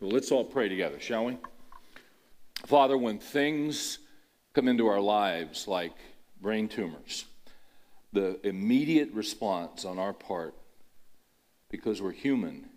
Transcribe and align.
Well, 0.00 0.12
let's 0.12 0.32
all 0.32 0.44
pray 0.44 0.70
together, 0.70 0.98
shall 0.98 1.26
we? 1.26 1.36
Father, 2.64 2.96
when 2.96 3.18
things 3.18 3.98
come 4.54 4.66
into 4.66 4.86
our 4.86 4.98
lives 4.98 5.68
like 5.68 5.92
brain 6.40 6.68
tumors, 6.68 7.26
the 8.10 8.40
immediate 8.46 9.12
response 9.12 9.84
on 9.84 9.98
our 9.98 10.14
part, 10.14 10.54
because 11.68 12.00
we're 12.00 12.12
human, 12.12 12.70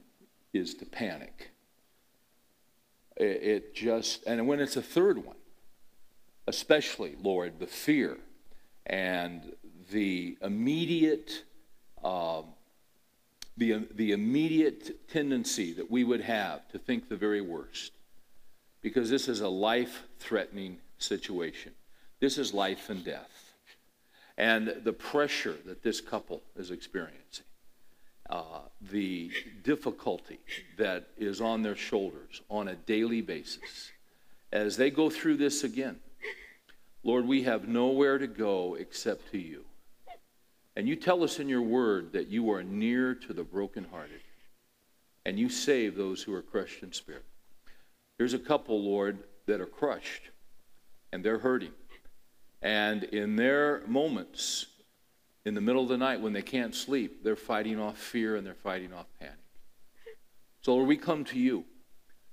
is 0.51 0.73
to 0.75 0.85
panic. 0.85 1.51
It 3.15 3.73
just, 3.73 4.25
and 4.27 4.45
when 4.45 4.59
it's 4.59 4.75
a 4.75 4.81
third 4.81 5.23
one, 5.25 5.37
especially, 6.45 7.15
Lord, 7.21 7.57
the 7.57 7.67
fear 7.67 8.17
and 8.85 9.55
the 9.91 10.37
immediate, 10.41 11.43
uh, 12.03 12.41
the, 13.57 13.87
the 13.93 14.11
immediate 14.11 15.07
tendency 15.09 15.73
that 15.73 15.89
we 15.89 16.03
would 16.03 16.21
have 16.21 16.67
to 16.69 16.79
think 16.79 17.07
the 17.07 17.15
very 17.15 17.41
worst, 17.41 17.91
because 18.81 19.09
this 19.09 19.27
is 19.27 19.41
a 19.41 19.47
life 19.47 20.03
threatening 20.19 20.79
situation. 20.97 21.73
This 22.19 22.37
is 22.37 22.53
life 22.53 22.89
and 22.89 23.03
death. 23.03 23.53
And 24.37 24.81
the 24.83 24.93
pressure 24.93 25.57
that 25.65 25.83
this 25.83 26.01
couple 26.01 26.41
is 26.55 26.71
experiencing, 26.71 27.45
uh, 28.29 28.61
the 28.81 29.31
difficulty 29.63 30.39
that 30.77 31.09
is 31.17 31.39
on 31.39 31.61
their 31.61 31.75
shoulders 31.75 32.41
on 32.49 32.67
a 32.67 32.75
daily 32.75 33.21
basis 33.21 33.91
as 34.51 34.77
they 34.77 34.89
go 34.89 35.09
through 35.09 35.37
this 35.37 35.63
again. 35.63 35.99
Lord, 37.03 37.27
we 37.27 37.43
have 37.43 37.67
nowhere 37.67 38.17
to 38.17 38.27
go 38.27 38.75
except 38.75 39.31
to 39.31 39.37
you. 39.37 39.65
And 40.75 40.87
you 40.87 40.95
tell 40.95 41.23
us 41.23 41.39
in 41.39 41.49
your 41.49 41.61
word 41.61 42.13
that 42.13 42.29
you 42.29 42.51
are 42.51 42.63
near 42.63 43.13
to 43.13 43.33
the 43.33 43.43
brokenhearted 43.43 44.21
and 45.25 45.39
you 45.39 45.49
save 45.49 45.95
those 45.95 46.23
who 46.23 46.33
are 46.33 46.41
crushed 46.41 46.83
in 46.83 46.91
spirit. 46.91 47.25
Here's 48.17 48.33
a 48.33 48.39
couple, 48.39 48.81
Lord, 48.83 49.19
that 49.45 49.61
are 49.61 49.65
crushed 49.65 50.29
and 51.11 51.23
they're 51.23 51.39
hurting. 51.39 51.73
And 52.61 53.03
in 53.03 53.35
their 53.35 53.81
moments, 53.87 54.65
in 55.45 55.53
the 55.53 55.61
middle 55.61 55.83
of 55.83 55.89
the 55.89 55.97
night 55.97 56.21
when 56.21 56.33
they 56.33 56.41
can't 56.41 56.73
sleep, 56.73 57.23
they're 57.23 57.35
fighting 57.35 57.79
off 57.79 57.97
fear 57.97 58.35
and 58.35 58.45
they're 58.45 58.53
fighting 58.53 58.93
off 58.93 59.05
panic. 59.19 59.35
So, 60.61 60.75
Lord, 60.75 60.87
we 60.87 60.97
come 60.97 61.25
to 61.25 61.39
you. 61.39 61.65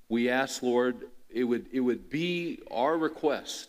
We 0.09 0.29
ask, 0.29 0.62
Lord, 0.62 1.09
it 1.29 1.45
would, 1.45 1.67
it 1.73 1.81
would 1.81 2.09
be 2.09 2.61
our 2.70 2.97
request 2.97 3.69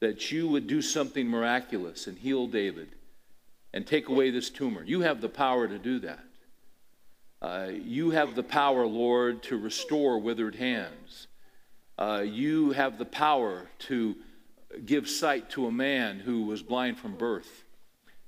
that 0.00 0.30
you 0.30 0.48
would 0.48 0.66
do 0.66 0.82
something 0.82 1.26
miraculous 1.26 2.06
and 2.06 2.18
heal 2.18 2.46
David 2.46 2.88
and 3.76 3.86
take 3.86 4.08
away 4.08 4.30
this 4.30 4.48
tumor. 4.48 4.82
You 4.82 5.02
have 5.02 5.20
the 5.20 5.28
power 5.28 5.68
to 5.68 5.78
do 5.78 5.98
that. 5.98 6.24
Uh, 7.42 7.68
you 7.70 8.08
have 8.08 8.34
the 8.34 8.42
power, 8.42 8.86
Lord, 8.86 9.42
to 9.44 9.58
restore 9.58 10.18
withered 10.18 10.54
hands. 10.54 11.26
Uh, 11.98 12.24
you 12.26 12.70
have 12.70 12.96
the 12.96 13.04
power 13.04 13.68
to 13.80 14.16
give 14.86 15.10
sight 15.10 15.50
to 15.50 15.66
a 15.66 15.70
man 15.70 16.20
who 16.20 16.46
was 16.46 16.62
blind 16.62 16.98
from 16.98 17.16
birth. 17.16 17.64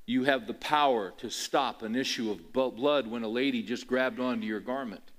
You 0.05 0.24
have 0.24 0.46
the 0.46 0.52
power 0.52 1.14
to 1.16 1.30
stop 1.30 1.80
an 1.80 1.96
issue 1.96 2.30
of 2.30 2.52
blood 2.52 3.06
when 3.06 3.22
a 3.22 3.28
lady 3.28 3.62
just 3.62 3.86
grabbed 3.86 4.20
onto 4.20 4.46
your 4.46 4.60
garment. 4.60 5.12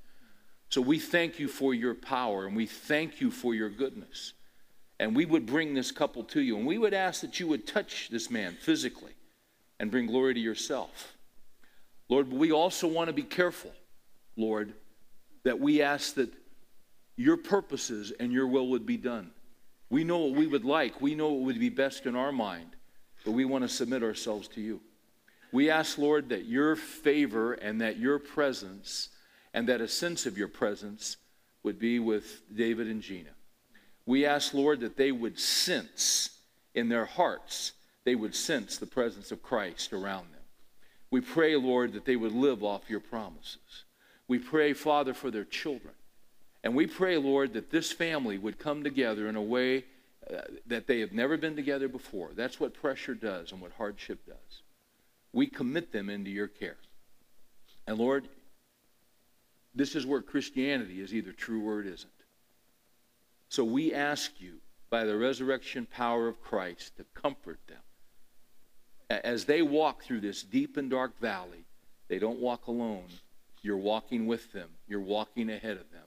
So 0.69 0.79
we 0.79 0.99
thank 0.99 1.39
you 1.39 1.47
for 1.47 1.73
your 1.73 1.95
power 1.95 2.45
and 2.45 2.55
we 2.55 2.67
thank 2.67 3.19
you 3.19 3.31
for 3.31 3.55
your 3.55 3.71
goodness. 3.71 4.33
And 4.99 5.15
we 5.15 5.25
would 5.25 5.47
bring 5.47 5.73
this 5.73 5.91
couple 5.91 6.23
to 6.25 6.39
you 6.39 6.55
and 6.55 6.67
we 6.67 6.77
would 6.77 6.93
ask 6.93 7.21
that 7.21 7.39
you 7.39 7.47
would 7.47 7.65
touch 7.65 8.09
this 8.11 8.29
man 8.29 8.55
physically 8.61 9.13
and 9.79 9.91
bring 9.91 10.07
glory 10.07 10.33
to 10.33 10.39
yourself. 10.39 11.15
Lord, 12.09 12.31
we 12.31 12.51
also 12.51 12.87
want 12.87 13.07
to 13.07 13.13
be 13.13 13.23
careful, 13.23 13.71
Lord, 14.35 14.73
that 15.43 15.59
we 15.59 15.81
ask 15.81 16.15
that 16.15 16.33
your 17.15 17.37
purposes 17.37 18.11
and 18.19 18.31
your 18.31 18.47
will 18.47 18.69
would 18.69 18.85
be 18.85 18.97
done. 18.97 19.31
We 19.89 20.03
know 20.03 20.19
what 20.19 20.37
we 20.37 20.47
would 20.47 20.65
like, 20.65 21.01
we 21.01 21.15
know 21.15 21.29
what 21.29 21.45
would 21.45 21.59
be 21.59 21.69
best 21.69 22.05
in 22.05 22.15
our 22.15 22.31
mind, 22.31 22.75
but 23.25 23.31
we 23.31 23.45
want 23.45 23.63
to 23.63 23.69
submit 23.69 24.03
ourselves 24.03 24.47
to 24.49 24.61
you. 24.61 24.81
We 25.51 25.69
ask, 25.69 25.97
Lord, 25.97 26.29
that 26.29 26.45
your 26.45 26.75
favor 26.75 27.53
and 27.53 27.81
that 27.81 27.97
your 27.97 28.19
presence 28.19 29.09
and 29.53 29.67
that 29.67 29.81
a 29.81 29.87
sense 29.87 30.25
of 30.25 30.37
your 30.37 30.47
presence 30.47 31.17
would 31.63 31.79
be 31.79 31.99
with 31.99 32.41
David 32.55 32.87
and 32.87 33.01
Gina. 33.01 33.31
We 34.05 34.25
ask, 34.25 34.53
Lord, 34.53 34.79
that 34.81 34.97
they 34.97 35.11
would 35.11 35.39
sense 35.39 36.29
in 36.73 36.89
their 36.89 37.05
hearts, 37.05 37.73
they 38.05 38.15
would 38.15 38.35
sense 38.35 38.77
the 38.77 38.85
presence 38.85 39.31
of 39.31 39.43
Christ 39.43 39.93
around 39.93 40.31
them. 40.31 40.41
We 41.11 41.21
pray, 41.21 41.55
Lord, 41.55 41.93
that 41.93 42.05
they 42.05 42.15
would 42.15 42.33
live 42.33 42.63
off 42.63 42.89
your 42.89 42.99
promises. 42.99 43.85
We 44.27 44.39
pray, 44.39 44.73
Father, 44.73 45.13
for 45.13 45.31
their 45.31 45.43
children. 45.43 45.93
And 46.63 46.75
we 46.75 46.87
pray, 46.87 47.17
Lord, 47.17 47.53
that 47.53 47.71
this 47.71 47.91
family 47.91 48.37
would 48.37 48.59
come 48.59 48.83
together 48.83 49.27
in 49.27 49.35
a 49.35 49.41
way 49.41 49.85
uh, 50.31 50.41
that 50.67 50.85
they 50.85 50.99
have 50.99 51.13
never 51.13 51.37
been 51.37 51.55
together 51.55 51.87
before. 51.87 52.29
That's 52.35 52.59
what 52.59 52.73
pressure 52.73 53.15
does 53.15 53.51
and 53.51 53.61
what 53.61 53.71
hardship 53.71 54.25
does. 54.27 54.61
We 55.33 55.47
commit 55.47 55.91
them 55.91 56.09
into 56.09 56.29
your 56.29 56.47
care. 56.47 56.77
And 57.87 57.97
Lord, 57.97 58.27
this 59.73 59.95
is 59.95 60.05
where 60.05 60.21
Christianity 60.21 61.01
is 61.01 61.13
either 61.13 61.31
true 61.31 61.67
or 61.67 61.79
it 61.79 61.87
isn't. 61.87 62.11
So 63.49 63.63
we 63.63 63.93
ask 63.93 64.31
you, 64.39 64.57
by 64.89 65.05
the 65.05 65.17
resurrection 65.17 65.87
power 65.91 66.27
of 66.27 66.41
Christ, 66.41 66.97
to 66.97 67.05
comfort 67.13 67.59
them. 67.67 67.79
As 69.09 69.45
they 69.45 69.61
walk 69.61 70.03
through 70.03 70.21
this 70.21 70.43
deep 70.43 70.77
and 70.77 70.89
dark 70.89 71.19
valley, 71.19 71.65
they 72.09 72.19
don't 72.19 72.39
walk 72.39 72.67
alone. 72.67 73.07
You're 73.61 73.77
walking 73.77 74.27
with 74.27 74.51
them, 74.53 74.69
you're 74.87 74.99
walking 75.01 75.49
ahead 75.49 75.77
of 75.77 75.91
them. 75.91 76.03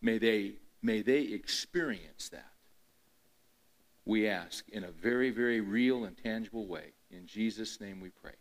May 0.00 0.18
they, 0.18 0.52
may 0.82 1.02
they 1.02 1.22
experience 1.22 2.28
that. 2.28 2.50
We 4.04 4.28
ask 4.28 4.68
in 4.68 4.84
a 4.84 4.90
very, 4.90 5.30
very 5.30 5.60
real 5.60 6.04
and 6.04 6.16
tangible 6.16 6.66
way. 6.66 6.92
In 7.10 7.26
Jesus' 7.26 7.80
name 7.80 8.00
we 8.00 8.10
pray. 8.10 8.34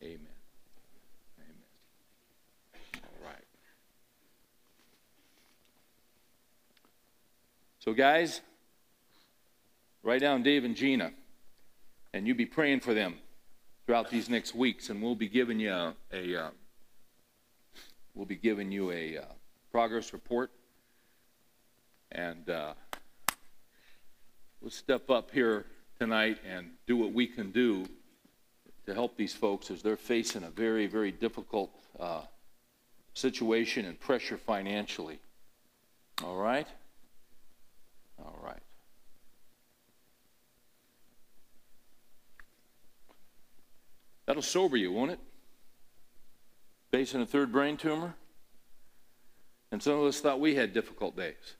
Amen. 0.00 0.20
Amen. 1.40 3.02
All 3.02 3.26
right. 3.26 3.44
So, 7.80 7.92
guys, 7.92 8.42
write 10.02 10.20
down 10.20 10.42
Dave 10.42 10.64
and 10.64 10.76
Gina, 10.76 11.12
and 12.12 12.26
you 12.26 12.34
be 12.34 12.46
praying 12.46 12.80
for 12.80 12.94
them 12.94 13.16
throughout 13.86 14.10
these 14.10 14.28
next 14.28 14.54
weeks, 14.54 14.90
and 14.90 15.02
we'll 15.02 15.14
be 15.14 15.28
giving 15.28 15.60
you 15.60 15.72
a, 15.72 15.94
a 16.12 16.36
uh, 16.36 16.50
we'll 18.14 18.26
be 18.26 18.36
giving 18.36 18.70
you 18.70 18.90
a 18.90 19.18
uh, 19.18 19.24
progress 19.70 20.12
report 20.12 20.50
and 22.14 22.50
uh, 22.50 22.74
let's 24.60 24.76
step 24.76 25.10
up 25.10 25.30
here 25.30 25.64
tonight 25.98 26.38
and 26.48 26.70
do 26.86 26.96
what 26.96 27.12
we 27.12 27.26
can 27.26 27.50
do 27.50 27.86
to 28.86 28.94
help 28.94 29.16
these 29.16 29.32
folks 29.32 29.70
as 29.70 29.82
they're 29.82 29.96
facing 29.96 30.42
a 30.42 30.50
very, 30.50 30.86
very 30.86 31.10
difficult 31.10 31.70
uh, 31.98 32.22
situation 33.14 33.86
and 33.86 33.98
pressure 33.98 34.36
financially. 34.36 35.20
All 36.22 36.36
right? 36.36 36.66
All 38.18 38.38
right. 38.42 38.62
That'll 44.32 44.42
sober 44.42 44.78
you, 44.78 44.90
won't 44.90 45.10
it? 45.10 45.18
Facing 46.90 47.20
a 47.20 47.26
third 47.26 47.52
brain 47.52 47.76
tumor? 47.76 48.14
And 49.70 49.82
some 49.82 49.98
of 49.98 50.06
us 50.06 50.22
thought 50.22 50.40
we 50.40 50.54
had 50.54 50.72
difficult 50.72 51.14
days. 51.14 51.56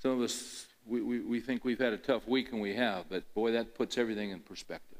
Some 0.00 0.10
of 0.10 0.20
us, 0.20 0.66
we, 0.84 1.02
we, 1.02 1.20
we 1.20 1.38
think 1.38 1.64
we've 1.64 1.78
had 1.78 1.92
a 1.92 1.96
tough 1.96 2.26
week, 2.26 2.50
and 2.50 2.60
we 2.60 2.74
have, 2.74 3.04
but 3.08 3.32
boy, 3.32 3.52
that 3.52 3.76
puts 3.76 3.96
everything 3.96 4.30
in 4.30 4.40
perspective. 4.40 4.98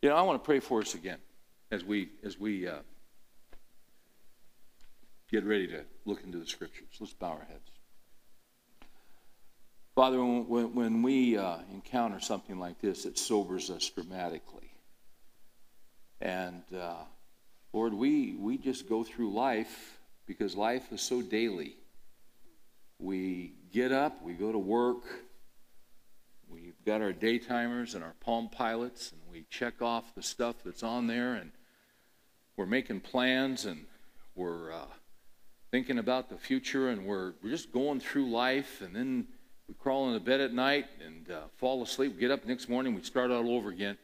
You 0.00 0.08
know, 0.08 0.16
I 0.16 0.22
want 0.22 0.42
to 0.42 0.46
pray 0.46 0.60
for 0.60 0.80
us 0.80 0.94
again 0.94 1.18
as 1.70 1.84
we, 1.84 2.08
as 2.24 2.40
we 2.40 2.66
uh, 2.66 2.76
get 5.30 5.44
ready 5.44 5.66
to 5.66 5.84
look 6.06 6.24
into 6.24 6.38
the 6.38 6.46
scriptures. 6.46 6.88
Let's 6.98 7.12
bow 7.12 7.32
our 7.32 7.46
heads. 7.46 7.70
Father, 9.94 10.24
when, 10.24 10.74
when 10.74 11.02
we 11.02 11.36
uh, 11.36 11.58
encounter 11.70 12.18
something 12.18 12.58
like 12.58 12.80
this, 12.80 13.04
it 13.04 13.18
sobers 13.18 13.68
us 13.68 13.86
dramatically. 13.90 14.69
And 16.20 16.62
uh, 16.76 17.04
Lord, 17.72 17.94
we, 17.94 18.34
we 18.38 18.58
just 18.58 18.88
go 18.88 19.04
through 19.04 19.32
life 19.32 19.98
because 20.26 20.54
life 20.54 20.92
is 20.92 21.00
so 21.00 21.22
daily. 21.22 21.76
We 22.98 23.54
get 23.72 23.92
up, 23.92 24.22
we 24.22 24.34
go 24.34 24.52
to 24.52 24.58
work, 24.58 25.02
we've 26.48 26.84
got 26.84 27.00
our 27.00 27.12
day 27.12 27.38
timers 27.38 27.94
and 27.94 28.04
our 28.04 28.14
Palm 28.20 28.48
Pilots, 28.50 29.12
and 29.12 29.20
we 29.32 29.46
check 29.48 29.80
off 29.80 30.14
the 30.14 30.22
stuff 30.22 30.56
that's 30.64 30.82
on 30.82 31.06
there, 31.06 31.34
and 31.34 31.52
we're 32.56 32.66
making 32.66 33.00
plans, 33.00 33.64
and 33.64 33.86
we're 34.34 34.72
uh, 34.72 34.84
thinking 35.70 35.98
about 35.98 36.28
the 36.28 36.36
future, 36.36 36.90
and 36.90 37.06
we're, 37.06 37.32
we're 37.42 37.50
just 37.50 37.72
going 37.72 38.00
through 38.00 38.30
life, 38.30 38.82
and 38.82 38.94
then 38.94 39.26
we 39.68 39.74
crawl 39.74 40.08
into 40.08 40.20
bed 40.20 40.40
at 40.40 40.52
night 40.52 40.86
and 41.04 41.30
uh, 41.30 41.42
fall 41.56 41.82
asleep. 41.82 42.14
We 42.14 42.20
get 42.20 42.30
up 42.30 42.44
next 42.44 42.68
morning, 42.68 42.94
we 42.94 43.02
start 43.02 43.30
all 43.30 43.50
over 43.54 43.70
again. 43.70 43.96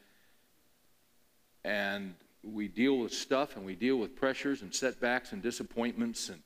And 1.67 2.15
we 2.43 2.69
deal 2.69 2.97
with 2.97 3.11
stuff 3.11 3.57
and 3.57 3.65
we 3.65 3.75
deal 3.75 3.97
with 3.97 4.15
pressures 4.15 4.61
and 4.61 4.73
setbacks 4.73 5.33
and 5.33 5.43
disappointments 5.43 6.29
and 6.29 6.41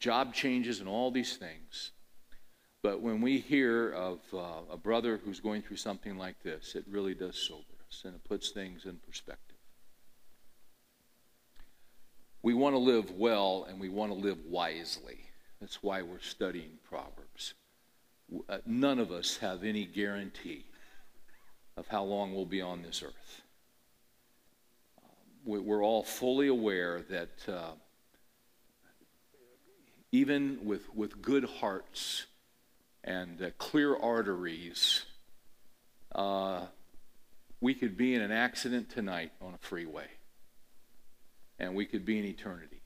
job 0.00 0.34
changes 0.34 0.80
and 0.80 0.88
all 0.88 1.12
these 1.12 1.36
things. 1.36 1.92
But 2.82 3.00
when 3.00 3.20
we 3.20 3.38
hear 3.38 3.92
of 3.92 4.18
uh, 4.34 4.72
a 4.72 4.76
brother 4.76 5.20
who's 5.24 5.38
going 5.38 5.62
through 5.62 5.76
something 5.76 6.18
like 6.18 6.42
this, 6.42 6.74
it 6.74 6.84
really 6.90 7.14
does 7.14 7.36
sober 7.36 7.62
us 7.86 8.02
and 8.04 8.16
it 8.16 8.24
puts 8.24 8.50
things 8.50 8.86
in 8.86 8.96
perspective. 9.06 9.56
We 12.42 12.52
want 12.52 12.74
to 12.74 12.80
live 12.80 13.12
well 13.12 13.66
and 13.68 13.78
we 13.78 13.88
want 13.88 14.10
to 14.10 14.18
live 14.18 14.38
wisely. 14.46 15.18
That's 15.60 15.80
why 15.80 16.02
we're 16.02 16.18
studying 16.18 16.70
Proverbs. 16.88 17.54
Uh, 18.48 18.58
none 18.66 18.98
of 18.98 19.12
us 19.12 19.36
have 19.36 19.62
any 19.62 19.84
guarantee 19.84 20.64
of 21.76 21.86
how 21.86 22.02
long 22.02 22.34
we'll 22.34 22.46
be 22.46 22.60
on 22.60 22.82
this 22.82 23.00
earth. 23.04 23.42
We're 25.46 25.84
all 25.84 26.02
fully 26.02 26.48
aware 26.48 27.02
that 27.08 27.30
uh, 27.48 27.70
even 30.10 30.58
with, 30.64 30.92
with 30.92 31.22
good 31.22 31.44
hearts 31.44 32.26
and 33.04 33.40
uh, 33.40 33.50
clear 33.56 33.96
arteries, 33.96 35.04
uh, 36.16 36.62
we 37.60 37.74
could 37.74 37.96
be 37.96 38.16
in 38.16 38.22
an 38.22 38.32
accident 38.32 38.90
tonight 38.90 39.30
on 39.40 39.54
a 39.54 39.58
freeway, 39.58 40.08
and 41.60 41.76
we 41.76 41.86
could 41.86 42.04
be 42.04 42.18
in 42.18 42.24
eternity. 42.24 42.82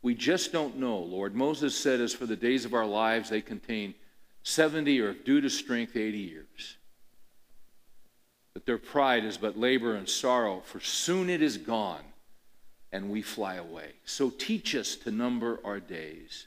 We 0.00 0.14
just 0.14 0.52
don't 0.52 0.78
know, 0.78 0.96
Lord. 0.98 1.34
Moses 1.34 1.78
said, 1.78 2.00
As 2.00 2.14
for 2.14 2.24
the 2.24 2.34
days 2.34 2.64
of 2.64 2.72
our 2.72 2.86
lives, 2.86 3.28
they 3.28 3.42
contain 3.42 3.94
70 4.42 5.00
or, 5.00 5.12
due 5.12 5.42
to 5.42 5.50
strength, 5.50 5.96
80 5.96 6.16
years. 6.16 6.78
But 8.54 8.66
their 8.66 8.78
pride 8.78 9.24
is 9.24 9.36
but 9.36 9.58
labor 9.58 9.96
and 9.96 10.08
sorrow, 10.08 10.62
for 10.64 10.80
soon 10.80 11.28
it 11.28 11.42
is 11.42 11.58
gone 11.58 12.04
and 12.92 13.10
we 13.10 13.20
fly 13.20 13.56
away. 13.56 13.90
So 14.04 14.30
teach 14.30 14.76
us 14.76 14.94
to 14.96 15.10
number 15.10 15.58
our 15.64 15.80
days, 15.80 16.46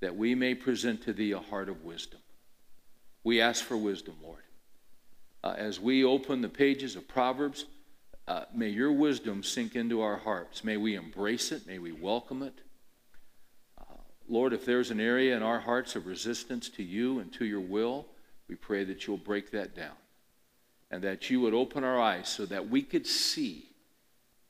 that 0.00 0.16
we 0.16 0.34
may 0.34 0.56
present 0.56 1.04
to 1.04 1.12
thee 1.12 1.30
a 1.30 1.38
heart 1.38 1.68
of 1.68 1.84
wisdom. 1.84 2.18
We 3.22 3.40
ask 3.40 3.64
for 3.64 3.76
wisdom, 3.76 4.16
Lord. 4.20 4.42
Uh, 5.44 5.54
as 5.56 5.78
we 5.78 6.02
open 6.02 6.40
the 6.40 6.48
pages 6.48 6.96
of 6.96 7.06
Proverbs, 7.06 7.66
uh, 8.26 8.44
may 8.52 8.68
your 8.68 8.90
wisdom 8.90 9.44
sink 9.44 9.76
into 9.76 10.00
our 10.00 10.16
hearts. 10.16 10.64
May 10.64 10.76
we 10.76 10.96
embrace 10.96 11.52
it. 11.52 11.64
May 11.64 11.78
we 11.78 11.92
welcome 11.92 12.42
it. 12.42 12.58
Uh, 13.78 13.94
Lord, 14.28 14.52
if 14.52 14.64
there's 14.64 14.90
an 14.90 15.00
area 15.00 15.36
in 15.36 15.44
our 15.44 15.60
hearts 15.60 15.94
of 15.94 16.06
resistance 16.06 16.68
to 16.70 16.82
you 16.82 17.20
and 17.20 17.32
to 17.34 17.44
your 17.44 17.60
will, 17.60 18.06
we 18.48 18.56
pray 18.56 18.82
that 18.82 19.06
you'll 19.06 19.16
break 19.16 19.52
that 19.52 19.76
down 19.76 19.94
and 20.92 21.02
that 21.02 21.30
you 21.30 21.40
would 21.40 21.54
open 21.54 21.82
our 21.82 21.98
eyes 21.98 22.28
so 22.28 22.44
that 22.44 22.68
we 22.68 22.82
could 22.82 23.06
see 23.06 23.70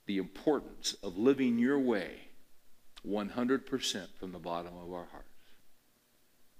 the 0.06 0.18
importance 0.18 0.94
of 1.02 1.16
living 1.16 1.56
your 1.56 1.78
way 1.78 2.10
100% 3.06 4.06
from 4.18 4.32
the 4.32 4.38
bottom 4.38 4.72
of 4.76 4.92
our 4.92 5.06
hearts. 5.12 5.28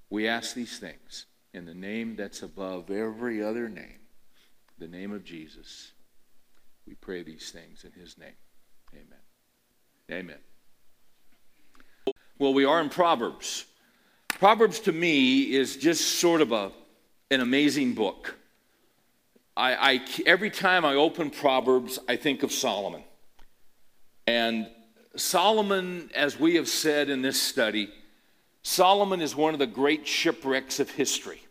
We 0.08 0.28
ask 0.28 0.54
these 0.54 0.78
things 0.78 1.26
in 1.52 1.66
the 1.66 1.74
name 1.74 2.14
that's 2.14 2.42
above 2.42 2.90
every 2.90 3.42
other 3.42 3.68
name, 3.68 3.98
the 4.78 4.86
name 4.86 5.12
of 5.12 5.24
Jesus. 5.24 5.90
We 6.86 6.94
pray 6.94 7.24
these 7.24 7.50
things 7.50 7.84
in 7.84 8.00
his 8.00 8.16
name. 8.16 8.28
Amen. 8.94 9.18
Amen. 10.10 10.38
Well, 12.38 12.54
we 12.54 12.64
are 12.64 12.80
in 12.80 12.88
Proverbs. 12.88 13.64
Proverbs 14.28 14.78
to 14.80 14.92
me 14.92 15.54
is 15.54 15.76
just 15.76 16.20
sort 16.20 16.40
of 16.40 16.52
a, 16.52 16.70
an 17.30 17.40
amazing 17.40 17.94
book. 17.94 18.36
I, 19.56 19.74
I, 19.94 20.00
every 20.24 20.50
time 20.50 20.84
I 20.84 20.94
open 20.94 21.30
Proverbs, 21.30 21.98
I 22.08 22.16
think 22.16 22.42
of 22.42 22.52
Solomon. 22.52 23.02
And 24.26 24.68
Solomon, 25.16 26.10
as 26.14 26.38
we 26.38 26.54
have 26.54 26.68
said 26.68 27.10
in 27.10 27.22
this 27.22 27.40
study, 27.40 27.90
Solomon 28.62 29.20
is 29.20 29.36
one 29.36 29.52
of 29.52 29.58
the 29.58 29.66
great 29.66 30.06
shipwrecks 30.06 30.80
of 30.80 30.90
history. 30.90 31.42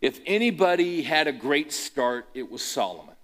If 0.00 0.20
anybody 0.24 1.02
had 1.02 1.26
a 1.26 1.32
great 1.32 1.72
start, 1.72 2.26
it 2.32 2.50
was 2.50 2.62
Solomon. 2.62 3.14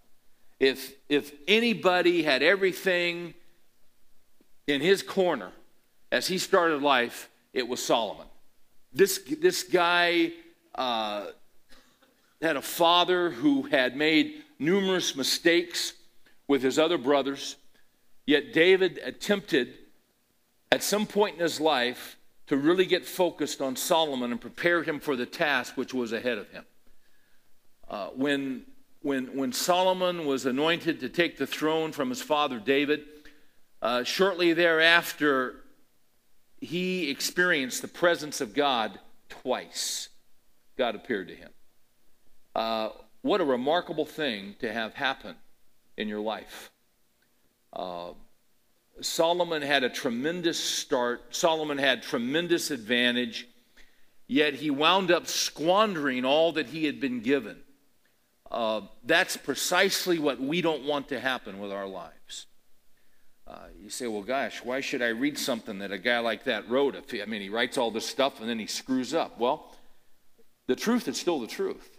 If, 0.61 0.95
if 1.09 1.33
anybody 1.49 2.23
had 2.23 2.43
everything 2.43 3.35
in 4.67 4.81
his 4.81 5.03
corner 5.03 5.53
as 6.13 6.27
he 6.27 6.39
started 6.39 6.83
life, 6.83 7.31
it 7.55 7.67
was 7.67 7.83
Solomon. 7.83 8.27
This, 8.93 9.21
this 9.41 9.63
guy 9.63 10.33
uh, 10.75 11.27
had 12.47 12.57
a 12.57 12.63
father 12.63 13.31
who 13.31 13.63
had 13.63 13.97
made 13.97 14.45
numerous 14.59 15.17
mistakes 15.17 15.95
with 16.47 16.63
his 16.63 16.79
other 16.79 16.97
brothers. 16.97 17.57
Yet 18.25 18.53
David 18.53 19.01
attempted 19.05 19.75
at 20.71 20.85
some 20.85 21.07
point 21.07 21.35
in 21.35 21.41
his 21.41 21.61
life 21.61 22.17
to 22.47 22.57
really 22.57 22.87
get 22.87 23.05
focused 23.05 23.61
on 23.61 23.75
Solomon 23.75 24.31
and 24.31 24.41
prepare 24.41 24.85
him 24.85 25.01
for 25.01 25.17
the 25.17 25.27
task 25.27 25.77
which 25.77 25.93
was 25.93 26.13
ahead 26.13 26.39
of 26.39 26.49
him. 26.51 26.65
Uh, 27.89 28.07
when, 28.15 28.63
when, 29.03 29.37
when 29.37 29.53
Solomon 29.53 30.25
was 30.25 30.47
anointed 30.47 31.01
to 31.01 31.09
take 31.09 31.39
the 31.39 31.47
throne 31.49 31.91
from 31.91 32.11
his 32.11 32.23
father 32.23 32.61
David, 32.61 33.03
uh, 33.83 34.05
shortly 34.05 34.53
thereafter, 34.53 35.57
he 36.61 37.11
experienced 37.11 37.83
the 37.83 37.89
presence 37.89 38.41
of 38.41 38.55
God 38.55 39.01
twice. 39.29 40.11
God 40.79 40.95
appeared 40.95 41.27
to 41.29 41.35
him. 41.35 41.51
Uh, 42.57 42.89
what 43.21 43.43
a 43.43 43.45
remarkable 43.45 44.07
thing 44.07 44.55
to 44.61 44.73
have 44.73 44.95
happen 44.95 45.37
in 45.99 46.09
your 46.09 46.21
life. 46.21 46.73
Uh, 47.71 48.13
Solomon 49.03 49.61
had 49.61 49.85
a 49.85 49.91
tremendous 49.91 50.59
start. 50.59 51.37
Solomon 51.37 51.77
had 51.77 52.03
tremendous 52.03 52.71
advantage, 52.71 53.47
yet 54.27 54.55
he 54.55 54.71
wound 54.71 55.11
up 55.11 55.27
squandering 55.27 56.25
all 56.25 56.53
that 56.53 56.69
he 56.69 56.87
had 56.87 56.99
been 56.99 57.21
given. 57.21 57.59
Uh, 58.51 58.81
that's 59.05 59.37
precisely 59.37 60.19
what 60.19 60.41
we 60.41 60.63
don't 60.63 60.85
want 60.85 61.09
to 61.09 61.21
happen 61.21 61.59
with 61.59 61.71
our 61.71 61.87
lives. 61.87 62.47
Uh, 63.47 63.67
you 63.79 63.91
say, 63.91 64.07
well, 64.07 64.23
gosh, 64.23 64.65
why 64.65 64.81
should 64.81 65.03
I 65.03 65.09
read 65.09 65.37
something 65.37 65.81
that 65.81 65.93
a 65.93 65.99
guy 65.99 66.21
like 66.21 66.45
that 66.45 66.71
wrote? 66.71 66.95
If 66.95 67.11
he, 67.11 67.21
I 67.21 67.27
mean, 67.27 67.43
he 67.43 67.51
writes 67.51 67.77
all 67.77 67.91
this 67.91 68.07
stuff 68.07 68.41
and 68.41 68.49
then 68.49 68.59
he 68.59 68.67
screws 68.67 69.13
up. 69.13 69.39
Well, 69.39 69.75
the 70.69 70.75
truth 70.75 71.07
is 71.07 71.21
still 71.21 71.39
the 71.39 71.47
truth. 71.47 71.96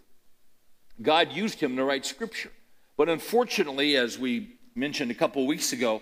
God 1.01 1.31
used 1.31 1.59
him 1.59 1.75
to 1.75 1.83
write 1.83 2.05
scripture. 2.05 2.51
But 2.95 3.09
unfortunately, 3.09 3.95
as 3.95 4.17
we 4.17 4.57
mentioned 4.75 5.11
a 5.11 5.15
couple 5.15 5.45
weeks 5.45 5.73
ago, 5.73 6.01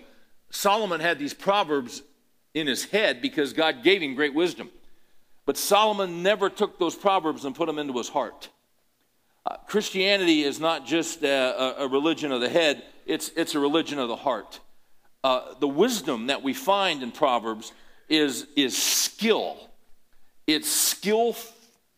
Solomon 0.50 1.00
had 1.00 1.18
these 1.18 1.34
proverbs 1.34 2.02
in 2.54 2.66
his 2.66 2.84
head 2.86 3.20
because 3.20 3.52
God 3.52 3.82
gave 3.82 4.00
him 4.00 4.14
great 4.14 4.34
wisdom. 4.34 4.70
But 5.44 5.56
Solomon 5.56 6.22
never 6.22 6.48
took 6.48 6.78
those 6.78 6.94
proverbs 6.94 7.44
and 7.44 7.54
put 7.54 7.66
them 7.66 7.78
into 7.78 7.96
his 7.98 8.08
heart. 8.08 8.48
Uh, 9.44 9.56
Christianity 9.68 10.42
is 10.42 10.58
not 10.58 10.86
just 10.86 11.22
a, 11.22 11.82
a, 11.82 11.86
religion 11.86 12.32
of 12.32 12.40
the 12.40 12.48
head, 12.48 12.82
it's, 13.04 13.30
it's 13.36 13.54
a 13.54 13.60
religion 13.60 13.98
of 14.00 14.08
the 14.08 14.16
heart. 14.16 14.58
Uh, 15.22 15.54
the 15.60 15.68
wisdom 15.68 16.26
that 16.26 16.42
we 16.42 16.52
find 16.52 17.02
in 17.02 17.12
Proverbs 17.12 17.72
is, 18.08 18.46
is 18.56 18.76
skill, 18.76 19.56
it's 20.46 20.70
skill 20.70 21.36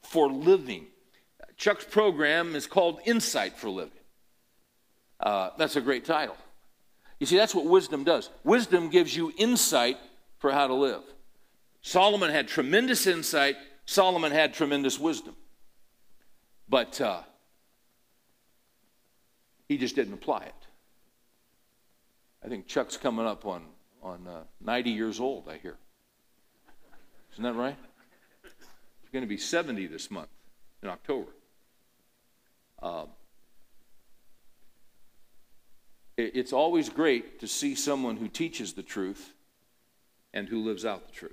for 0.03 0.31
living. 0.31 0.87
Chuck's 1.59 1.85
program 1.85 2.55
is 2.55 2.67
called 2.69 3.01
Insight 3.05 3.59
for 3.59 3.69
Living. 3.69 3.93
Uh, 5.19 5.51
that's 5.59 5.75
a 5.75 5.81
great 5.81 6.05
title. 6.05 6.37
You 7.19 7.27
see, 7.27 7.37
that's 7.37 7.55
what 7.55 7.67
wisdom 7.67 8.05
does. 8.05 8.31
Wisdom 8.45 8.89
gives 8.89 9.15
you 9.15 9.33
insight 9.37 9.97
for 10.39 10.53
how 10.53 10.69
to 10.69 10.75
live. 10.75 11.03
Solomon 11.83 12.31
had 12.31 12.47
tremendous 12.47 13.09
insight, 13.09 13.57
Solomon 13.87 14.31
had 14.31 14.55
tremendous 14.55 15.01
wisdom. 15.01 15.35
But 16.69 17.01
uh, 17.01 17.23
he 19.69 19.79
just 19.79 19.97
didn't 19.97 20.15
apply 20.15 20.45
it. 20.45 20.55
I 22.45 22.49
think 22.49 22.69
Chuck's 22.69 22.97
coming 22.97 23.27
up 23.27 23.45
on, 23.47 23.65
on 24.01 24.29
uh, 24.29 24.43
90 24.61 24.91
years 24.91 25.19
old, 25.19 25.49
I 25.49 25.59
hear. 25.59 25.77
Isn't 27.33 27.43
that 27.43 27.55
right? 27.55 27.77
He's 28.43 29.11
going 29.13 29.25
to 29.25 29.29
be 29.29 29.39
70 29.39 29.89
this 29.89 30.09
month 30.09 30.29
in 30.85 30.89
October. 30.89 31.33
Uh, 32.83 33.07
it's 36.17 36.53
always 36.53 36.89
great 36.89 37.41
to 37.41 37.47
see 37.47 37.75
someone 37.75 38.17
who 38.17 38.29
teaches 38.29 38.73
the 38.73 38.83
truth 38.83 39.35
and 40.35 40.49
who 40.49 40.65
lives 40.65 40.85
out 40.85 41.07
the 41.07 41.13
truth. 41.13 41.33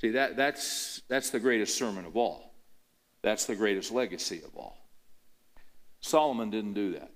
See, 0.00 0.10
that, 0.10 0.36
that's, 0.36 1.00
that's 1.08 1.30
the 1.30 1.38
greatest 1.38 1.76
sermon 1.76 2.04
of 2.04 2.16
all. 2.16 2.52
That's 3.22 3.46
the 3.46 3.54
greatest 3.54 3.92
legacy 3.92 4.42
of 4.44 4.56
all. 4.56 4.76
Solomon 6.00 6.50
didn't 6.50 6.74
do 6.74 6.94
that. 6.94 7.10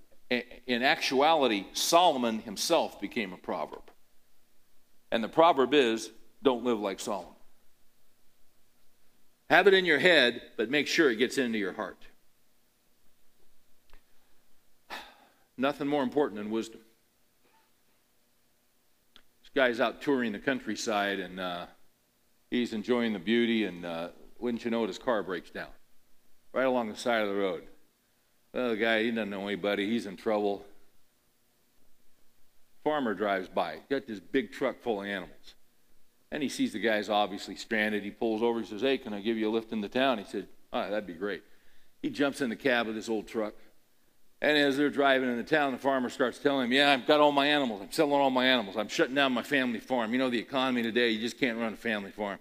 In 0.67 0.83
actuality, 0.83 1.67
Solomon 1.73 2.41
himself 2.41 3.01
became 3.01 3.33
a 3.33 3.37
proverb. 3.37 3.91
And 5.11 5.23
the 5.23 5.29
proverb 5.29 5.75
is 5.75 6.11
don't 6.43 6.65
live 6.65 6.79
like 6.79 7.01
Solomon. 7.01 7.33
Have 9.51 9.67
it 9.67 9.75
in 9.75 9.85
your 9.85 9.99
head, 9.99 10.43
but 10.57 10.71
make 10.71 10.87
sure 10.87 11.11
it 11.11 11.17
gets 11.17 11.39
into 11.39 11.59
your 11.59 11.73
heart. 11.73 12.07
Nothing 15.59 15.89
more 15.89 16.03
important 16.03 16.39
than 16.39 16.51
wisdom. 16.51 16.81
This 19.43 19.51
guy's 19.55 19.81
out 19.81 20.03
touring 20.03 20.33
the 20.33 20.39
countryside 20.39 21.19
and 21.21 21.41
uh, 21.41 21.67
he's 22.51 22.73
enjoying 22.73 23.13
the 23.13 23.19
beauty, 23.19 23.65
and 23.65 23.85
uh, 23.85 24.09
wouldn't 24.39 24.65
you 24.65 24.71
know 24.71 24.85
it, 24.85 24.89
his 24.89 24.99
car 24.99 25.23
breaks 25.23 25.51
down 25.51 25.69
right 26.53 26.67
along 26.67 26.89
the 26.89 26.97
side 26.97 27.23
of 27.23 27.29
the 27.29 27.35
road. 27.35 27.65
Well, 28.53 28.71
the 28.71 28.77
guy, 28.77 29.03
he 29.03 29.11
doesn't 29.11 29.31
know 29.31 29.47
anybody, 29.47 29.91
he's 29.91 30.07
in 30.07 30.17
trouble. 30.17 30.65
Farmer 32.83 33.15
drives 33.15 33.49
by, 33.49 33.81
got 33.91 34.07
this 34.07 34.21
big 34.21 34.53
truck 34.53 34.81
full 34.81 35.03
of 35.03 35.07
animals. 35.07 35.55
And 36.33 36.43
he 36.43 36.49
sees 36.49 36.73
the 36.73 36.81
guy's 36.81 37.09
obviously 37.09 37.57
stranded. 37.57 38.03
He 38.03 38.11
pulls 38.11 38.43
over. 38.43 38.61
He 38.61 38.67
says, 38.67 38.83
Hey, 38.83 38.99
can 38.99 39.15
I 39.15 39.21
give 39.21 39.37
you 39.37 39.49
a 39.49 39.53
lift 39.53 39.73
into 39.73 39.89
town? 39.89 40.19
He 40.19 40.25
said, 40.25 40.49
right, 40.73 40.91
that'd 40.91 41.07
be 41.07 41.15
great. 41.15 41.43
He 42.03 42.11
jumps 42.11 42.41
in 42.41 42.51
the 42.51 42.57
cab 42.57 42.89
of 42.89 42.95
this 42.95 43.09
old 43.09 43.29
truck. 43.29 43.55
And 44.43 44.59
as 44.59 44.77
they're 44.77 44.91
driving 44.91 45.31
into 45.31 45.45
town, 45.45 45.73
the 45.73 45.79
farmer 45.79 46.11
starts 46.11 46.39
telling 46.39 46.67
him, 46.67 46.73
Yeah, 46.73 46.93
I've 46.93 47.07
got 47.07 47.21
all 47.21 47.33
my 47.33 47.47
animals. 47.47 47.81
I'm 47.83 47.91
selling 47.91 48.13
all 48.13 48.31
my 48.31 48.47
animals. 48.47 48.77
I'm 48.77 48.89
shutting 48.89 49.15
down 49.15 49.33
my 49.33 49.43
family 49.43 49.81
farm. 49.81 50.13
You 50.13 50.19
know, 50.19 50.29
the 50.29 50.39
economy 50.39 50.83
today, 50.83 51.11
you 51.11 51.21
just 51.21 51.39
can't 51.39 51.59
run 51.59 51.73
a 51.73 51.77
family 51.77 52.11
farm. 52.11 52.39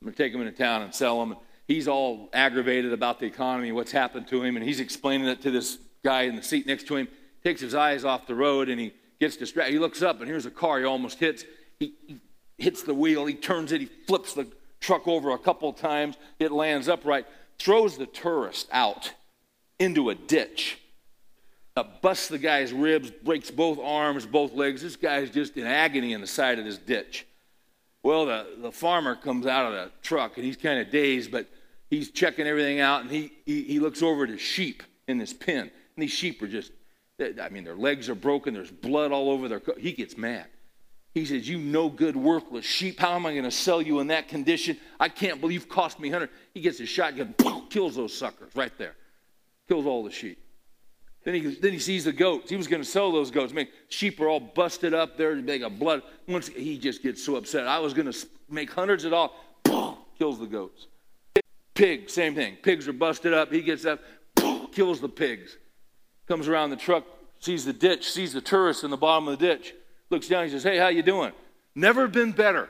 I'm 0.00 0.06
going 0.06 0.14
to 0.14 0.22
take 0.22 0.32
them 0.32 0.42
into 0.42 0.56
town 0.56 0.82
and 0.82 0.94
sell 0.94 1.18
them. 1.18 1.36
He's 1.66 1.88
all 1.88 2.28
aggravated 2.34 2.92
about 2.92 3.20
the 3.20 3.26
economy, 3.26 3.72
what's 3.72 3.92
happened 3.92 4.28
to 4.28 4.42
him, 4.42 4.56
and 4.56 4.64
he's 4.64 4.80
explaining 4.80 5.28
it 5.28 5.40
to 5.42 5.50
this 5.50 5.78
guy 6.02 6.22
in 6.22 6.36
the 6.36 6.42
seat 6.42 6.66
next 6.66 6.86
to 6.88 6.96
him. 6.96 7.08
Takes 7.42 7.62
his 7.62 7.74
eyes 7.74 8.04
off 8.04 8.26
the 8.26 8.34
road 8.34 8.68
and 8.68 8.78
he 8.78 8.92
gets 9.18 9.36
distracted. 9.36 9.72
He 9.72 9.78
looks 9.78 10.02
up 10.02 10.20
and 10.20 10.28
here's 10.28 10.44
a 10.44 10.50
car 10.50 10.78
he 10.78 10.84
almost 10.84 11.18
hits. 11.18 11.44
He, 11.78 11.94
he 12.06 12.20
hits 12.58 12.82
the 12.82 12.94
wheel, 12.94 13.24
he 13.24 13.34
turns 13.34 13.72
it, 13.72 13.80
he 13.80 13.86
flips 13.86 14.34
the 14.34 14.46
truck 14.80 15.08
over 15.08 15.30
a 15.30 15.38
couple 15.38 15.72
times. 15.72 16.16
It 16.38 16.52
lands 16.52 16.88
upright, 16.88 17.26
throws 17.58 17.96
the 17.96 18.06
tourist 18.06 18.68
out 18.70 19.14
into 19.78 20.10
a 20.10 20.14
ditch. 20.14 20.78
Uh, 21.76 21.82
busts 22.02 22.28
the 22.28 22.38
guy's 22.38 22.72
ribs, 22.72 23.10
breaks 23.10 23.50
both 23.50 23.80
arms, 23.80 24.26
both 24.26 24.52
legs. 24.52 24.80
This 24.80 24.94
guy's 24.94 25.28
just 25.30 25.56
in 25.56 25.66
agony 25.66 26.12
in 26.12 26.20
the 26.20 26.26
side 26.26 26.60
of 26.60 26.64
this 26.64 26.78
ditch. 26.78 27.26
Well, 28.04 28.26
the, 28.26 28.46
the 28.58 28.70
farmer 28.70 29.16
comes 29.16 29.44
out 29.46 29.66
of 29.66 29.72
the 29.72 29.90
truck 30.02 30.36
and 30.36 30.44
he's 30.44 30.56
kind 30.56 30.78
of 30.78 30.90
dazed, 30.90 31.32
but 31.32 31.48
he's 31.90 32.10
checking 32.12 32.46
everything 32.46 32.78
out 32.78 33.00
and 33.00 33.10
he, 33.10 33.32
he, 33.44 33.64
he 33.64 33.80
looks 33.80 34.02
over 34.02 34.22
at 34.22 34.30
his 34.30 34.40
sheep 34.40 34.84
in 35.08 35.18
this 35.18 35.32
pen. 35.32 35.62
And 35.62 36.02
these 36.02 36.12
sheep 36.12 36.40
are 36.42 36.46
just, 36.46 36.70
I 37.18 37.48
mean, 37.48 37.64
their 37.64 37.74
legs 37.74 38.08
are 38.08 38.14
broken, 38.14 38.54
there's 38.54 38.70
blood 38.70 39.10
all 39.10 39.30
over 39.30 39.48
their. 39.48 39.62
He 39.76 39.92
gets 39.92 40.16
mad. 40.16 40.46
He 41.12 41.24
says, 41.24 41.48
You 41.48 41.58
no 41.58 41.88
good, 41.88 42.14
worthless 42.14 42.64
sheep. 42.64 43.00
How 43.00 43.14
am 43.14 43.26
I 43.26 43.32
going 43.32 43.44
to 43.44 43.50
sell 43.50 43.80
you 43.80 44.00
in 44.00 44.08
that 44.08 44.28
condition? 44.28 44.76
I 45.00 45.08
can't 45.08 45.40
believe 45.40 45.68
cost 45.68 45.98
me 45.98 46.08
100. 46.08 46.28
He 46.52 46.60
gets 46.60 46.78
his 46.78 46.88
shotgun, 46.88 47.34
kills 47.70 47.96
those 47.96 48.16
suckers 48.16 48.54
right 48.54 48.76
there. 48.78 48.94
Kills 49.68 49.86
all 49.86 50.04
the 50.04 50.10
sheep. 50.10 50.43
Then 51.24 51.34
he, 51.34 51.40
then 51.54 51.72
he 51.72 51.78
sees 51.78 52.04
the 52.04 52.12
goats. 52.12 52.50
He 52.50 52.56
was 52.56 52.66
going 52.66 52.82
to 52.82 52.88
sell 52.88 53.10
those 53.10 53.30
goats. 53.30 53.52
I 53.52 53.56
mean, 53.56 53.68
sheep 53.88 54.20
are 54.20 54.28
all 54.28 54.40
busted 54.40 54.92
up 54.92 55.16
there. 55.16 55.40
They 55.40 55.58
got 55.58 55.78
blood. 55.78 56.02
Once 56.28 56.48
he 56.48 56.76
just 56.76 57.02
gets 57.02 57.24
so 57.24 57.36
upset. 57.36 57.66
I 57.66 57.78
was 57.78 57.94
going 57.94 58.10
to 58.10 58.26
make 58.50 58.70
hundreds 58.70 59.04
of 59.04 59.12
dollars. 59.12 59.32
Boom, 59.62 59.96
kills 60.18 60.38
the 60.38 60.46
goats. 60.46 60.86
Pig, 61.74 62.08
same 62.10 62.34
thing. 62.34 62.56
Pigs 62.62 62.86
are 62.86 62.92
busted 62.92 63.32
up. 63.32 63.50
He 63.50 63.62
gets 63.62 63.84
up, 63.84 64.00
boom, 64.34 64.68
kills 64.70 65.00
the 65.00 65.08
pigs. 65.08 65.56
Comes 66.28 66.46
around 66.46 66.70
the 66.70 66.76
truck, 66.76 67.04
sees 67.40 67.64
the 67.64 67.72
ditch, 67.72 68.10
sees 68.10 68.32
the 68.32 68.40
tourists 68.40 68.84
in 68.84 68.90
the 68.90 68.96
bottom 68.96 69.26
of 69.26 69.38
the 69.38 69.46
ditch. 69.46 69.74
Looks 70.10 70.28
down. 70.28 70.44
He 70.44 70.50
says, 70.50 70.62
"Hey, 70.62 70.76
how 70.76 70.88
you 70.88 71.02
doing? 71.02 71.32
Never 71.74 72.06
been 72.06 72.32
better. 72.32 72.68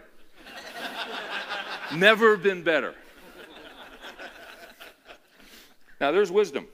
Never 1.95 2.37
been 2.37 2.63
better." 2.63 2.95
Now 6.01 6.13
there's 6.13 6.31
wisdom. 6.31 6.67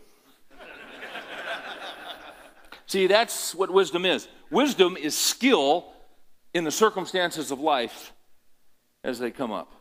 See, 2.91 3.07
that's 3.07 3.55
what 3.55 3.71
wisdom 3.71 4.05
is. 4.05 4.27
Wisdom 4.51 4.97
is 4.97 5.17
skill 5.17 5.93
in 6.53 6.65
the 6.65 6.73
circumstances 6.73 7.53
of 7.53 7.61
life 7.61 8.13
as 9.05 9.21
they 9.21 9.31
come 9.31 9.53
up. 9.53 9.73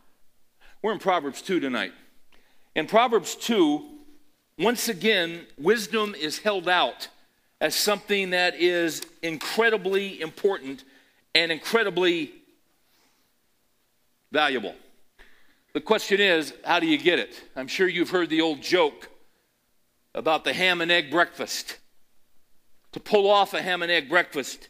We're 0.84 0.92
in 0.92 1.00
Proverbs 1.00 1.42
2 1.42 1.60
tonight. 1.60 1.92
In 2.76 2.86
Proverbs 2.86 3.36
2, 3.36 3.84
once 4.60 4.90
again, 4.90 5.48
wisdom 5.58 6.14
is 6.14 6.38
held 6.38 6.70
out 6.70 7.08
as 7.60 7.74
something 7.74 8.30
that 8.30 8.54
is 8.58 9.02
incredibly 9.24 10.22
important 10.22 10.84
and 11.34 11.52
incredibly 11.52 12.32
valuable. 14.32 14.76
The 15.74 15.82
question 15.82 16.22
is, 16.22 16.54
how 16.64 16.80
do 16.80 16.86
you 16.86 17.00
get 17.00 17.18
it? 17.18 17.42
I'm 17.56 17.68
sure 17.68 17.88
you've 17.88 18.12
heard 18.12 18.30
the 18.30 18.42
old 18.42 18.62
joke 18.62 19.10
about 20.14 20.44
the 20.44 20.54
ham 20.54 20.80
and 20.80 20.92
egg 20.92 21.10
breakfast 21.10 21.79
to 22.92 23.00
pull 23.00 23.30
off 23.30 23.54
a 23.54 23.62
ham 23.62 23.82
and 23.82 23.92
egg 23.92 24.10
breakfast, 24.10 24.70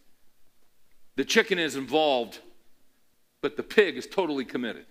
the 1.16 1.24
chicken 1.24 1.60
is 1.60 1.76
involved, 1.76 2.40
but 3.42 3.58
the 3.58 3.64
pig 3.64 3.98
is 3.98 4.08
totally 4.08 4.46
committed. 4.46 4.86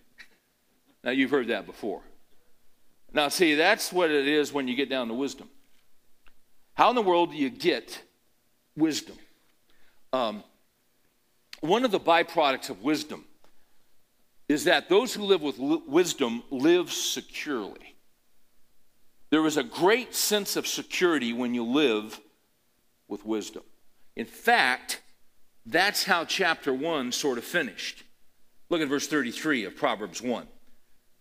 Now, 1.05 1.11
you've 1.11 1.31
heard 1.31 1.49
that 1.49 1.67
before. 1.67 2.03
Now, 3.13 3.29
see, 3.29 3.55
that's 3.55 3.93
what 3.93 4.11
it 4.11 4.27
is 4.27 4.53
when 4.53 4.69
you 4.69 4.75
get 4.75 4.91
down 4.91 5.09
to 5.09 5.15
wisdom. 5.15 5.49
How 6.75 6.91
in 6.91 6.95
the 6.95 7.03
world 7.03 7.33
do 7.33 7.37
you 7.37 7.51
get 7.51 8.03
wisdom? 8.77 9.17
Um, 10.13 10.45
one 11.61 11.85
of 11.85 11.91
the 11.91 12.01
byproducts 12.01 12.71
of 12.71 12.83
wisdom 12.83 13.25
is 14.49 14.65
that 14.65 14.89
those 14.89 15.13
who 15.13 15.25
live 15.25 15.43
with 15.43 15.59
wisdom 15.59 16.43
live 16.51 16.93
securely. 16.93 17.97
There 19.31 19.45
is 19.47 19.57
a 19.57 19.63
great 19.63 20.15
sense 20.15 20.57
of 20.57 20.67
security 20.67 21.33
when 21.33 21.55
you 21.55 21.65
live 21.65 22.21
with 23.09 23.25
wisdom. 23.25 23.63
In 24.17 24.27
fact, 24.27 25.01
that's 25.67 26.05
how 26.05 26.25
chapter 26.25 26.73
1 26.73 27.13
sort 27.13 27.39
of 27.39 27.45
finished. 27.45 28.05
Look 28.71 28.81
at 28.81 28.89
verse 28.89 29.07
33 29.07 29.65
of 29.65 29.77
Proverbs 29.77 30.23
1. 30.23 30.47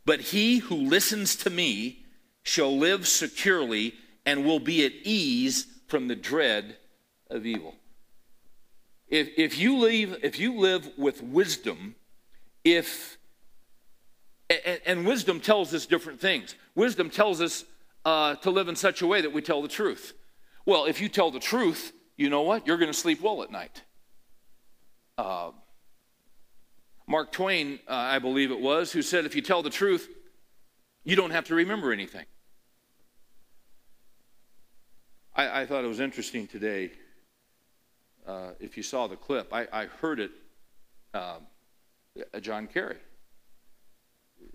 But 0.05 0.19
he 0.19 0.59
who 0.59 0.75
listens 0.75 1.35
to 1.37 1.49
me 1.49 2.05
shall 2.43 2.77
live 2.77 3.07
securely 3.07 3.93
and 4.25 4.45
will 4.45 4.59
be 4.59 4.85
at 4.85 4.93
ease 5.03 5.67
from 5.87 6.07
the 6.07 6.15
dread 6.15 6.77
of 7.29 7.45
evil. 7.45 7.75
If, 9.07 9.29
if, 9.37 9.57
you, 9.57 9.77
live, 9.77 10.17
if 10.21 10.39
you 10.39 10.57
live 10.57 10.89
with 10.97 11.23
wisdom, 11.23 11.95
if 12.63 13.17
and, 14.49 14.79
and 14.85 15.05
wisdom 15.05 15.39
tells 15.39 15.73
us 15.73 15.85
different 15.85 16.19
things. 16.19 16.55
Wisdom 16.75 17.09
tells 17.09 17.41
us 17.41 17.65
uh, 18.05 18.35
to 18.35 18.51
live 18.51 18.67
in 18.67 18.75
such 18.75 19.01
a 19.01 19.07
way 19.07 19.21
that 19.21 19.33
we 19.33 19.41
tell 19.41 19.61
the 19.61 19.67
truth. 19.67 20.13
Well, 20.67 20.83
if 20.83 20.99
you 20.99 21.07
tell 21.07 21.31
the 21.31 21.39
truth, 21.39 21.93
you 22.17 22.29
know 22.29 22.41
what? 22.41 22.67
You're 22.67 22.77
going 22.77 22.91
to 22.91 22.97
sleep 22.97 23.21
well 23.21 23.41
at 23.41 23.49
night. 23.49 23.83
Uh, 25.17 25.51
Mark 27.07 27.31
Twain, 27.31 27.79
uh, 27.87 27.93
I 27.93 28.19
believe 28.19 28.51
it 28.51 28.59
was, 28.59 28.91
who 28.91 29.01
said, 29.01 29.25
if 29.25 29.33
you 29.33 29.41
tell 29.41 29.63
the 29.63 29.69
truth, 29.69 30.09
you 31.05 31.15
don't 31.15 31.31
have 31.31 31.45
to 31.45 31.55
remember 31.55 31.93
anything. 31.93 32.25
I, 35.33 35.61
I 35.61 35.65
thought 35.65 35.85
it 35.85 35.87
was 35.87 36.01
interesting 36.01 36.47
today. 36.47 36.91
Uh, 38.27 38.49
if 38.59 38.75
you 38.75 38.83
saw 38.83 39.07
the 39.07 39.15
clip, 39.15 39.53
I, 39.53 39.67
I 39.71 39.85
heard 39.85 40.19
it, 40.19 40.31
uh, 41.13 41.37
John 42.41 42.67
Kerry. 42.67 42.97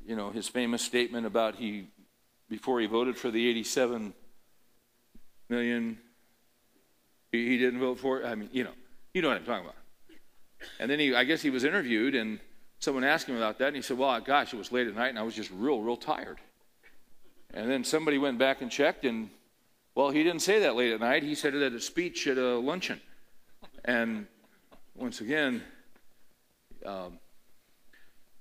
You 0.06 0.16
know, 0.16 0.28
his 0.28 0.46
famous 0.46 0.82
statement 0.82 1.24
about 1.24 1.54
he, 1.54 1.88
before 2.50 2.80
he 2.80 2.86
voted 2.86 3.16
for 3.16 3.30
the 3.30 3.48
87 3.48 4.12
million. 5.48 5.98
He, 7.30 7.56
didn't 7.56 7.80
vote 7.80 7.98
for 7.98 8.20
it. 8.20 8.26
I 8.26 8.34
mean, 8.34 8.50
you 8.52 8.64
know, 8.64 8.72
you 9.14 9.22
know 9.22 9.28
what 9.28 9.38
I'm 9.38 9.44
talking 9.44 9.64
about. 9.64 9.76
And 10.78 10.90
then 10.90 10.98
he, 10.98 11.14
I 11.14 11.24
guess 11.24 11.40
he 11.40 11.50
was 11.50 11.64
interviewed, 11.64 12.14
and 12.14 12.38
someone 12.78 13.04
asked 13.04 13.26
him 13.26 13.36
about 13.36 13.58
that, 13.58 13.68
and 13.68 13.76
he 13.76 13.82
said, 13.82 13.98
"Well, 13.98 14.20
gosh, 14.20 14.52
it 14.52 14.56
was 14.56 14.70
late 14.70 14.86
at 14.86 14.94
night, 14.94 15.08
and 15.08 15.18
I 15.18 15.22
was 15.22 15.34
just 15.34 15.50
real, 15.50 15.80
real 15.80 15.96
tired." 15.96 16.38
And 17.54 17.70
then 17.70 17.84
somebody 17.84 18.18
went 18.18 18.38
back 18.38 18.62
and 18.62 18.70
checked, 18.70 19.04
and 19.04 19.30
well, 19.94 20.10
he 20.10 20.22
didn't 20.22 20.42
say 20.42 20.60
that 20.60 20.76
late 20.76 20.92
at 20.92 21.00
night. 21.00 21.22
He 21.22 21.34
said 21.34 21.54
it 21.54 21.62
at 21.62 21.72
a 21.72 21.80
speech 21.80 22.26
at 22.26 22.38
a 22.38 22.58
luncheon. 22.58 23.00
And 23.84 24.26
once 24.94 25.20
again, 25.20 25.62
um, 26.84 27.18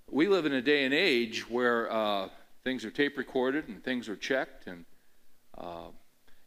we 0.10 0.28
live 0.28 0.46
in 0.46 0.54
a 0.54 0.62
day 0.62 0.86
and 0.86 0.94
age 0.94 1.50
where 1.50 1.92
uh, 1.92 2.30
things 2.64 2.86
are 2.86 2.92
tape 2.92 3.18
recorded 3.18 3.68
and 3.68 3.84
things 3.84 4.08
are 4.08 4.16
checked, 4.16 4.68
and 4.68 4.86
uh, 5.58 5.88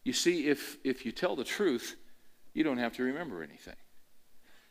you 0.04 0.12
see, 0.12 0.48
if, 0.48 0.76
if 0.84 1.04
you 1.06 1.12
tell 1.12 1.34
the 1.34 1.44
truth, 1.44 1.96
you 2.52 2.62
don't 2.62 2.78
have 2.78 2.94
to 2.96 3.02
remember 3.02 3.42
anything. 3.42 3.76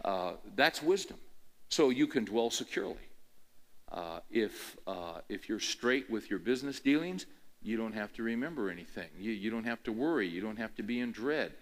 Uh, 0.05 0.33
that's 0.55 0.81
wisdom. 0.81 1.17
So 1.69 1.89
you 1.89 2.07
can 2.07 2.23
dwell 2.23 2.51
securely. 2.51 2.95
Uh, 3.91 4.19
if, 4.29 4.77
uh, 4.87 5.19
if 5.29 5.49
you're 5.49 5.59
straight 5.59 6.09
with 6.09 6.29
your 6.29 6.39
business 6.39 6.79
dealings, 6.79 7.25
you 7.61 7.77
don't 7.77 7.93
have 7.93 8.13
to 8.13 8.23
remember 8.23 8.69
anything. 8.69 9.09
You, 9.17 9.31
you 9.31 9.49
don't 9.49 9.63
have 9.65 9.83
to 9.83 9.91
worry. 9.91 10.27
You 10.27 10.41
don't 10.41 10.57
have 10.57 10.75
to 10.75 10.83
be 10.83 10.99
in 10.99 11.11
dread. 11.11 11.53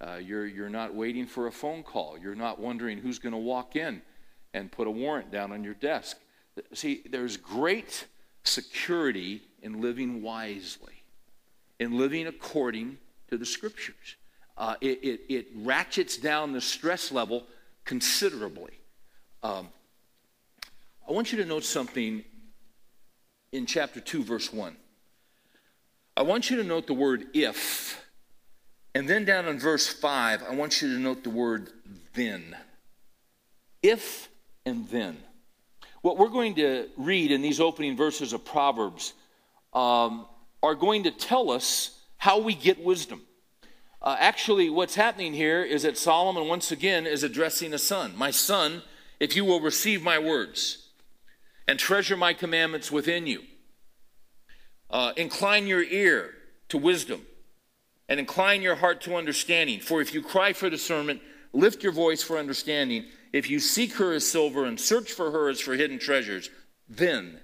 Uh, 0.00 0.16
you're, 0.16 0.46
you're 0.46 0.70
not 0.70 0.94
waiting 0.94 1.26
for 1.26 1.46
a 1.46 1.52
phone 1.52 1.82
call. 1.82 2.18
You're 2.18 2.34
not 2.34 2.58
wondering 2.58 2.98
who's 2.98 3.18
going 3.18 3.32
to 3.32 3.38
walk 3.38 3.76
in 3.76 4.02
and 4.54 4.72
put 4.72 4.86
a 4.86 4.90
warrant 4.90 5.30
down 5.30 5.52
on 5.52 5.62
your 5.62 5.74
desk. 5.74 6.16
See, 6.72 7.02
there's 7.10 7.36
great 7.36 8.06
security 8.44 9.42
in 9.62 9.80
living 9.80 10.22
wisely, 10.22 11.02
in 11.78 11.98
living 11.98 12.26
according 12.26 12.98
to 13.30 13.38
the 13.38 13.46
scriptures. 13.46 14.16
Uh, 14.56 14.74
it, 14.80 15.02
it, 15.02 15.20
it, 15.28 15.46
ratchets 15.54 16.16
down 16.18 16.52
the 16.52 16.60
stress 16.60 17.10
level 17.10 17.46
considerably. 17.84 18.72
Um, 19.42 19.68
I 21.08 21.12
want 21.12 21.32
you 21.32 21.38
to 21.38 21.46
note 21.46 21.64
something 21.64 22.22
in 23.52 23.64
chapter 23.66 24.00
2, 24.00 24.22
verse 24.22 24.52
1. 24.52 24.76
I 26.16 26.22
want 26.22 26.50
you 26.50 26.56
to 26.56 26.64
note 26.64 26.86
the 26.86 26.94
word 26.94 27.28
if. 27.32 28.04
And 28.94 29.08
then 29.08 29.24
down 29.24 29.46
in 29.46 29.58
verse 29.58 29.86
5, 29.86 30.42
I 30.42 30.54
want 30.54 30.82
you 30.82 30.92
to 30.94 31.00
note 31.00 31.24
the 31.24 31.30
word 31.30 31.70
then. 32.14 32.56
If 33.82 34.28
and 34.66 34.86
then. 34.88 35.16
What 36.02 36.18
we're 36.18 36.28
going 36.28 36.56
to 36.56 36.88
read 36.96 37.30
in 37.30 37.40
these 37.40 37.60
opening 37.60 37.96
verses 37.96 38.32
of 38.32 38.44
Proverbs 38.44 39.14
um, 39.72 40.26
are 40.62 40.74
going 40.74 41.04
to 41.04 41.10
tell 41.10 41.50
us 41.50 41.99
how 42.20 42.38
we 42.38 42.54
get 42.54 42.82
wisdom. 42.82 43.22
Uh, 44.02 44.16
actually, 44.18 44.70
what's 44.70 44.94
happening 44.94 45.34
here 45.34 45.62
is 45.62 45.82
that 45.82 45.98
Solomon, 45.98 46.48
once 46.48 46.70
again, 46.70 47.06
is 47.06 47.22
addressing 47.22 47.72
a 47.74 47.78
son. 47.78 48.12
My 48.16 48.30
son, 48.30 48.82
if 49.18 49.34
you 49.34 49.44
will 49.44 49.60
receive 49.60 50.02
my 50.02 50.18
words 50.18 50.88
and 51.66 51.78
treasure 51.78 52.16
my 52.16 52.32
commandments 52.34 52.92
within 52.92 53.26
you, 53.26 53.42
uh, 54.90 55.12
incline 55.16 55.66
your 55.66 55.82
ear 55.82 56.34
to 56.68 56.78
wisdom 56.78 57.26
and 58.08 58.20
incline 58.20 58.60
your 58.60 58.76
heart 58.76 59.00
to 59.02 59.16
understanding. 59.16 59.80
For 59.80 60.00
if 60.02 60.12
you 60.12 60.22
cry 60.22 60.52
for 60.52 60.68
discernment, 60.68 61.22
lift 61.54 61.82
your 61.82 61.92
voice 61.92 62.22
for 62.22 62.38
understanding. 62.38 63.06
If 63.32 63.48
you 63.48 63.60
seek 63.60 63.94
her 63.94 64.12
as 64.12 64.26
silver 64.26 64.66
and 64.66 64.78
search 64.78 65.12
for 65.12 65.30
her 65.30 65.48
as 65.48 65.60
for 65.60 65.74
hidden 65.74 65.98
treasures, 65.98 66.50
then 66.86 67.40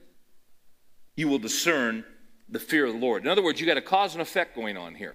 you 1.16 1.28
will 1.28 1.38
discern 1.38 2.04
the 2.48 2.58
fear 2.58 2.86
of 2.86 2.92
the 2.92 2.98
Lord. 2.98 3.22
In 3.22 3.28
other 3.28 3.42
words, 3.42 3.60
you 3.60 3.66
got 3.66 3.76
a 3.76 3.82
cause 3.82 4.14
and 4.14 4.22
effect 4.22 4.54
going 4.54 4.76
on 4.76 4.94
here. 4.94 5.14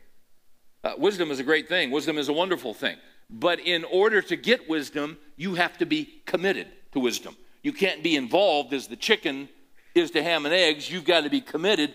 Uh, 0.83 0.93
wisdom 0.97 1.31
is 1.31 1.39
a 1.39 1.43
great 1.43 1.69
thing, 1.69 1.91
wisdom 1.91 2.17
is 2.17 2.27
a 2.27 2.33
wonderful 2.33 2.73
thing. 2.73 2.97
But 3.29 3.59
in 3.59 3.85
order 3.85 4.21
to 4.23 4.35
get 4.35 4.67
wisdom, 4.67 5.17
you 5.37 5.55
have 5.55 5.77
to 5.77 5.85
be 5.85 6.21
committed 6.25 6.67
to 6.91 6.99
wisdom. 6.99 7.37
You 7.63 7.71
can't 7.71 8.03
be 8.03 8.15
involved 8.15 8.73
as 8.73 8.87
the 8.87 8.95
chicken 8.95 9.47
is 9.95 10.11
to 10.11 10.23
ham 10.23 10.45
and 10.45 10.53
eggs. 10.53 10.91
You've 10.91 11.05
got 11.05 11.23
to 11.23 11.29
be 11.29 11.41
committed 11.41 11.93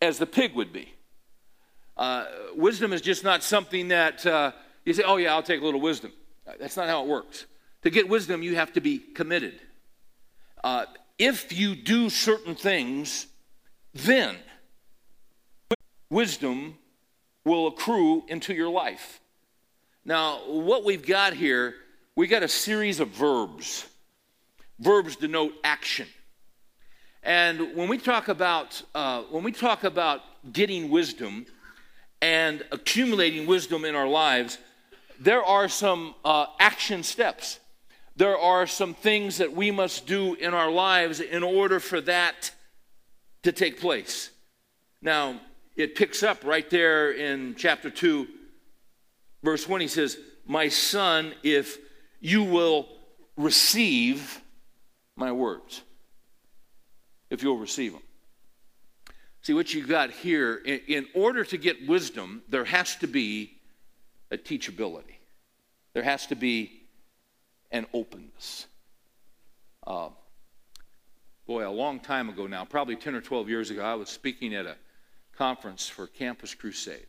as 0.00 0.18
the 0.18 0.26
pig 0.26 0.54
would 0.54 0.72
be. 0.72 0.92
Uh, 1.96 2.24
wisdom 2.54 2.92
is 2.92 3.00
just 3.00 3.24
not 3.24 3.42
something 3.42 3.88
that 3.88 4.26
uh, 4.26 4.52
you 4.84 4.92
say, 4.92 5.02
oh, 5.04 5.16
yeah, 5.16 5.34
I'll 5.34 5.42
take 5.42 5.60
a 5.60 5.64
little 5.64 5.80
wisdom. 5.80 6.12
That's 6.58 6.76
not 6.76 6.88
how 6.88 7.02
it 7.02 7.08
works. 7.08 7.46
To 7.82 7.90
get 7.90 8.08
wisdom, 8.08 8.42
you 8.42 8.56
have 8.56 8.72
to 8.74 8.80
be 8.80 8.98
committed. 8.98 9.60
Uh, 10.62 10.86
if 11.18 11.56
you 11.56 11.74
do 11.74 12.10
certain 12.10 12.54
things, 12.54 13.26
then 13.94 14.36
wisdom 16.10 16.78
will 17.44 17.68
accrue 17.68 18.24
into 18.28 18.54
your 18.54 18.68
life. 18.68 19.20
Now, 20.04 20.38
what 20.46 20.84
we've 20.84 21.04
got 21.04 21.34
here, 21.34 21.74
we 22.14 22.26
got 22.26 22.42
a 22.42 22.48
series 22.48 23.00
of 23.00 23.08
verbs. 23.08 23.86
Verbs 24.78 25.16
denote 25.16 25.54
action. 25.64 26.06
And 27.22 27.74
when 27.74 27.88
we 27.88 27.98
talk 27.98 28.28
about 28.28 28.80
uh, 28.94 29.22
when 29.22 29.42
we 29.42 29.50
talk 29.50 29.82
about 29.82 30.20
getting 30.52 30.90
wisdom 30.90 31.46
and 32.22 32.62
accumulating 32.70 33.46
wisdom 33.46 33.84
in 33.84 33.96
our 33.96 34.06
lives, 34.06 34.58
there 35.18 35.42
are 35.42 35.68
some 35.68 36.14
uh, 36.24 36.46
action 36.60 37.02
steps. 37.02 37.58
There 38.14 38.38
are 38.38 38.66
some 38.66 38.94
things 38.94 39.38
that 39.38 39.52
we 39.52 39.70
must 39.70 40.06
do 40.06 40.34
in 40.34 40.54
our 40.54 40.70
lives 40.70 41.20
in 41.20 41.42
order 41.42 41.80
for 41.80 42.00
that 42.02 42.52
to 43.42 43.52
take 43.52 43.80
place. 43.80 44.30
Now, 45.02 45.40
it 45.76 45.94
picks 45.94 46.22
up 46.22 46.44
right 46.44 46.68
there 46.70 47.12
in 47.12 47.54
chapter 47.56 47.90
2, 47.90 48.26
verse 49.42 49.68
1. 49.68 49.80
He 49.80 49.88
says, 49.88 50.16
My 50.46 50.68
son, 50.68 51.34
if 51.42 51.78
you 52.20 52.42
will 52.42 52.88
receive 53.36 54.40
my 55.16 55.32
words, 55.32 55.82
if 57.30 57.42
you'll 57.42 57.58
receive 57.58 57.92
them. 57.92 58.02
See, 59.42 59.54
what 59.54 59.72
you 59.72 59.86
got 59.86 60.10
here, 60.10 60.56
in, 60.56 60.80
in 60.88 61.06
order 61.14 61.44
to 61.44 61.56
get 61.56 61.86
wisdom, 61.86 62.42
there 62.48 62.64
has 62.64 62.96
to 62.96 63.06
be 63.06 63.52
a 64.30 64.36
teachability, 64.36 65.18
there 65.92 66.02
has 66.02 66.26
to 66.26 66.34
be 66.34 66.82
an 67.70 67.86
openness. 67.92 68.66
Uh, 69.86 70.08
boy, 71.46 71.68
a 71.68 71.70
long 71.70 72.00
time 72.00 72.28
ago 72.28 72.46
now, 72.46 72.64
probably 72.64 72.96
10 72.96 73.14
or 73.14 73.20
12 73.20 73.48
years 73.48 73.70
ago, 73.70 73.82
I 73.84 73.94
was 73.94 74.08
speaking 74.08 74.54
at 74.54 74.66
a 74.66 74.76
conference 75.36 75.88
for 75.88 76.06
Campus 76.06 76.54
Crusade. 76.54 77.06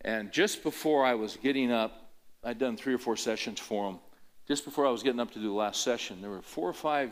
And 0.00 0.32
just 0.32 0.62
before 0.62 1.04
I 1.04 1.14
was 1.14 1.36
getting 1.36 1.72
up, 1.72 2.12
I'd 2.42 2.58
done 2.58 2.76
three 2.76 2.94
or 2.94 2.98
four 2.98 3.16
sessions 3.16 3.58
for 3.58 3.90
them. 3.90 4.00
Just 4.46 4.64
before 4.64 4.86
I 4.86 4.90
was 4.90 5.02
getting 5.02 5.20
up 5.20 5.32
to 5.32 5.38
do 5.38 5.48
the 5.48 5.54
last 5.54 5.82
session, 5.82 6.20
there 6.20 6.30
were 6.30 6.42
four 6.42 6.68
or 6.68 6.74
five 6.74 7.10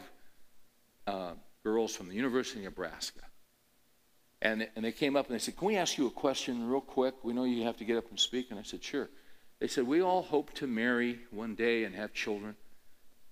uh, 1.06 1.32
girls 1.64 1.96
from 1.96 2.08
the 2.08 2.14
University 2.14 2.60
of 2.60 2.64
Nebraska. 2.64 3.20
And, 4.42 4.68
and 4.76 4.84
they 4.84 4.92
came 4.92 5.16
up 5.16 5.26
and 5.26 5.34
they 5.34 5.38
said, 5.38 5.56
Can 5.56 5.68
we 5.68 5.76
ask 5.76 5.96
you 5.96 6.06
a 6.06 6.10
question 6.10 6.68
real 6.68 6.80
quick? 6.80 7.14
We 7.22 7.32
know 7.32 7.44
you 7.44 7.62
have 7.62 7.78
to 7.78 7.84
get 7.84 7.96
up 7.96 8.10
and 8.10 8.18
speak. 8.18 8.50
And 8.50 8.58
I 8.58 8.62
said, 8.62 8.82
Sure. 8.82 9.08
They 9.60 9.68
said, 9.68 9.86
We 9.86 10.02
all 10.02 10.22
hope 10.22 10.52
to 10.54 10.66
marry 10.66 11.20
one 11.30 11.54
day 11.54 11.84
and 11.84 11.94
have 11.94 12.12
children. 12.12 12.56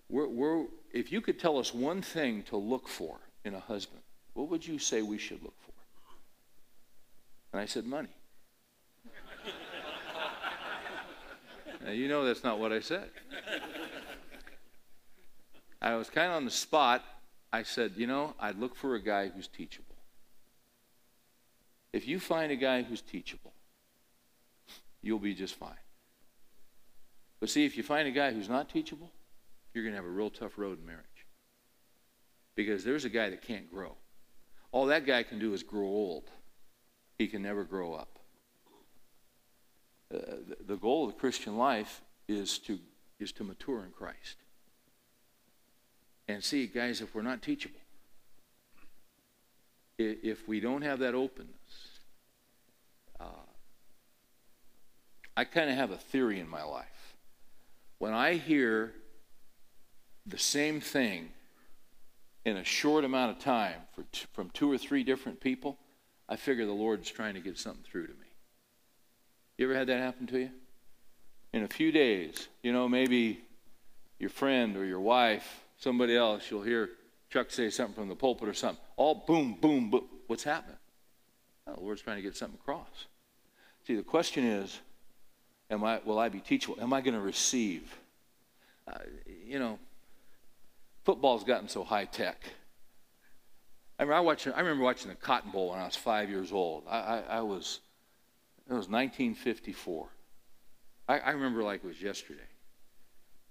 We're, 0.08 0.28
we're, 0.28 0.66
if 0.92 1.12
you 1.12 1.20
could 1.20 1.38
tell 1.38 1.58
us 1.58 1.74
one 1.74 2.00
thing 2.00 2.42
to 2.44 2.56
look 2.56 2.88
for 2.88 3.18
in 3.44 3.54
a 3.54 3.60
husband, 3.60 4.02
what 4.34 4.48
would 4.48 4.66
you 4.66 4.78
say 4.78 5.02
we 5.02 5.18
should 5.18 5.42
look 5.42 5.54
for? 5.60 5.69
And 7.52 7.60
I 7.60 7.66
said, 7.66 7.84
Money. 7.84 8.08
now, 11.84 11.90
you 11.90 12.08
know 12.08 12.24
that's 12.24 12.44
not 12.44 12.58
what 12.58 12.72
I 12.72 12.80
said. 12.80 13.10
I 15.82 15.94
was 15.94 16.10
kind 16.10 16.28
of 16.28 16.34
on 16.34 16.44
the 16.44 16.50
spot. 16.50 17.02
I 17.52 17.62
said, 17.62 17.92
You 17.96 18.06
know, 18.06 18.34
I'd 18.38 18.58
look 18.58 18.76
for 18.76 18.94
a 18.94 19.02
guy 19.02 19.28
who's 19.28 19.48
teachable. 19.48 19.86
If 21.92 22.06
you 22.06 22.20
find 22.20 22.52
a 22.52 22.56
guy 22.56 22.82
who's 22.82 23.00
teachable, 23.00 23.52
you'll 25.02 25.18
be 25.18 25.34
just 25.34 25.56
fine. 25.56 25.74
But 27.40 27.50
see, 27.50 27.64
if 27.64 27.76
you 27.76 27.82
find 27.82 28.06
a 28.06 28.12
guy 28.12 28.32
who's 28.32 28.48
not 28.48 28.68
teachable, 28.68 29.10
you're 29.72 29.82
going 29.82 29.94
to 29.94 29.96
have 29.96 30.06
a 30.06 30.10
real 30.10 30.30
tough 30.30 30.56
road 30.56 30.78
in 30.78 30.86
marriage. 30.86 31.04
Because 32.54 32.84
there's 32.84 33.04
a 33.04 33.08
guy 33.08 33.30
that 33.30 33.42
can't 33.42 33.70
grow. 33.72 33.96
All 34.70 34.86
that 34.86 35.06
guy 35.06 35.22
can 35.22 35.38
do 35.38 35.52
is 35.52 35.62
grow 35.62 35.86
old 35.86 36.30
he 37.20 37.26
can 37.26 37.42
never 37.42 37.64
grow 37.64 37.92
up. 37.92 38.18
Uh, 40.12 40.20
the 40.66 40.76
goal 40.76 41.06
of 41.06 41.12
the 41.12 41.20
Christian 41.20 41.58
life 41.58 42.00
is 42.26 42.58
to, 42.60 42.78
is 43.18 43.30
to 43.32 43.44
mature 43.44 43.84
in 43.84 43.90
Christ. 43.90 44.36
And 46.28 46.42
see, 46.42 46.66
guys, 46.66 47.02
if 47.02 47.14
we're 47.14 47.20
not 47.20 47.42
teachable, 47.42 47.82
if 49.98 50.48
we 50.48 50.60
don't 50.60 50.80
have 50.80 51.00
that 51.00 51.14
openness, 51.14 51.98
uh, 53.20 53.44
I 55.36 55.44
kind 55.44 55.68
of 55.68 55.76
have 55.76 55.90
a 55.90 55.98
theory 55.98 56.40
in 56.40 56.48
my 56.48 56.62
life. 56.62 57.16
When 57.98 58.14
I 58.14 58.36
hear 58.36 58.94
the 60.24 60.38
same 60.38 60.80
thing 60.80 61.32
in 62.46 62.56
a 62.56 62.64
short 62.64 63.04
amount 63.04 63.36
of 63.36 63.44
time 63.44 63.82
for 63.94 64.04
t- 64.10 64.24
from 64.32 64.48
two 64.48 64.72
or 64.72 64.78
three 64.78 65.04
different 65.04 65.38
people, 65.38 65.76
I 66.30 66.36
figure 66.36 66.64
the 66.64 66.72
Lord's 66.72 67.10
trying 67.10 67.34
to 67.34 67.40
get 67.40 67.58
something 67.58 67.82
through 67.82 68.06
to 68.06 68.12
me. 68.12 68.26
You 69.58 69.66
ever 69.66 69.76
had 69.76 69.88
that 69.88 69.98
happen 69.98 70.28
to 70.28 70.38
you? 70.38 70.50
In 71.52 71.64
a 71.64 71.68
few 71.68 71.90
days, 71.90 72.46
you 72.62 72.72
know, 72.72 72.88
maybe 72.88 73.40
your 74.20 74.30
friend 74.30 74.76
or 74.76 74.84
your 74.84 75.00
wife, 75.00 75.64
somebody 75.76 76.16
else, 76.16 76.48
you'll 76.48 76.62
hear 76.62 76.90
Chuck 77.30 77.50
say 77.50 77.68
something 77.68 77.94
from 77.94 78.08
the 78.08 78.14
pulpit 78.14 78.48
or 78.48 78.54
something. 78.54 78.82
All 78.96 79.24
boom, 79.26 79.56
boom, 79.60 79.90
boom. 79.90 80.04
What's 80.28 80.44
happening? 80.44 80.76
Oh, 81.66 81.74
the 81.74 81.80
Lord's 81.80 82.00
trying 82.00 82.16
to 82.16 82.22
get 82.22 82.36
something 82.36 82.58
across. 82.60 83.06
See, 83.86 83.96
the 83.96 84.02
question 84.02 84.44
is, 84.44 84.78
am 85.68 85.82
I, 85.82 86.00
will 86.04 86.18
I 86.18 86.28
be 86.28 86.38
teachable? 86.38 86.80
Am 86.80 86.92
I 86.92 87.00
going 87.00 87.14
to 87.14 87.20
receive? 87.20 87.92
Uh, 88.86 88.98
you 89.44 89.58
know, 89.58 89.80
football's 91.04 91.42
gotten 91.42 91.68
so 91.68 91.82
high 91.82 92.04
tech. 92.04 92.40
I 94.00 94.02
remember, 94.04 94.16
I, 94.16 94.20
watched, 94.20 94.46
I 94.46 94.60
remember 94.60 94.82
watching 94.82 95.10
the 95.10 95.14
Cotton 95.14 95.50
Bowl 95.50 95.72
when 95.72 95.78
I 95.78 95.84
was 95.84 95.94
five 95.94 96.30
years 96.30 96.52
old. 96.52 96.84
I, 96.88 96.96
I, 96.96 97.18
I 97.18 97.40
was, 97.42 97.80
it 98.66 98.72
was 98.72 98.88
1954. 98.88 100.08
I, 101.06 101.18
I 101.18 101.30
remember 101.32 101.62
like 101.62 101.84
it 101.84 101.86
was 101.86 102.00
yesterday. 102.00 102.40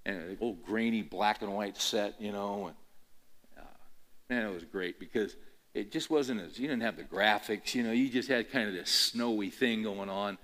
And 0.08 0.18
an 0.18 0.38
old 0.42 0.66
grainy 0.66 1.04
black 1.04 1.44
and 1.44 1.54
white 1.54 1.80
set, 1.80 2.20
you 2.20 2.32
know. 2.32 2.66
And, 2.66 2.76
uh, 3.60 4.32
man, 4.32 4.48
it 4.48 4.52
was 4.52 4.64
great 4.64 5.00
because 5.00 5.36
it 5.76 5.92
just 5.92 6.10
wasn't 6.10 6.42
as, 6.42 6.58
you 6.58 6.68
didn't 6.68 6.82
have 6.82 6.98
the 6.98 7.04
graphics, 7.04 7.76
you 7.76 7.84
know, 7.84 7.92
you 7.92 8.10
just 8.10 8.28
had 8.28 8.52
kind 8.52 8.68
of 8.68 8.74
this 8.74 8.90
snowy 8.90 9.52
thing 9.52 9.84
going 9.84 10.10
on. 10.10 10.40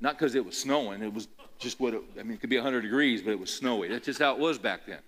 Not 0.00 0.18
because 0.18 0.34
it 0.34 0.44
was 0.44 0.56
snowing, 0.56 1.00
it 1.00 1.14
was 1.14 1.28
just 1.60 1.78
what 1.78 1.94
it, 1.94 2.02
I 2.18 2.24
mean, 2.24 2.32
it 2.32 2.40
could 2.40 2.50
be 2.50 2.56
100 2.56 2.80
degrees, 2.80 3.22
but 3.22 3.30
it 3.30 3.38
was 3.38 3.54
snowy. 3.54 3.86
That's 3.86 4.06
just 4.06 4.18
how 4.18 4.32
it 4.32 4.40
was 4.40 4.58
back 4.58 4.84
then. 4.84 4.98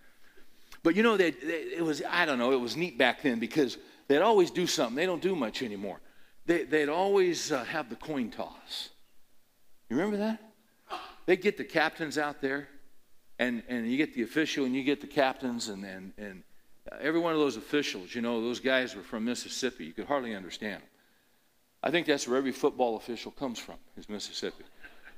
But 0.84 0.94
you 0.94 1.02
know, 1.02 1.16
they, 1.16 1.32
they, 1.32 1.62
it 1.78 1.84
was, 1.84 2.00
I 2.08 2.26
don't 2.26 2.38
know, 2.38 2.52
it 2.52 2.60
was 2.60 2.76
neat 2.76 2.96
back 2.96 3.22
then 3.22 3.40
because 3.40 3.76
They'd 4.10 4.22
always 4.22 4.50
do 4.50 4.66
something. 4.66 4.96
They 4.96 5.06
don't 5.06 5.22
do 5.22 5.36
much 5.36 5.62
anymore. 5.62 6.00
They, 6.44 6.64
would 6.64 6.88
always 6.88 7.52
uh, 7.52 7.62
have 7.62 7.88
the 7.88 7.94
coin 7.94 8.32
toss. 8.32 8.88
You 9.88 9.96
remember 9.96 10.16
that? 10.16 10.52
They'd 11.26 11.40
get 11.40 11.56
the 11.56 11.62
captains 11.62 12.18
out 12.18 12.40
there, 12.40 12.66
and, 13.38 13.62
and 13.68 13.88
you 13.88 13.96
get 13.96 14.12
the 14.12 14.22
official, 14.22 14.64
and 14.64 14.74
you 14.74 14.82
get 14.82 15.00
the 15.00 15.06
captains, 15.06 15.68
and, 15.68 15.84
and, 15.84 16.12
and 16.18 16.42
every 17.00 17.20
one 17.20 17.34
of 17.34 17.38
those 17.38 17.56
officials, 17.56 18.12
you 18.12 18.20
know, 18.20 18.42
those 18.42 18.58
guys 18.58 18.96
were 18.96 19.02
from 19.04 19.24
Mississippi. 19.26 19.84
You 19.84 19.92
could 19.92 20.06
hardly 20.06 20.34
understand 20.34 20.82
them. 20.82 20.88
I 21.84 21.92
think 21.92 22.08
that's 22.08 22.26
where 22.26 22.36
every 22.36 22.50
football 22.50 22.96
official 22.96 23.30
comes 23.30 23.60
from, 23.60 23.76
is 23.96 24.08
Mississippi. 24.08 24.64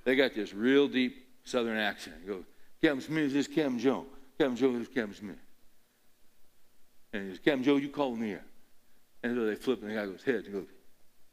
They 0.05 0.17
got 0.17 0.35
this 0.35 0.53
real 0.53 0.87
deep 0.87 1.29
southern 1.45 1.79
accent. 1.79 2.17
You 2.27 2.31
go, 2.31 2.45
Captain 2.83 3.01
Smith, 3.01 3.33
this 3.33 3.49
is 3.49 3.55
Captain 3.55 3.79
Joe. 3.79 4.05
Captain 4.37 4.55
Joe, 4.55 4.73
this 4.73 4.83
is 4.83 4.89
Captain 4.89 5.15
Smith. 5.15 5.39
And 7.15 7.23
he 7.23 7.31
says, 7.31 7.39
Captain 7.43 7.65
Joe, 7.65 7.77
you 7.77 7.89
call 7.89 8.15
me 8.15 8.27
here. 8.27 8.45
And 9.23 9.37
so 9.37 9.47
they 9.47 9.55
flip, 9.55 9.83
and 9.83 9.91
the 9.91 9.95
guy 9.95 10.07
goes, 10.07 10.23
heads. 10.23 10.47
He 10.47 10.53
goes, 10.53 10.67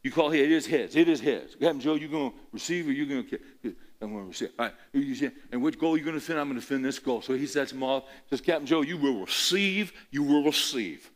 you 0.04 0.12
call 0.12 0.30
here, 0.30 0.46
it 0.46 0.52
is 0.52 0.66
heads. 0.66 0.96
It 0.96 1.10
is 1.10 1.20
heads. 1.20 1.56
Captain 1.56 1.80
Joe, 1.80 1.96
you're 1.96 2.10
going 2.10 2.32
to 2.32 2.38
receive 2.54 2.88
or 2.88 2.92
you're 2.92 3.06
going 3.06 3.24
to 3.24 3.30
kick? 3.30 3.42
I'm 4.02 4.14
going 4.14 4.24
to 4.24 4.30
receive. 4.30 4.52
All 4.58 4.66
right. 4.66 4.76
You 4.94 5.14
say, 5.14 5.32
and 5.52 5.62
which 5.62 5.78
goal 5.78 5.96
are 5.96 5.98
you 5.98 6.04
going 6.04 6.14
to 6.14 6.20
defend? 6.20 6.40
I'm 6.40 6.48
going 6.48 6.60
to 6.60 6.66
defend 6.66 6.86
this 6.86 7.00
goal. 7.00 7.22
So 7.22 7.34
he 7.34 7.46
sets 7.46 7.74
him 7.74 7.84
off. 7.84 8.06
Says, 8.30 8.40
Captain 8.40 8.66
Joe, 8.66 8.82
you 8.82 8.98
will 8.98 9.20
receive. 9.22 9.92
You 10.10 10.24
will 10.24 10.44
receive. 10.44 11.10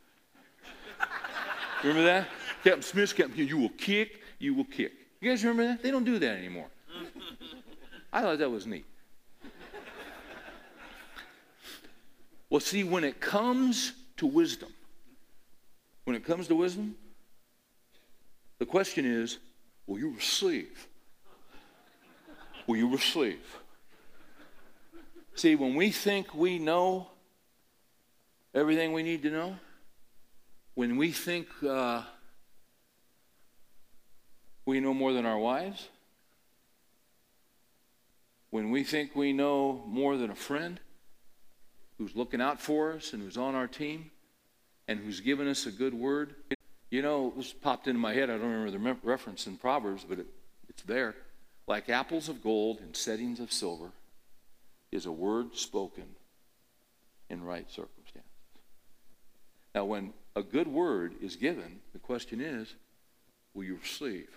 remember 1.81 2.03
that? 2.03 2.27
Captain 2.63 2.81
Smith, 2.81 3.15
Captain, 3.15 3.47
you 3.47 3.57
will 3.57 3.69
kick. 3.69 4.21
You 4.37 4.53
will 4.53 4.65
kick. 4.65 4.91
You 5.21 5.29
guys 5.29 5.43
remember 5.45 5.67
that? 5.67 5.81
They 5.81 5.91
don't 5.91 6.03
do 6.03 6.19
that 6.19 6.37
anymore. 6.37 6.67
I 8.11 8.21
thought 8.21 8.37
that 8.39 8.49
was 8.49 8.67
neat. 8.67 8.85
Well, 12.49 12.59
see, 12.59 12.83
when 12.83 13.03
it 13.03 13.19
comes 13.19 13.93
to 14.17 14.27
wisdom, 14.27 14.69
when 16.05 16.15
it 16.15 16.25
comes 16.25 16.47
to 16.47 16.55
wisdom, 16.55 16.95
the 18.59 18.65
question 18.65 19.05
is 19.05 19.37
will 19.87 19.99
you 19.99 20.11
receive? 20.11 20.87
Will 22.67 22.77
you 22.77 22.89
receive? 22.89 23.41
See, 25.35 25.55
when 25.55 25.75
we 25.75 25.91
think 25.91 26.33
we 26.33 26.59
know 26.59 27.09
everything 28.53 28.93
we 28.93 29.03
need 29.03 29.23
to 29.23 29.31
know, 29.31 29.57
when 30.75 30.95
we 30.95 31.11
think 31.11 31.47
uh, 31.67 32.03
we 34.65 34.79
know 34.79 34.93
more 34.93 35.11
than 35.11 35.25
our 35.25 35.37
wives, 35.37 35.89
when 38.49 38.69
we 38.69 38.83
think 38.83 39.15
we 39.15 39.33
know 39.33 39.83
more 39.87 40.15
than 40.15 40.29
a 40.29 40.35
friend 40.35 40.79
who's 41.97 42.15
looking 42.15 42.41
out 42.41 42.61
for 42.61 42.93
us 42.93 43.13
and 43.13 43.21
who's 43.21 43.37
on 43.37 43.55
our 43.55 43.67
team 43.67 44.11
and 44.87 44.99
who's 44.99 45.19
given 45.19 45.47
us 45.47 45.65
a 45.65 45.71
good 45.71 45.93
word. 45.93 46.35
You 46.89 47.01
know, 47.01 47.33
this 47.35 47.53
popped 47.53 47.87
into 47.87 47.99
my 47.99 48.13
head. 48.13 48.29
I 48.29 48.37
don't 48.37 48.51
remember 48.51 48.71
the 48.71 48.97
reference 49.03 49.47
in 49.47 49.57
Proverbs, 49.57 50.05
but 50.07 50.19
it, 50.19 50.27
it's 50.69 50.83
there. 50.83 51.15
Like 51.67 51.89
apples 51.89 52.29
of 52.29 52.43
gold 52.43 52.79
in 52.79 52.93
settings 52.93 53.39
of 53.39 53.51
silver 53.51 53.91
is 54.91 55.05
a 55.05 55.11
word 55.11 55.55
spoken 55.55 56.05
in 57.29 57.43
right 57.43 57.69
circumstances. 57.69 58.29
Now, 59.73 59.85
when 59.85 60.13
a 60.35 60.43
good 60.43 60.67
word 60.67 61.15
is 61.21 61.35
given, 61.35 61.79
the 61.93 61.99
question 61.99 62.41
is, 62.41 62.75
will 63.53 63.63
you 63.63 63.79
receive? 63.81 64.29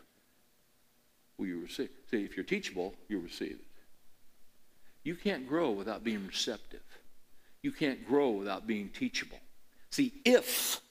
Will 1.36 1.46
you 1.46 1.60
receive? 1.60 1.90
See, 2.10 2.24
if 2.24 2.36
you're 2.36 2.44
teachable, 2.44 2.94
you 3.08 3.18
receive 3.18 3.52
it. 3.52 3.66
You 5.04 5.14
can't 5.14 5.46
grow 5.46 5.70
without 5.70 6.02
being 6.02 6.26
receptive. 6.26 6.80
You 7.62 7.72
can't 7.72 8.06
grow 8.06 8.30
without 8.30 8.66
being 8.66 8.88
teachable. 8.88 9.38
See, 9.96 10.12
if, 10.26 10.82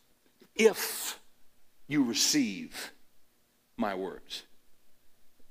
if 0.55 1.19
you 1.87 2.05
receive 2.05 2.91
my 3.77 3.93
words, 3.93 4.41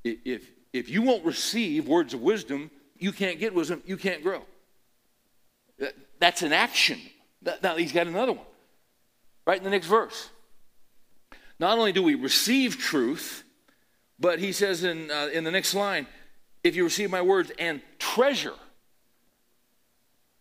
if, 0.03 0.51
if 0.73 0.88
you 0.88 1.03
won't 1.03 1.25
receive 1.25 1.87
words 1.87 2.14
of 2.14 2.21
wisdom, 2.21 2.69
you 2.99 3.12
can't 3.12 3.38
get 3.38 3.55
wisdom, 3.55 3.81
you 3.87 3.97
can't 3.97 4.25
grow. 4.25 4.43
That's 6.19 6.43
an 6.43 6.53
action. 6.53 6.99
Now 7.62 7.77
he's 7.77 7.93
got 7.93 8.09
another 8.09 8.33
one. 8.33 8.47
Right 9.47 9.59
in 9.59 9.62
the 9.62 9.71
next 9.71 9.87
verse. 9.87 10.31
Not 11.61 11.79
only 11.79 11.93
do 11.93 12.03
we 12.03 12.17
receive 12.17 12.77
truth, 12.77 13.45
but 14.19 14.40
he 14.40 14.51
says 14.51 14.83
in, 14.83 15.12
uh, 15.12 15.29
in 15.33 15.45
the 15.45 15.53
next 15.53 15.75
line, 15.75 16.09
if 16.64 16.75
you 16.75 16.83
receive 16.83 17.09
my 17.09 17.23
words 17.23 17.53
and 17.57 17.83
treasure 18.01 18.55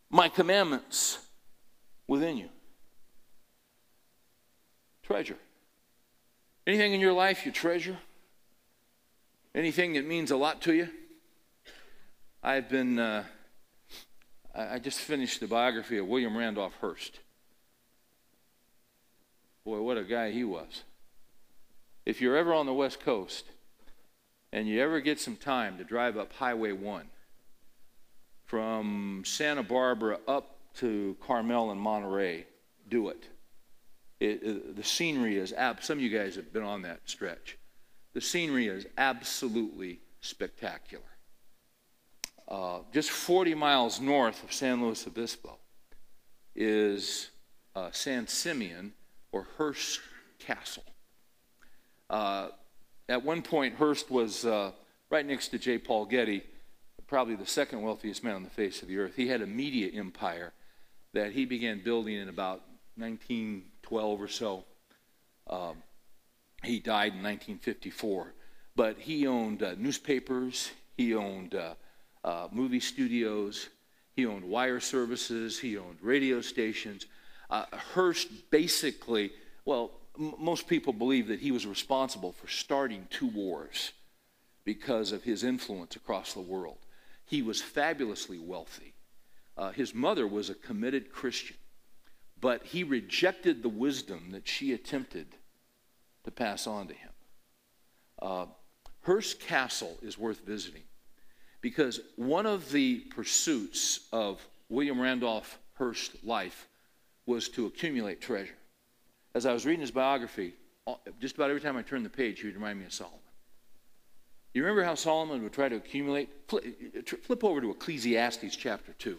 my 0.10 0.30
commandments 0.30 1.20
within 2.08 2.38
you. 2.38 2.50
Treasure. 5.14 5.38
Anything 6.66 6.94
in 6.94 7.00
your 7.00 7.14
life 7.14 7.46
you 7.46 7.52
treasure? 7.52 8.00
Anything 9.54 9.94
that 9.94 10.08
means 10.08 10.32
a 10.32 10.38
lot 10.38 10.60
to 10.64 10.74
you? 10.74 10.90
I've 12.42 12.68
been, 12.68 12.98
uh, 12.98 13.24
I 14.56 14.80
just 14.80 14.98
finished 14.98 15.40
the 15.40 15.46
biography 15.46 16.00
of 16.00 16.08
William 16.08 16.36
Randolph 16.36 16.74
Hearst. 16.82 17.20
Boy, 19.64 19.82
what 19.82 20.00
a 20.00 20.04
guy 20.04 20.32
he 20.32 20.44
was. 20.44 20.82
If 22.08 22.20
you're 22.20 22.36
ever 22.36 22.52
on 22.52 22.66
the 22.66 22.74
West 22.74 23.00
Coast 23.00 23.46
and 24.52 24.68
you 24.68 24.82
ever 24.82 25.00
get 25.00 25.20
some 25.20 25.36
time 25.36 25.78
to 25.78 25.84
drive 25.84 26.18
up 26.18 26.34
Highway 26.34 26.72
1, 26.72 27.06
from 28.46 29.22
Santa 29.28 29.62
Barbara 29.62 30.18
up 30.28 30.58
to 30.78 31.16
Carmel 31.22 31.70
and 31.70 31.80
Monterey, 31.80 32.48
do 32.90 33.10
it. 33.10 33.26
It, 34.24 34.42
it, 34.42 34.76
the 34.78 34.84
scenery 34.84 35.38
is 35.38 35.52
ab- 35.52 35.84
some 35.84 35.98
of 35.98 36.02
you 36.02 36.10
guys 36.10 36.38
have 36.38 36.54
been 36.54 36.64
on 36.64 36.84
that 36.84 37.02
stretch. 37.04 37.58
The 38.14 38.22
scenery 38.22 38.68
is 38.68 38.88
absolutely 38.98 40.00
spectacular. 40.22 41.04
Uh, 42.48 42.80
just 42.94 43.10
40 43.10 43.54
miles 43.54 44.00
north 44.00 44.42
of 44.46 44.54
San 44.54 44.82
Luis 44.82 45.06
Obispo 45.06 45.58
is 46.56 47.32
uh, 47.76 47.92
San 47.92 48.26
Simeon 48.28 48.94
or 49.34 49.46
Hearst 49.58 50.00
Castle. 50.40 50.86
Uh, 52.10 52.48
at 53.10 53.26
one 53.26 53.42
point, 53.42 53.76
Hearst 53.76 54.10
was 54.10 54.46
uh, 54.46 54.72
right 55.10 55.26
next 55.26 55.50
to 55.50 55.60
J. 55.60 55.80
Paul 55.80 56.06
Getty 56.06 56.44
probably 57.08 57.36
the 57.36 57.46
second 57.46 57.82
wealthiest 57.82 58.24
man 58.24 58.36
on 58.36 58.44
the 58.44 58.50
face 58.50 58.82
of 58.82 58.88
the 58.88 58.98
earth. 59.00 59.18
He 59.18 59.28
had 59.28 59.42
a 59.42 59.46
media 59.46 59.92
empire 59.94 60.54
that 61.14 61.34
he 61.34 61.44
began 61.44 61.84
building 61.84 62.16
in 62.16 62.30
about 62.30 62.62
1912 63.90 64.22
or 64.22 64.28
so. 64.28 64.66
Um, 65.50 65.78
he 66.64 66.80
died 66.80 67.14
in 67.14 67.24
1954. 67.24 68.34
But 68.76 68.98
he 68.98 69.28
owned 69.28 69.62
uh, 69.62 69.76
newspapers, 69.78 70.72
he 70.98 71.14
owned 71.14 71.54
uh, 71.54 71.76
uh, 72.24 72.48
movie 72.52 72.80
studios, 72.80 73.70
he 74.16 74.26
owned 74.26 74.46
wire 74.46 74.80
services, 74.80 75.60
he 75.60 75.78
owned 75.78 75.98
radio 76.02 76.42
stations. 76.42 77.06
Uh, 77.50 77.66
Hearst 77.94 78.50
basically, 78.50 79.32
well, 79.66 79.92
m- 80.20 80.34
most 80.40 80.68
people 80.68 80.92
believe 80.92 81.28
that 81.28 81.40
he 81.40 81.52
was 81.52 81.68
responsible 81.68 82.32
for 82.32 82.48
starting 82.48 83.08
two 83.12 83.28
wars 83.28 83.92
because 84.66 85.12
of 85.12 85.24
his 85.24 85.44
influence 85.44 85.96
across 85.96 86.34
the 86.34 86.42
world. 86.42 86.78
He 87.26 87.42
was 87.42 87.62
fabulously 87.62 88.40
wealthy. 88.40 88.94
Uh, 89.56 89.72
his 89.72 89.94
mother 89.94 90.26
was 90.26 90.50
a 90.50 90.56
committed 90.56 91.12
Christian, 91.12 91.58
but 92.44 92.66
he 92.66 92.84
rejected 92.84 93.64
the 93.64 93.70
wisdom 93.70 94.32
that 94.32 94.46
she 94.46 94.74
attempted 94.74 95.28
to 96.26 96.30
pass 96.30 96.68
on 96.68 96.90
to 96.90 96.94
him. 96.94 97.10
Uh, 98.22 98.46
Hearst 99.04 99.40
Castle 99.40 99.98
is 100.02 100.18
worth 100.18 100.46
visiting 100.46 100.84
because 101.62 102.02
one 102.18 102.46
of 102.46 102.70
the 102.74 103.00
pursuits 103.12 104.10
of 104.12 104.46
William 104.68 105.00
Randolph 105.00 105.58
Hearst's 105.76 106.22
life 106.22 106.68
was 107.26 107.48
to 107.48 107.66
accumulate 107.66 108.20
treasure. 108.20 108.58
As 109.34 109.46
I 109.46 109.54
was 109.54 109.66
reading 109.66 109.80
his 109.80 109.92
biography, 109.92 110.54
just 111.22 111.36
about 111.36 111.50
every 111.50 111.62
time 111.62 111.78
I 111.78 111.82
turned 111.82 112.06
the 112.06 112.10
page, 112.10 112.42
he 112.42 112.48
would 112.48 112.56
remind 112.56 112.78
me 112.78 112.86
of 112.86 112.94
Solomon. 112.94 113.20
You 114.54 114.64
remember 114.64 114.84
how 114.84 114.96
Solomon 114.96 115.44
would 115.44 115.54
try 115.54 115.70
to 115.70 115.78
accumulate? 115.78 116.30
Flip 116.50 117.44
over 117.46 117.62
to 117.62 117.72
Ecclesiastes 117.72 118.58
chapter 118.58 118.92
2. 119.00 119.18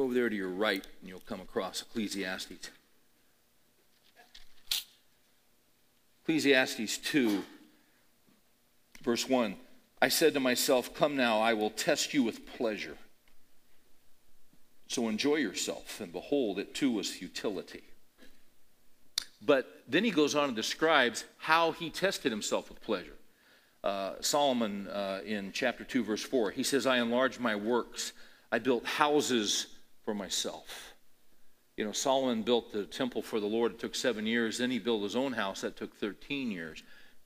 Go 0.00 0.04
over 0.04 0.14
there 0.14 0.30
to 0.30 0.34
your 0.34 0.48
right, 0.48 0.82
and 1.00 1.10
you'll 1.10 1.20
come 1.20 1.42
across 1.42 1.82
Ecclesiastes. 1.82 2.70
Ecclesiastes 6.22 6.96
2, 6.96 7.42
verse 9.02 9.28
1. 9.28 9.56
I 10.00 10.08
said 10.08 10.32
to 10.32 10.40
myself, 10.40 10.94
Come 10.94 11.16
now, 11.16 11.42
I 11.42 11.52
will 11.52 11.68
test 11.68 12.14
you 12.14 12.22
with 12.22 12.46
pleasure. 12.46 12.96
So 14.88 15.06
enjoy 15.06 15.36
yourself, 15.36 16.00
and 16.00 16.10
behold, 16.10 16.58
it 16.58 16.74
too 16.74 16.92
was 16.92 17.10
futility. 17.10 17.82
But 19.42 19.82
then 19.86 20.02
he 20.02 20.10
goes 20.12 20.34
on 20.34 20.44
and 20.44 20.56
describes 20.56 21.26
how 21.36 21.72
he 21.72 21.90
tested 21.90 22.32
himself 22.32 22.70
with 22.70 22.80
pleasure. 22.80 23.18
Uh, 23.84 24.14
Solomon 24.22 24.88
uh, 24.88 25.20
in 25.26 25.52
chapter 25.52 25.84
2, 25.84 26.04
verse 26.04 26.22
4, 26.22 26.52
he 26.52 26.62
says, 26.62 26.86
I 26.86 27.00
enlarged 27.00 27.38
my 27.38 27.54
works. 27.54 28.14
I 28.50 28.60
built 28.60 28.86
houses 28.86 29.66
for 30.04 30.14
myself. 30.14 30.94
You 31.76 31.84
know, 31.84 31.92
Solomon 31.92 32.42
built 32.42 32.72
the 32.72 32.84
temple 32.84 33.22
for 33.22 33.40
the 33.40 33.46
Lord. 33.46 33.72
It 33.72 33.78
took 33.78 33.94
seven 33.94 34.26
years. 34.26 34.58
Then 34.58 34.70
he 34.70 34.78
built 34.78 35.02
his 35.02 35.16
own 35.16 35.32
house. 35.32 35.62
That 35.62 35.76
took 35.76 35.94
13 35.96 36.50
years. 36.50 36.82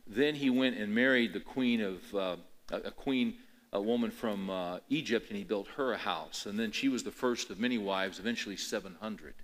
Then 0.06 0.34
he 0.34 0.50
went 0.50 0.76
and 0.76 0.94
married 0.94 1.32
the 1.32 1.40
queen 1.40 1.80
of, 1.80 2.14
uh, 2.14 2.36
a 2.70 2.90
queen 2.90 3.34
a 3.74 3.80
woman 3.80 4.12
from 4.12 4.48
uh, 4.48 4.78
Egypt 4.88 5.28
and 5.28 5.36
he 5.36 5.44
built 5.44 5.66
her 5.76 5.92
a 5.92 5.98
house. 5.98 6.46
And 6.46 6.58
then 6.58 6.70
she 6.70 6.88
was 6.88 7.02
the 7.02 7.10
first 7.10 7.50
of 7.50 7.58
many 7.58 7.76
wives, 7.76 8.20
eventually 8.20 8.56
700. 8.56 9.34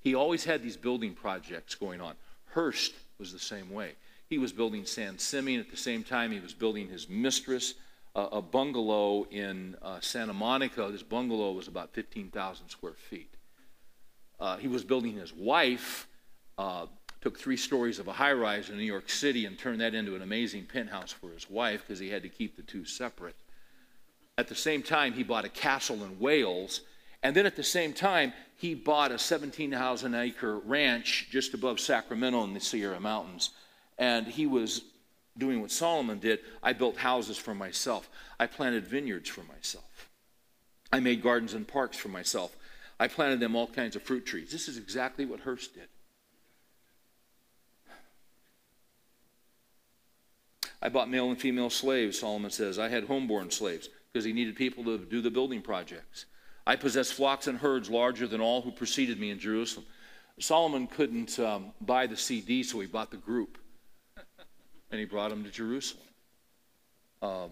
He 0.00 0.16
always 0.16 0.44
had 0.44 0.62
these 0.62 0.76
building 0.76 1.14
projects 1.14 1.76
going 1.76 2.00
on. 2.00 2.14
Hearst 2.46 2.92
was 3.18 3.32
the 3.32 3.38
same 3.38 3.70
way. 3.70 3.92
He 4.28 4.38
was 4.38 4.52
building 4.52 4.84
San 4.84 5.18
Simeon 5.18 5.60
at 5.60 5.70
the 5.70 5.76
same 5.76 6.02
time 6.02 6.32
he 6.32 6.40
was 6.40 6.54
building 6.54 6.88
his 6.88 7.08
mistress, 7.08 7.74
uh, 8.14 8.28
a 8.32 8.42
bungalow 8.42 9.24
in 9.30 9.76
uh, 9.82 10.00
Santa 10.00 10.32
Monica. 10.32 10.88
This 10.90 11.02
bungalow 11.02 11.52
was 11.52 11.68
about 11.68 11.92
15,000 11.92 12.68
square 12.68 12.94
feet. 12.94 13.34
Uh, 14.38 14.56
he 14.56 14.68
was 14.68 14.84
building 14.84 15.14
his 15.14 15.32
wife, 15.32 16.08
uh, 16.58 16.86
took 17.20 17.38
three 17.38 17.56
stories 17.56 17.98
of 17.98 18.08
a 18.08 18.12
high 18.12 18.32
rise 18.32 18.68
in 18.68 18.76
New 18.76 18.84
York 18.84 19.08
City 19.08 19.46
and 19.46 19.58
turned 19.58 19.80
that 19.80 19.94
into 19.94 20.16
an 20.16 20.22
amazing 20.22 20.64
penthouse 20.64 21.12
for 21.12 21.30
his 21.30 21.48
wife 21.48 21.84
because 21.86 22.00
he 22.00 22.10
had 22.10 22.22
to 22.22 22.28
keep 22.28 22.56
the 22.56 22.62
two 22.62 22.84
separate. 22.84 23.36
At 24.36 24.48
the 24.48 24.54
same 24.54 24.82
time, 24.82 25.12
he 25.12 25.22
bought 25.22 25.44
a 25.44 25.50
castle 25.50 26.02
in 26.02 26.18
Wales. 26.18 26.80
And 27.22 27.36
then 27.36 27.46
at 27.46 27.54
the 27.54 27.62
same 27.62 27.92
time, 27.92 28.32
he 28.56 28.74
bought 28.74 29.12
a 29.12 29.18
17,000 29.18 30.14
acre 30.14 30.58
ranch 30.58 31.28
just 31.30 31.54
above 31.54 31.78
Sacramento 31.78 32.42
in 32.44 32.54
the 32.54 32.60
Sierra 32.60 32.98
Mountains. 32.98 33.50
And 33.98 34.26
he 34.26 34.46
was 34.46 34.82
doing 35.36 35.60
what 35.60 35.70
Solomon 35.70 36.18
did. 36.18 36.40
I 36.62 36.72
built 36.72 36.98
houses 36.98 37.38
for 37.38 37.54
myself, 37.54 38.08
I 38.38 38.46
planted 38.46 38.86
vineyards 38.86 39.28
for 39.28 39.42
myself, 39.44 40.08
I 40.92 41.00
made 41.00 41.22
gardens 41.22 41.54
and 41.54 41.66
parks 41.66 41.96
for 41.96 42.08
myself. 42.08 42.56
I 43.00 43.08
planted 43.08 43.40
them 43.40 43.56
all 43.56 43.66
kinds 43.66 43.96
of 43.96 44.02
fruit 44.02 44.24
trees. 44.24 44.52
This 44.52 44.68
is 44.68 44.78
exactly 44.78 45.24
what 45.24 45.40
Hearst 45.40 45.74
did. 45.74 45.88
I 50.80 50.88
bought 50.88 51.10
male 51.10 51.30
and 51.30 51.40
female 51.40 51.70
slaves, 51.70 52.20
Solomon 52.20 52.50
says. 52.50 52.78
I 52.78 52.88
had 52.88 53.08
homeborn 53.08 53.52
slaves 53.52 53.88
because 54.12 54.24
he 54.24 54.32
needed 54.32 54.56
people 54.56 54.84
to 54.84 54.98
do 54.98 55.20
the 55.20 55.30
building 55.30 55.62
projects. 55.62 56.26
I 56.66 56.76
possessed 56.76 57.14
flocks 57.14 57.46
and 57.46 57.58
herds 57.58 57.88
larger 57.88 58.26
than 58.26 58.40
all 58.40 58.62
who 58.62 58.70
preceded 58.70 59.18
me 59.18 59.30
in 59.30 59.38
Jerusalem. 59.38 59.86
Solomon 60.38 60.86
couldn't 60.86 61.38
um, 61.38 61.72
buy 61.80 62.06
the 62.06 62.16
CD, 62.16 62.62
so 62.62 62.80
he 62.80 62.86
bought 62.86 63.10
the 63.10 63.16
group. 63.16 63.58
And 64.92 65.00
he 65.00 65.04
brought 65.06 65.30
them 65.30 65.42
to 65.42 65.50
Jerusalem. 65.50 66.04
Um, 67.22 67.50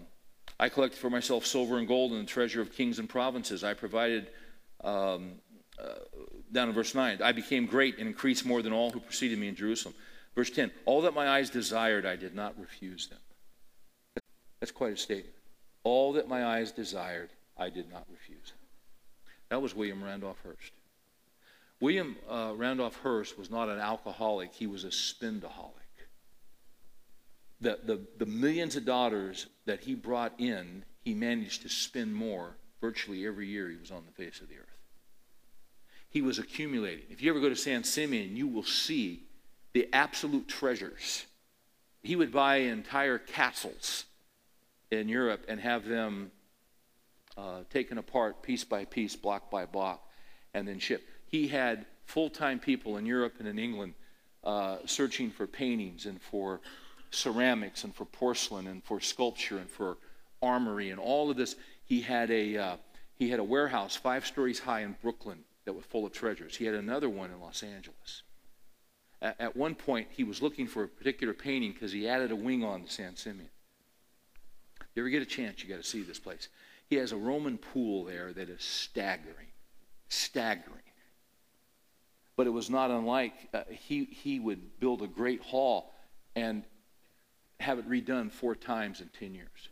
I 0.59 0.69
collected 0.69 0.99
for 0.99 1.09
myself 1.09 1.45
silver 1.45 1.77
and 1.77 1.87
gold 1.87 2.11
and 2.11 2.21
the 2.21 2.25
treasure 2.25 2.61
of 2.61 2.71
kings 2.71 2.99
and 2.99 3.09
provinces. 3.09 3.63
I 3.63 3.73
provided, 3.73 4.27
um, 4.83 5.33
uh, 5.81 5.95
down 6.51 6.69
in 6.69 6.75
verse 6.75 6.93
9, 6.93 7.19
I 7.21 7.31
became 7.31 7.65
great 7.65 7.97
and 7.97 8.07
increased 8.07 8.45
more 8.45 8.61
than 8.61 8.71
all 8.71 8.91
who 8.91 8.99
preceded 8.99 9.39
me 9.39 9.47
in 9.47 9.55
Jerusalem. 9.55 9.95
Verse 10.35 10.51
10, 10.51 10.71
all 10.85 11.01
that 11.01 11.13
my 11.13 11.27
eyes 11.27 11.49
desired, 11.49 12.05
I 12.05 12.15
did 12.15 12.35
not 12.35 12.57
refuse 12.59 13.07
them. 13.07 13.19
That's 14.59 14.71
quite 14.71 14.93
a 14.93 14.97
statement. 14.97 15.33
All 15.83 16.13
that 16.13 16.27
my 16.27 16.45
eyes 16.45 16.71
desired, 16.71 17.31
I 17.57 17.69
did 17.69 17.91
not 17.91 18.05
refuse. 18.11 18.53
That 19.49 19.61
was 19.61 19.75
William 19.75 20.03
Randolph 20.03 20.37
Hearst. 20.43 20.71
William 21.79 22.15
uh, 22.29 22.53
Randolph 22.55 22.95
Hearst 22.97 23.37
was 23.37 23.49
not 23.49 23.67
an 23.67 23.79
alcoholic, 23.79 24.53
he 24.53 24.67
was 24.67 24.83
a 24.83 24.89
spendaholic. 24.89 25.80
The, 27.61 27.79
the, 27.83 28.01
the 28.17 28.25
millions 28.25 28.75
of 28.75 28.85
dollars 28.85 29.47
that 29.65 29.81
he 29.81 29.93
brought 29.93 30.33
in, 30.39 30.83
he 31.01 31.13
managed 31.13 31.61
to 31.61 31.69
spend 31.69 32.13
more 32.13 32.55
virtually 32.81 33.25
every 33.25 33.47
year 33.47 33.69
he 33.69 33.77
was 33.77 33.91
on 33.91 34.03
the 34.05 34.11
face 34.11 34.41
of 34.41 34.49
the 34.49 34.57
earth. 34.57 34.65
He 36.09 36.21
was 36.21 36.39
accumulating. 36.39 37.05
If 37.09 37.21
you 37.21 37.29
ever 37.29 37.39
go 37.39 37.49
to 37.49 37.55
San 37.55 37.83
Simeon, 37.83 38.35
you 38.35 38.47
will 38.47 38.63
see 38.63 39.23
the 39.73 39.87
absolute 39.93 40.47
treasures. 40.47 41.25
He 42.03 42.15
would 42.15 42.31
buy 42.31 42.57
entire 42.57 43.17
castles 43.17 44.05
in 44.89 45.07
Europe 45.07 45.45
and 45.47 45.59
have 45.59 45.85
them 45.87 46.31
uh, 47.37 47.59
taken 47.69 47.97
apart 47.97 48.41
piece 48.41 48.63
by 48.63 48.85
piece, 48.85 49.15
block 49.15 49.49
by 49.49 49.65
block, 49.65 50.05
and 50.53 50.67
then 50.67 50.79
shipped. 50.79 51.05
He 51.27 51.47
had 51.47 51.85
full 52.03 52.29
time 52.29 52.59
people 52.59 52.97
in 52.97 53.05
Europe 53.05 53.35
and 53.39 53.47
in 53.47 53.57
England 53.57 53.93
uh, 54.43 54.77
searching 54.85 55.31
for 55.31 55.47
paintings 55.47 56.05
and 56.05 56.21
for 56.21 56.59
ceramics 57.11 57.83
and 57.83 57.93
for 57.93 58.05
porcelain 58.05 58.67
and 58.67 58.83
for 58.83 58.99
sculpture 58.99 59.57
and 59.57 59.69
for 59.69 59.97
armory 60.41 60.89
and 60.89 60.99
all 60.99 61.29
of 61.29 61.37
this. 61.37 61.55
He 61.83 62.01
had 62.01 62.31
a, 62.31 62.57
uh, 62.57 62.77
he 63.15 63.29
had 63.29 63.39
a 63.39 63.43
warehouse 63.43 63.95
five 63.95 64.25
stories 64.25 64.59
high 64.59 64.81
in 64.81 64.95
Brooklyn 65.01 65.39
that 65.65 65.73
was 65.73 65.85
full 65.85 66.05
of 66.05 66.13
treasures. 66.13 66.55
He 66.55 66.65
had 66.65 66.75
another 66.75 67.09
one 67.09 67.31
in 67.31 67.39
Los 67.39 67.63
Angeles. 67.63 68.23
At, 69.21 69.39
at 69.39 69.55
one 69.55 69.75
point, 69.75 70.07
he 70.11 70.23
was 70.23 70.41
looking 70.41 70.67
for 70.67 70.83
a 70.83 70.87
particular 70.87 71.33
painting 71.33 71.73
because 71.73 71.91
he 71.91 72.07
added 72.07 72.31
a 72.31 72.35
wing 72.35 72.63
on 72.63 72.83
to 72.83 72.91
San 72.91 73.15
Simeon. 73.15 73.49
If 74.79 74.87
You 74.95 75.03
ever 75.03 75.09
get 75.09 75.21
a 75.21 75.25
chance, 75.25 75.61
you 75.61 75.69
got 75.69 75.81
to 75.81 75.87
see 75.87 76.01
this 76.01 76.19
place. 76.19 76.47
He 76.87 76.95
has 76.97 77.11
a 77.11 77.17
Roman 77.17 77.57
pool 77.57 78.03
there 78.03 78.33
that 78.33 78.49
is 78.49 78.63
staggering, 78.63 79.47
staggering. 80.09 80.79
But 82.35 82.47
it 82.47 82.51
was 82.51 82.69
not 82.69 82.91
unlike 82.91 83.33
uh, 83.53 83.63
he, 83.69 84.05
he 84.05 84.39
would 84.39 84.79
build 84.79 85.01
a 85.01 85.07
great 85.07 85.41
hall 85.41 85.93
and 86.35 86.63
have 87.61 87.79
it 87.79 87.89
redone 87.89 88.31
four 88.31 88.55
times 88.55 89.01
in 89.01 89.09
10 89.19 89.33
years 89.33 89.69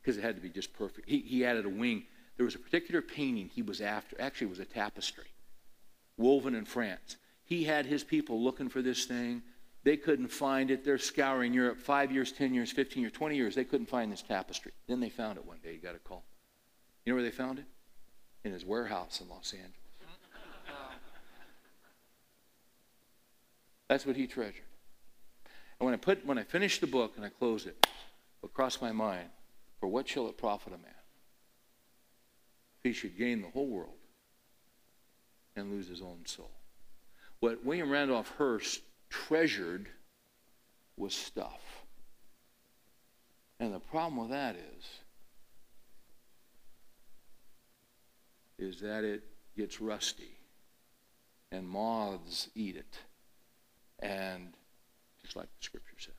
because 0.00 0.16
it 0.16 0.22
had 0.22 0.36
to 0.36 0.42
be 0.42 0.48
just 0.48 0.72
perfect. 0.72 1.08
He, 1.08 1.20
he 1.20 1.44
added 1.44 1.66
a 1.66 1.68
wing. 1.68 2.04
There 2.36 2.44
was 2.44 2.54
a 2.54 2.58
particular 2.58 3.02
painting 3.02 3.50
he 3.52 3.62
was 3.62 3.80
after. 3.80 4.20
Actually, 4.20 4.48
it 4.48 4.50
was 4.50 4.60
a 4.60 4.64
tapestry 4.64 5.26
woven 6.16 6.54
in 6.54 6.64
France. 6.64 7.16
He 7.44 7.64
had 7.64 7.86
his 7.86 8.04
people 8.04 8.42
looking 8.42 8.68
for 8.68 8.82
this 8.82 9.06
thing. 9.06 9.42
They 9.82 9.96
couldn't 9.96 10.28
find 10.28 10.70
it. 10.70 10.84
They're 10.84 10.98
scouring 10.98 11.54
Europe 11.54 11.78
five 11.78 12.12
years, 12.12 12.32
10 12.32 12.52
years, 12.52 12.70
15 12.70 13.02
years, 13.02 13.12
20 13.12 13.34
years. 13.34 13.54
They 13.54 13.64
couldn't 13.64 13.88
find 13.88 14.12
this 14.12 14.22
tapestry. 14.22 14.72
Then 14.86 15.00
they 15.00 15.08
found 15.08 15.38
it 15.38 15.46
one 15.46 15.56
day. 15.62 15.72
He 15.72 15.78
got 15.78 15.94
a 15.94 15.98
call. 15.98 16.22
You 17.04 17.12
know 17.12 17.16
where 17.16 17.24
they 17.24 17.30
found 17.30 17.58
it? 17.58 17.64
In 18.44 18.52
his 18.52 18.64
warehouse 18.64 19.20
in 19.20 19.28
Los 19.28 19.52
Angeles. 19.52 19.74
That's 23.88 24.04
what 24.06 24.16
he 24.16 24.26
treasured. 24.26 24.69
And 25.80 25.86
when 25.86 25.94
I 25.94 25.96
put 25.96 26.24
when 26.26 26.38
I 26.38 26.44
finished 26.44 26.82
the 26.82 26.86
book 26.86 27.14
and 27.16 27.24
I 27.24 27.30
close 27.30 27.66
it, 27.66 27.86
what 28.40 28.52
crossed 28.52 28.82
my 28.82 28.92
mind, 28.92 29.28
for 29.80 29.88
what 29.88 30.06
shall 30.06 30.28
it 30.28 30.36
profit 30.36 30.74
a 30.74 30.76
man 30.76 30.94
if 32.78 32.82
he 32.84 32.92
should 32.92 33.16
gain 33.16 33.40
the 33.40 33.48
whole 33.48 33.66
world 33.66 33.96
and 35.56 35.70
lose 35.70 35.88
his 35.88 36.02
own 36.02 36.20
soul? 36.26 36.50
What 37.40 37.64
William 37.64 37.90
Randolph 37.90 38.32
Hearst 38.36 38.82
treasured 39.08 39.88
was 40.98 41.14
stuff. 41.14 41.60
And 43.58 43.74
the 43.74 43.80
problem 43.80 44.18
with 44.18 44.30
that 44.30 44.56
is, 44.56 44.84
is 48.58 48.80
that 48.80 49.04
it 49.04 49.22
gets 49.56 49.80
rusty 49.80 50.36
and 51.50 51.66
moths 51.66 52.48
eat 52.54 52.76
it. 52.76 52.98
And 53.98 54.54
just 55.30 55.36
like 55.36 55.46
the 55.46 55.64
scripture 55.64 55.94
says. 55.96 56.14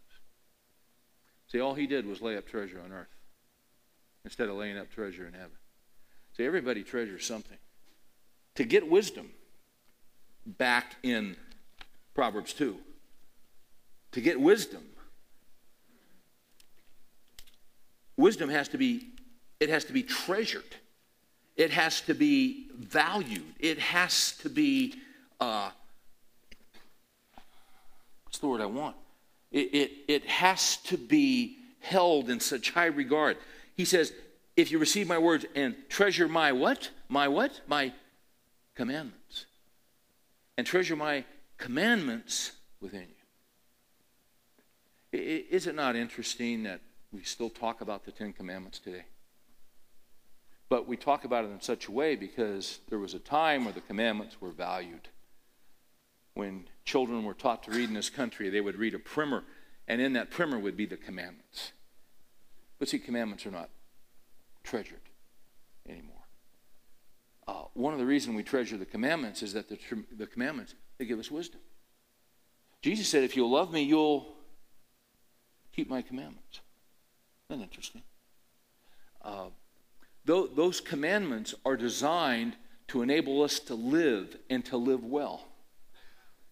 See, 1.47 1.59
all 1.59 1.73
he 1.73 1.85
did 1.85 2.05
was 2.05 2.21
lay 2.21 2.37
up 2.37 2.47
treasure 2.47 2.79
on 2.81 2.93
earth 2.93 3.13
instead 4.23 4.47
of 4.47 4.55
laying 4.55 4.77
up 4.77 4.89
treasure 4.89 5.27
in 5.27 5.33
heaven. 5.33 5.57
See, 6.37 6.45
everybody 6.45 6.81
treasures 6.81 7.25
something. 7.25 7.57
To 8.55 8.63
get 8.63 8.89
wisdom, 8.89 9.31
back 10.45 10.95
in 11.03 11.35
Proverbs 12.13 12.53
2. 12.53 12.77
To 14.13 14.21
get 14.21 14.39
wisdom, 14.39 14.83
wisdom 18.15 18.49
has 18.49 18.69
to 18.69 18.77
be 18.77 19.07
it 19.59 19.67
has 19.67 19.83
to 19.85 19.93
be 19.93 20.03
treasured. 20.03 20.63
It 21.57 21.71
has 21.71 21.99
to 22.01 22.13
be 22.13 22.69
valued. 22.73 23.55
It 23.59 23.77
has 23.77 24.37
to 24.37 24.49
be 24.49 24.95
uh, 25.41 25.71
what's 28.31 28.39
the 28.39 28.47
word 28.47 28.61
I 28.61 28.65
want? 28.65 28.95
It, 29.51 29.75
it, 29.75 29.91
it 30.07 30.25
has 30.25 30.77
to 30.77 30.95
be 30.97 31.57
held 31.81 32.29
in 32.29 32.39
such 32.39 32.71
high 32.71 32.85
regard. 32.85 33.35
He 33.75 33.83
says, 33.83 34.13
if 34.55 34.71
you 34.71 34.79
receive 34.79 35.05
my 35.05 35.17
words 35.17 35.45
and 35.53 35.75
treasure 35.89 36.29
my 36.29 36.53
what? 36.53 36.91
My 37.09 37.27
what? 37.27 37.59
My 37.67 37.91
commandments. 38.73 39.47
And 40.57 40.65
treasure 40.65 40.95
my 40.95 41.25
commandments 41.57 42.53
within 42.79 43.07
you. 45.11 45.19
Is 45.19 45.67
it 45.67 45.75
not 45.75 45.97
interesting 45.97 46.63
that 46.63 46.79
we 47.11 47.23
still 47.23 47.49
talk 47.49 47.81
about 47.81 48.05
the 48.05 48.11
Ten 48.11 48.31
Commandments 48.31 48.79
today? 48.79 49.03
But 50.69 50.87
we 50.87 50.95
talk 50.95 51.25
about 51.25 51.43
it 51.43 51.51
in 51.51 51.59
such 51.59 51.87
a 51.87 51.91
way 51.91 52.15
because 52.15 52.79
there 52.87 52.99
was 52.99 53.13
a 53.13 53.19
time 53.19 53.65
where 53.65 53.73
the 53.73 53.81
commandments 53.81 54.39
were 54.39 54.51
valued. 54.51 55.09
When 56.33 56.65
children 56.85 57.23
were 57.23 57.33
taught 57.33 57.63
to 57.63 57.71
read 57.71 57.89
in 57.89 57.93
this 57.93 58.09
country, 58.09 58.49
they 58.49 58.61
would 58.61 58.77
read 58.77 58.93
a 58.93 58.99
primer, 58.99 59.43
and 59.87 60.01
in 60.01 60.13
that 60.13 60.31
primer 60.31 60.57
would 60.57 60.77
be 60.77 60.85
the 60.85 60.97
commandments. 60.97 61.73
But 62.79 62.89
see, 62.89 62.99
commandments 62.99 63.45
are 63.45 63.51
not 63.51 63.69
treasured 64.63 65.01
anymore. 65.87 66.15
Uh, 67.47 67.63
one 67.73 67.93
of 67.93 67.99
the 67.99 68.05
reasons 68.05 68.35
we 68.35 68.43
treasure 68.43 68.77
the 68.77 68.85
commandments 68.85 69.43
is 69.43 69.53
that 69.53 69.67
the, 69.67 69.77
the 70.17 70.27
commandments 70.27 70.73
they 70.97 71.05
give 71.05 71.19
us 71.19 71.29
wisdom. 71.29 71.59
Jesus 72.81 73.07
said, 73.07 73.23
If 73.23 73.35
you'll 73.35 73.51
love 73.51 73.73
me, 73.73 73.83
you'll 73.83 74.35
keep 75.75 75.89
my 75.89 76.01
commandments. 76.01 76.61
Isn't 77.49 77.59
that 77.59 77.63
interesting? 77.65 78.03
uh, 79.23 79.47
th- 80.25 80.51
those 80.55 80.81
commandments 80.81 81.53
are 81.65 81.77
designed 81.77 82.55
to 82.87 83.01
enable 83.01 83.41
us 83.41 83.59
to 83.59 83.75
live 83.75 84.37
and 84.49 84.65
to 84.65 84.77
live 84.77 85.03
well. 85.03 85.47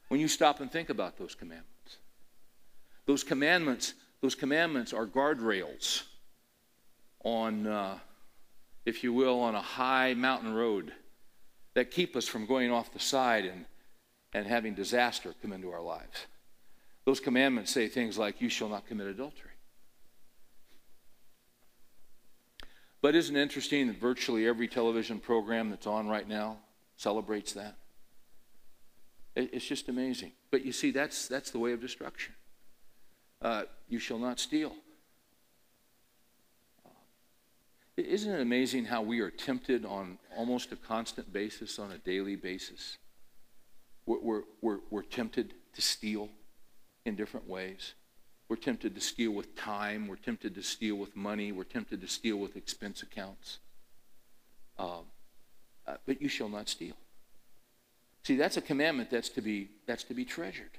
When 0.09 0.19
you 0.19 0.27
stop 0.27 0.59
and 0.59 0.71
think 0.71 0.89
about 0.89 1.17
those 1.17 1.35
commandments, 1.35 1.97
those 3.05 3.23
commandments, 3.23 3.93
those 4.21 4.35
commandments 4.35 4.91
are 4.91 5.05
guardrails 5.05 6.03
on, 7.23 7.67
uh, 7.67 7.99
if 8.85 9.03
you 9.03 9.13
will, 9.13 9.39
on 9.39 9.55
a 9.55 9.61
high 9.61 10.13
mountain 10.15 10.53
road 10.53 10.91
that 11.75 11.91
keep 11.91 12.15
us 12.15 12.27
from 12.27 12.45
going 12.45 12.71
off 12.71 12.91
the 12.91 12.99
side 12.99 13.45
and, 13.45 13.65
and 14.33 14.47
having 14.47 14.73
disaster 14.73 15.33
come 15.41 15.53
into 15.53 15.71
our 15.71 15.81
lives. 15.81 16.25
Those 17.05 17.19
commandments 17.19 17.71
say 17.71 17.87
things 17.87 18.17
like, 18.17 18.41
You 18.41 18.49
shall 18.49 18.69
not 18.69 18.87
commit 18.87 19.07
adultery. 19.07 19.51
But 23.01 23.15
isn't 23.15 23.35
it 23.35 23.41
interesting 23.41 23.87
that 23.87 23.97
virtually 23.97 24.45
every 24.45 24.67
television 24.67 25.19
program 25.19 25.69
that's 25.69 25.87
on 25.87 26.07
right 26.07 26.27
now 26.27 26.57
celebrates 26.97 27.53
that? 27.53 27.78
It's 29.35 29.65
just 29.65 29.87
amazing. 29.89 30.31
But 30.51 30.65
you 30.65 30.71
see, 30.71 30.91
that's, 30.91 31.27
that's 31.27 31.51
the 31.51 31.59
way 31.59 31.71
of 31.71 31.81
destruction. 31.81 32.33
Uh, 33.41 33.63
you 33.87 33.99
shall 33.99 34.19
not 34.19 34.39
steal. 34.39 34.73
Isn't 37.95 38.33
it 38.33 38.41
amazing 38.41 38.85
how 38.85 39.01
we 39.01 39.19
are 39.19 39.29
tempted 39.29 39.85
on 39.85 40.19
almost 40.37 40.71
a 40.71 40.75
constant 40.75 41.31
basis, 41.33 41.79
on 41.79 41.91
a 41.91 41.97
daily 41.97 42.35
basis? 42.35 42.97
We're, 44.05 44.19
we're, 44.19 44.41
we're, 44.61 44.79
we're 44.89 45.03
tempted 45.03 45.53
to 45.73 45.81
steal 45.81 46.29
in 47.05 47.15
different 47.15 47.47
ways. 47.47 47.93
We're 48.47 48.55
tempted 48.55 48.95
to 48.95 49.01
steal 49.01 49.31
with 49.31 49.55
time. 49.55 50.07
We're 50.07 50.15
tempted 50.15 50.55
to 50.55 50.63
steal 50.63 50.95
with 50.95 51.15
money. 51.15 51.51
We're 51.51 51.65
tempted 51.65 52.01
to 52.01 52.07
steal 52.07 52.37
with 52.37 52.55
expense 52.55 53.03
accounts. 53.03 53.59
Um, 54.77 55.05
uh, 55.85 55.97
but 56.05 56.21
you 56.21 56.29
shall 56.29 56.49
not 56.49 56.69
steal. 56.69 56.95
See, 58.23 58.35
that's 58.35 58.57
a 58.57 58.61
commandment 58.61 59.09
that's 59.09 59.29
to 59.29 59.41
be 59.41 59.69
that's 59.85 60.03
to 60.05 60.13
be 60.13 60.25
treasured. 60.25 60.77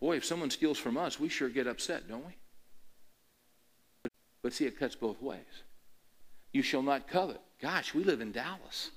Boy, 0.00 0.16
if 0.16 0.24
someone 0.24 0.50
steals 0.50 0.78
from 0.78 0.96
us, 0.96 1.20
we 1.20 1.28
sure 1.28 1.48
get 1.48 1.66
upset, 1.66 2.08
don't 2.08 2.26
we? 2.26 2.32
But, 4.02 4.12
but 4.42 4.52
see, 4.52 4.64
it 4.64 4.78
cuts 4.78 4.96
both 4.96 5.22
ways. 5.22 5.38
You 6.52 6.62
shall 6.62 6.82
not 6.82 7.06
covet. 7.06 7.40
Gosh, 7.60 7.94
we 7.94 8.02
live 8.02 8.20
in 8.20 8.32
Dallas. 8.32 8.90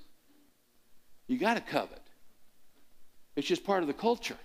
You 1.28 1.38
got 1.38 1.54
to 1.54 1.60
covet. 1.60 2.02
It's 3.36 3.46
just 3.46 3.64
part 3.64 3.82
of 3.82 3.86
the 3.86 3.94
culture. 3.94 4.38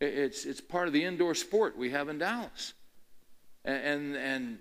It's, 0.00 0.44
it's 0.44 0.60
part 0.60 0.88
of 0.88 0.92
the 0.92 1.04
indoor 1.04 1.34
sport 1.34 1.78
we 1.78 1.90
have 1.90 2.08
in 2.08 2.18
Dallas. 2.18 2.74
And, 3.64 3.84
and, 3.84 4.16
and 4.16 4.58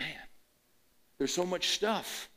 man, 0.00 0.08
there's 1.18 1.32
so 1.32 1.46
much 1.46 1.68
stuff. 1.68 2.28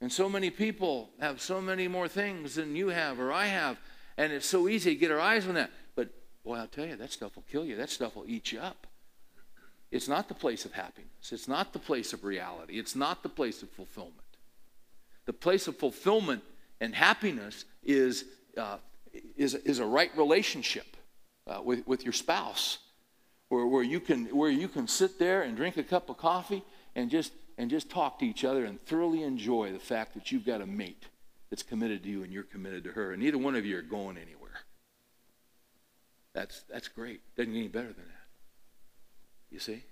And 0.00 0.12
so 0.12 0.28
many 0.28 0.50
people 0.50 1.10
have 1.20 1.40
so 1.40 1.60
many 1.60 1.88
more 1.88 2.08
things 2.08 2.56
than 2.56 2.76
you 2.76 2.88
have 2.88 3.18
or 3.18 3.32
I 3.32 3.46
have. 3.46 3.78
And 4.18 4.32
it's 4.32 4.46
so 4.46 4.68
easy 4.68 4.94
to 4.94 5.00
get 5.00 5.10
our 5.10 5.20
eyes 5.20 5.46
on 5.46 5.54
that. 5.54 5.70
But, 5.94 6.10
boy, 6.44 6.56
I'll 6.56 6.66
tell 6.66 6.86
you, 6.86 6.96
that 6.96 7.12
stuff 7.12 7.36
will 7.36 7.44
kill 7.50 7.64
you. 7.64 7.76
That 7.76 7.90
stuff 7.90 8.16
will 8.16 8.28
eat 8.28 8.52
you 8.52 8.60
up. 8.60 8.86
It's 9.90 10.08
not 10.08 10.28
the 10.28 10.34
place 10.34 10.64
of 10.64 10.72
happiness. 10.72 11.32
It's 11.32 11.48
not 11.48 11.72
the 11.72 11.78
place 11.78 12.12
of 12.12 12.24
reality. 12.24 12.78
It's 12.78 12.96
not 12.96 13.22
the 13.22 13.28
place 13.28 13.62
of 13.62 13.70
fulfillment. 13.70 14.14
The 15.24 15.32
place 15.32 15.68
of 15.68 15.76
fulfillment 15.76 16.42
and 16.80 16.94
happiness 16.94 17.64
is, 17.82 18.24
uh, 18.56 18.78
is, 19.36 19.54
is 19.54 19.78
a 19.78 19.86
right 19.86 20.10
relationship 20.16 20.96
uh, 21.46 21.60
with, 21.62 21.86
with 21.86 22.04
your 22.04 22.12
spouse, 22.12 22.78
where, 23.48 23.66
where, 23.66 23.82
you 23.82 24.00
can, 24.00 24.26
where 24.26 24.50
you 24.50 24.68
can 24.68 24.88
sit 24.88 25.18
there 25.18 25.42
and 25.42 25.56
drink 25.56 25.76
a 25.76 25.82
cup 25.82 26.10
of 26.10 26.18
coffee 26.18 26.62
and 26.96 27.10
just, 27.10 27.32
and 27.58 27.70
just 27.70 27.90
talk 27.90 28.18
to 28.18 28.24
each 28.24 28.42
other 28.42 28.64
and 28.64 28.84
thoroughly 28.86 29.22
enjoy 29.22 29.70
the 29.70 29.78
fact 29.78 30.14
that 30.14 30.32
you've 30.32 30.46
got 30.46 30.60
a 30.60 30.66
mate 30.66 31.04
that's 31.50 31.62
committed 31.62 32.02
to 32.02 32.08
you 32.08 32.24
and 32.24 32.32
you're 32.32 32.42
committed 32.42 32.82
to 32.84 32.90
her, 32.90 33.12
and 33.12 33.22
neither 33.22 33.38
one 33.38 33.54
of 33.54 33.64
you 33.64 33.78
are 33.78 33.82
going 33.82 34.16
anywhere. 34.16 34.50
That's, 36.34 36.62
that's 36.68 36.88
great. 36.88 37.20
Doesn't 37.36 37.52
get 37.52 37.58
any 37.58 37.68
better 37.68 37.88
than 37.88 38.04
that. 38.04 38.26
You 39.50 39.58
see? 39.58 39.84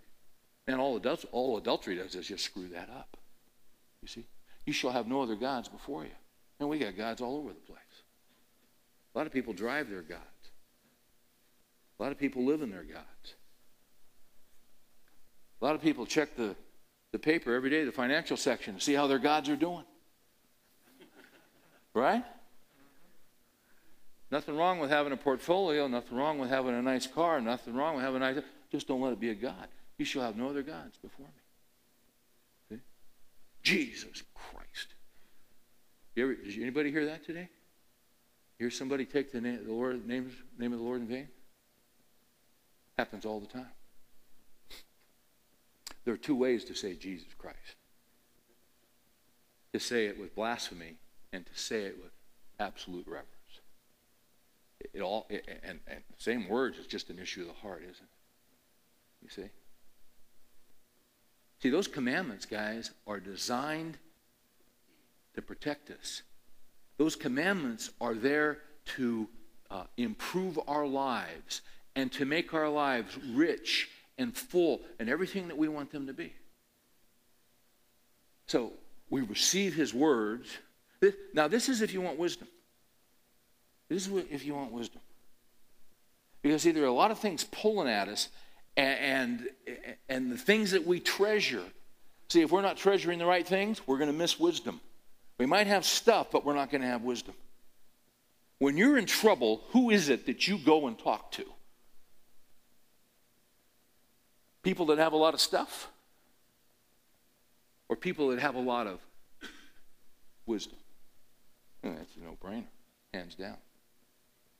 And 0.66 0.80
all, 0.80 0.96
adult, 0.96 1.24
all 1.30 1.56
adultery 1.58 1.96
does 1.96 2.14
is 2.14 2.26
just 2.26 2.44
screw 2.44 2.68
that 2.68 2.88
up. 2.90 3.16
You 4.02 4.08
see? 4.08 4.24
You 4.66 4.72
shall 4.72 4.90
have 4.90 5.06
no 5.06 5.22
other 5.22 5.36
gods 5.36 5.68
before 5.68 6.04
you. 6.04 6.10
And 6.58 6.68
we 6.68 6.78
got 6.78 6.96
gods 6.96 7.20
all 7.20 7.36
over 7.36 7.50
the 7.50 7.60
place. 7.60 7.78
A 9.14 9.18
lot 9.18 9.26
of 9.26 9.32
people 9.32 9.52
drive 9.52 9.90
their 9.90 10.02
gods. 10.02 10.20
A 11.98 12.02
lot 12.02 12.12
of 12.12 12.18
people 12.18 12.44
live 12.44 12.62
in 12.62 12.70
their 12.70 12.82
gods. 12.82 13.34
A 15.60 15.64
lot 15.64 15.74
of 15.74 15.82
people 15.82 16.04
check 16.04 16.36
the, 16.36 16.56
the 17.14 17.18
paper 17.20 17.54
every 17.54 17.70
day, 17.70 17.84
the 17.84 17.92
financial 17.92 18.36
section, 18.36 18.80
see 18.80 18.92
how 18.92 19.06
their 19.06 19.20
gods 19.20 19.48
are 19.48 19.54
doing. 19.54 19.84
Right? 21.94 22.24
Nothing 24.32 24.56
wrong 24.56 24.80
with 24.80 24.90
having 24.90 25.12
a 25.12 25.16
portfolio, 25.16 25.86
nothing 25.86 26.18
wrong 26.18 26.40
with 26.40 26.50
having 26.50 26.74
a 26.74 26.82
nice 26.82 27.06
car, 27.06 27.40
nothing 27.40 27.76
wrong 27.76 27.94
with 27.94 28.04
having 28.04 28.20
a 28.20 28.32
nice. 28.32 28.42
Just 28.72 28.88
don't 28.88 29.00
let 29.00 29.12
it 29.12 29.20
be 29.20 29.30
a 29.30 29.34
God. 29.34 29.68
You 29.96 30.04
shall 30.04 30.22
have 30.22 30.36
no 30.36 30.48
other 30.48 30.64
gods 30.64 30.98
before 31.00 31.26
me. 31.26 32.78
See? 32.78 32.82
Jesus 33.62 34.24
Christ. 34.34 34.88
You 36.16 36.24
ever, 36.24 36.34
did 36.34 36.60
anybody 36.60 36.90
hear 36.90 37.06
that 37.06 37.24
today? 37.24 37.48
Hear 38.58 38.70
somebody 38.70 39.04
take 39.04 39.30
the 39.30 39.40
name, 39.40 39.64
the 39.64 39.72
Lord, 39.72 40.04
name, 40.04 40.32
name 40.58 40.72
of 40.72 40.80
the 40.80 40.84
Lord 40.84 41.00
in 41.00 41.06
vain? 41.06 41.28
Happens 42.98 43.24
all 43.24 43.38
the 43.38 43.46
time. 43.46 43.70
There 46.04 46.14
are 46.14 46.18
two 46.18 46.36
ways 46.36 46.64
to 46.66 46.74
say 46.74 46.94
Jesus 46.94 47.32
Christ 47.38 47.76
to 49.74 49.80
say 49.80 50.06
it 50.06 50.18
with 50.18 50.36
blasphemy 50.36 50.94
and 51.32 51.44
to 51.44 51.52
say 51.52 51.82
it 51.82 51.96
with 52.00 52.12
absolute 52.60 53.04
reverence. 53.08 53.28
It 54.92 55.00
all 55.00 55.26
it, 55.28 55.44
and, 55.64 55.80
and 55.88 56.00
same 56.16 56.48
words 56.48 56.78
is 56.78 56.86
just 56.86 57.10
an 57.10 57.18
issue 57.18 57.40
of 57.40 57.48
the 57.48 57.54
heart, 57.54 57.82
isn't 57.82 58.04
it? 58.04 59.22
You 59.24 59.28
see? 59.30 59.50
See, 61.60 61.70
those 61.70 61.88
commandments, 61.88 62.46
guys, 62.46 62.92
are 63.04 63.18
designed 63.18 63.98
to 65.34 65.42
protect 65.42 65.90
us. 65.90 66.22
Those 66.96 67.16
commandments 67.16 67.90
are 68.00 68.14
there 68.14 68.58
to 68.96 69.28
uh, 69.72 69.84
improve 69.96 70.60
our 70.68 70.86
lives 70.86 71.62
and 71.96 72.12
to 72.12 72.24
make 72.24 72.54
our 72.54 72.68
lives 72.68 73.18
rich 73.32 73.88
and 74.18 74.36
full 74.36 74.80
and 74.98 75.08
everything 75.08 75.48
that 75.48 75.58
we 75.58 75.68
want 75.68 75.90
them 75.90 76.06
to 76.06 76.12
be. 76.12 76.32
So 78.46 78.72
we 79.10 79.22
receive 79.22 79.74
his 79.74 79.94
words. 79.94 80.48
Now, 81.32 81.48
this 81.48 81.68
is 81.68 81.82
if 81.82 81.92
you 81.92 82.00
want 82.00 82.18
wisdom. 82.18 82.48
This 83.88 84.06
is 84.06 84.24
if 84.30 84.44
you 84.44 84.54
want 84.54 84.72
wisdom. 84.72 85.00
Because 86.42 86.62
see, 86.62 86.72
there 86.72 86.84
are 86.84 86.86
a 86.86 86.92
lot 86.92 87.10
of 87.10 87.18
things 87.18 87.44
pulling 87.44 87.88
at 87.88 88.08
us, 88.08 88.28
and, 88.76 89.48
and, 89.66 89.96
and 90.08 90.32
the 90.32 90.36
things 90.36 90.72
that 90.72 90.86
we 90.86 91.00
treasure. 91.00 91.62
See, 92.28 92.42
if 92.42 92.50
we're 92.50 92.62
not 92.62 92.76
treasuring 92.76 93.18
the 93.18 93.26
right 93.26 93.46
things, 93.46 93.86
we're 93.86 93.98
going 93.98 94.10
to 94.10 94.16
miss 94.16 94.38
wisdom. 94.38 94.80
We 95.38 95.46
might 95.46 95.66
have 95.66 95.84
stuff, 95.84 96.30
but 96.30 96.44
we're 96.44 96.54
not 96.54 96.70
going 96.70 96.80
to 96.82 96.86
have 96.86 97.02
wisdom. 97.02 97.34
When 98.58 98.76
you're 98.76 98.98
in 98.98 99.06
trouble, 99.06 99.62
who 99.70 99.90
is 99.90 100.08
it 100.08 100.26
that 100.26 100.46
you 100.46 100.58
go 100.58 100.86
and 100.86 100.98
talk 100.98 101.32
to? 101.32 101.44
People 104.64 104.86
that 104.86 104.98
have 104.98 105.12
a 105.12 105.16
lot 105.16 105.34
of 105.34 105.40
stuff? 105.40 105.90
Or 107.88 107.96
people 107.96 108.28
that 108.30 108.40
have 108.40 108.56
a 108.56 108.60
lot 108.60 108.88
of 108.88 108.98
wisdom? 110.46 110.78
that's 111.82 112.16
a 112.16 112.20
no 112.24 112.36
brainer, 112.42 112.64
hands 113.12 113.34
down. 113.34 113.58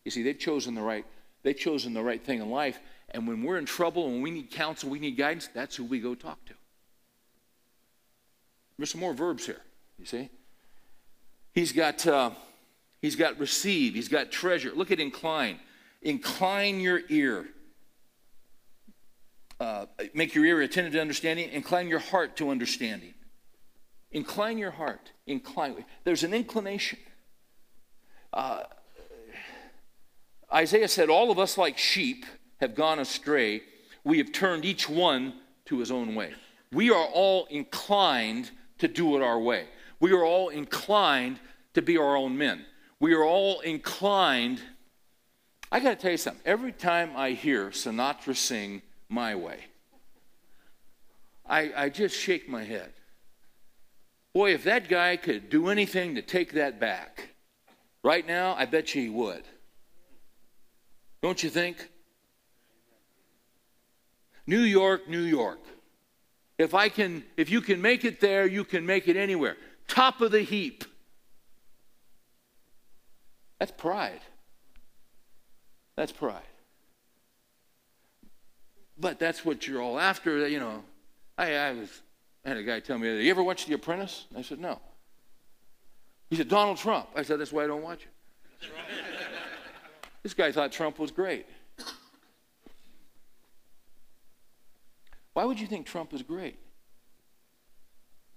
You 0.05 0.11
see, 0.11 0.23
they've 0.23 0.39
chosen 0.39 0.75
the 0.75 0.83
right, 0.83 1.07
they've 1.43 1.59
chosen 1.59 1.95
the 1.95 2.03
right 2.03 2.23
thing 2.23 2.43
in 2.43 2.51
life, 2.51 2.79
and 3.13 3.27
when 3.27 3.43
we're 3.43 3.57
in 3.57 3.65
trouble 3.65 4.09
and 4.09 4.23
we 4.23 4.31
need 4.31 4.51
counsel, 4.51 4.91
we 4.91 4.99
need 4.99 5.17
guidance, 5.17 5.49
that's 5.55 5.75
who 5.75 5.85
we 5.85 6.01
go 6.01 6.15
talk 6.15 6.45
to. 6.45 6.55
There's 8.77 8.91
some 8.91 9.01
more 9.01 9.15
verbs 9.15 9.47
here, 9.47 9.63
you 9.99 10.05
see. 10.05 10.29
He's 11.55 11.73
got, 11.73 12.07
uh, 12.07 12.33
he's 13.01 13.17
got 13.17 13.39
receive, 13.39 13.95
he's 13.95 14.09
got 14.09 14.31
treasure. 14.31 14.73
Look 14.75 14.91
at 14.91 15.01
incline. 15.01 15.61
Incline 16.03 16.81
your 16.81 17.01
ear 17.09 17.47
uh, 19.61 19.87
make 20.13 20.35
your 20.35 20.45
ear 20.45 20.61
attentive 20.61 20.93
to 20.95 21.01
understanding, 21.01 21.51
incline 21.51 21.89
your 21.89 21.99
heart 21.99 22.37
to 22.37 22.51
understanding. 22.51 23.15
Incline 24.11 24.59
your 24.59 24.71
heart. 24.71 25.13
Incline. 25.27 25.85
There's 26.05 26.23
an 26.23 26.33
inclination. 26.33 26.99
Uh, 28.33 28.63
Isaiah 30.53 30.89
said, 30.89 31.09
All 31.11 31.31
of 31.31 31.39
us, 31.39 31.59
like 31.59 31.79
sheep, 31.79 32.25
have 32.61 32.75
gone 32.75 32.99
astray. 32.99 33.63
We 34.05 34.19
have 34.19 34.33
turned 34.33 34.65
each 34.65 34.89
one 34.89 35.35
to 35.67 35.79
his 35.79 35.91
own 35.91 36.15
way. 36.15 36.35
We 36.73 36.91
are 36.91 37.07
all 37.07 37.47
inclined 37.47 38.51
to 38.79 38.89
do 38.89 39.17
it 39.17 39.23
our 39.23 39.39
way. 39.39 39.67
We 40.01 40.13
are 40.13 40.25
all 40.25 40.49
inclined 40.49 41.41
to 41.75 41.83
be 41.83 41.97
our 41.97 42.17
own 42.17 42.37
men. 42.37 42.67
We 43.01 43.15
are 43.15 43.25
all 43.25 43.61
inclined. 43.61 44.61
I 45.73 45.81
got 45.81 45.91
to 45.91 45.97
tell 45.97 46.11
you 46.13 46.17
something. 46.17 46.43
Every 46.45 46.73
time 46.73 47.13
I 47.17 47.31
hear 47.31 47.71
Sinatra 47.71 48.37
sing, 48.37 48.83
my 49.09 49.35
way. 49.35 49.59
I, 51.47 51.73
I 51.77 51.89
just 51.89 52.17
shake 52.17 52.49
my 52.49 52.65
head. 52.65 52.93
Boy, 54.33 54.53
if 54.55 54.65
that 54.65 54.89
guy 54.89 55.17
could 55.17 55.51
do 55.51 55.69
anything 55.69 56.15
to 56.17 56.23
take 56.23 56.53
that 56.53 56.81
back, 56.81 57.29
right 58.03 58.27
now, 58.27 58.55
I 58.55 58.67
bet 58.67 58.95
you 58.95 59.03
he 59.03 59.09
would. 59.09 59.45
Don't 61.23 61.43
you 61.43 61.51
think? 61.51 61.89
New 64.47 64.61
York, 64.61 65.09
New 65.09 65.23
York. 65.23 65.61
If 66.59 66.75
I 66.75 66.89
can 66.89 67.25
if 67.37 67.51
you 67.51 67.61
can 67.61 67.81
make 67.81 68.05
it 68.05 68.21
there, 68.21 68.47
you 68.47 68.65
can 68.65 68.87
make 68.87 69.09
it 69.09 69.17
anywhere. 69.17 69.57
Top 69.89 70.21
of 70.21 70.31
the 70.31 70.43
heap. 70.43 70.85
That's 73.59 73.73
pride. 73.73 74.21
That's 75.97 76.13
pride. 76.13 76.43
But 78.99 79.19
that's 79.19 79.45
what 79.45 79.67
you're 79.67 79.83
all 79.83 79.99
after, 79.99 80.47
you 80.47 80.61
know. 80.61 80.85
I, 81.37 81.55
I 81.55 81.73
was 81.73 82.03
I 82.45 82.51
had 82.51 82.59
a 82.59 82.63
guy 82.63 82.81
tell 82.81 82.99
me, 82.99 83.23
You 83.23 83.31
ever 83.31 83.43
watch 83.43 83.67
The 83.67 83.75
Apprentice? 83.75 84.27
I 84.37 84.43
said, 84.43 84.61
No. 84.61 84.81
He 86.31 86.37
said, 86.37 86.49
Donald 86.49 86.77
Trump. 86.77 87.09
I 87.17 87.23
said, 87.23 87.41
That's 87.41 87.53
why 87.53 87.65
I 87.65 87.67
don't 87.67 87.83
watch 87.83 88.03
it. 88.03 88.71
this 90.23 90.35
guy 90.35 90.53
thought 90.53 90.73
Trump 90.73 90.99
was 90.99 91.11
great. 91.11 91.47
Why 95.33 95.45
would 95.45 95.59
you 95.59 95.67
think 95.67 95.87
Trump 95.87 96.13
is 96.13 96.23
great? 96.23 96.59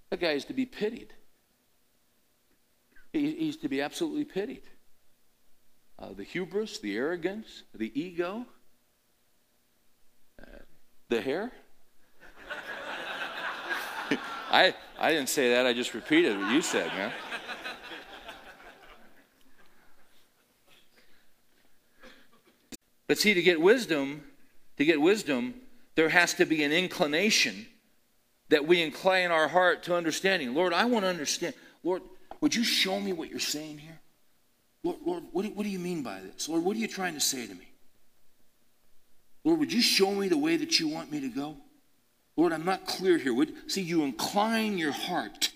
That 0.10 0.20
guy 0.20 0.32
is 0.32 0.46
to 0.46 0.54
be 0.54 0.66
pitied. 0.66 1.14
He, 3.12 3.32
he's 3.34 3.58
to 3.58 3.70
be 3.70 3.82
absolutely 3.82 4.26
pitied. 4.26 4.64
Uh, 6.00 6.14
the 6.14 6.24
hubris, 6.24 6.80
the 6.80 6.96
arrogance, 6.96 7.64
the 7.74 7.92
ego, 8.00 8.46
the 11.10 11.22
hair. 11.22 11.52
I, 14.50 14.74
I 15.00 15.12
didn't 15.12 15.30
say 15.30 15.52
that, 15.52 15.66
I 15.66 15.74
just 15.74 15.94
repeated 15.94 16.38
what 16.38 16.52
you 16.52 16.62
said, 16.62 16.88
man. 16.88 17.12
But 23.08 23.18
see, 23.18 23.34
to 23.34 23.42
get 23.42 23.62
wisdom, 23.62 24.24
to 24.78 24.86
get 24.86 25.00
wisdom, 25.00 25.54
there 25.96 26.10
has 26.10 26.34
to 26.36 26.46
be 26.46 26.64
an 26.64 26.72
inclination 26.72 27.68
that 28.50 28.68
we 28.68 28.82
incline 28.82 29.32
our 29.32 29.48
heart 29.48 29.84
to 29.84 29.96
understanding. 29.96 30.54
Lord, 30.54 30.74
I 30.74 30.86
want 30.86 31.04
to 31.04 31.10
understand. 31.10 31.54
Lord, 31.84 32.02
would 32.42 32.54
you 32.54 32.64
show 32.64 33.00
me 33.00 33.14
what 33.14 33.30
you're 33.30 33.40
saying 33.40 33.78
here? 33.78 34.00
Lord, 34.84 34.98
Lord 35.06 35.24
what, 35.32 35.44
do, 35.44 35.50
what 35.50 35.64
do 35.64 35.70
you 35.70 35.80
mean 35.80 36.04
by 36.04 36.20
this? 36.22 36.48
Lord, 36.48 36.64
what 36.64 36.76
are 36.76 36.80
you 36.80 36.88
trying 36.88 37.14
to 37.14 37.20
say 37.20 37.48
to 37.48 37.54
me? 37.54 37.68
Lord, 39.48 39.62
would 39.62 39.72
you 39.72 39.82
show 39.82 40.12
me 40.12 40.28
the 40.28 40.38
way 40.38 40.58
that 40.58 40.78
you 40.78 40.90
want 40.90 41.10
me 41.10 41.22
to 41.22 41.30
go? 41.30 41.56
Lord, 42.36 42.52
I'm 42.52 42.66
not 42.66 42.86
clear 42.86 43.18
here. 43.18 43.34
Would, 43.34 43.72
see, 43.72 43.82
you 43.82 44.04
incline 44.04 44.78
your 44.78 44.92
heart. 44.92 45.54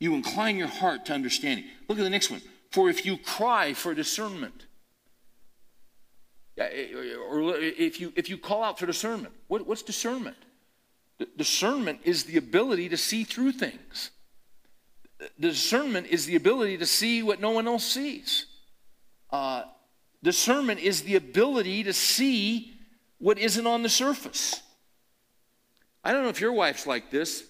You 0.00 0.14
incline 0.14 0.56
your 0.56 0.68
heart 0.68 1.04
to 1.04 1.12
understanding. 1.12 1.66
Look 1.86 1.98
at 1.98 2.04
the 2.04 2.08
next 2.08 2.30
one. 2.30 2.40
For 2.70 2.88
if 2.88 3.04
you 3.04 3.18
cry 3.18 3.74
for 3.74 3.92
discernment, 3.92 4.64
eh, 6.56 6.62
eh, 6.62 7.14
or 7.14 7.56
eh, 7.56 7.72
if 7.76 8.00
you, 8.00 8.10
if 8.16 8.30
you 8.30 8.38
call 8.38 8.64
out 8.64 8.78
for 8.78 8.86
discernment, 8.86 9.34
what, 9.48 9.66
what's 9.66 9.82
discernment? 9.82 10.38
Discernment 11.36 12.00
is 12.04 12.24
the 12.24 12.38
ability 12.38 12.88
to 12.88 12.96
see 12.96 13.24
through 13.24 13.52
things. 13.52 14.12
Discernment 15.38 16.06
is 16.06 16.24
the 16.24 16.36
ability 16.36 16.78
to 16.78 16.86
see 16.86 17.22
what 17.22 17.38
no 17.38 17.50
one 17.50 17.68
else 17.68 17.84
sees. 17.84 18.46
Uh, 19.30 19.64
discernment 20.22 20.80
is 20.80 21.02
the 21.02 21.16
ability 21.16 21.82
to 21.82 21.92
see 21.92 22.76
what 23.18 23.38
isn't 23.38 23.66
on 23.66 23.82
the 23.82 23.88
surface. 23.88 24.62
I 26.04 26.12
don't 26.12 26.22
know 26.22 26.28
if 26.28 26.40
your 26.40 26.52
wife's 26.52 26.86
like 26.86 27.10
this. 27.10 27.44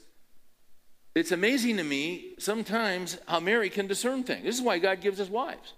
It's 1.15 1.33
amazing 1.33 1.77
to 1.79 1.85
me 1.85 2.35
sometimes 2.39 3.19
how 3.27 3.41
Mary 3.41 3.71
can 3.71 3.87
discern 3.87 4.25
things. 4.25 4.45
This 4.45 4.57
is 4.57 4.63
why 4.63 4.79
God 4.79 5.01
gives 5.01 5.21
us 5.21 5.29
wives 5.29 5.75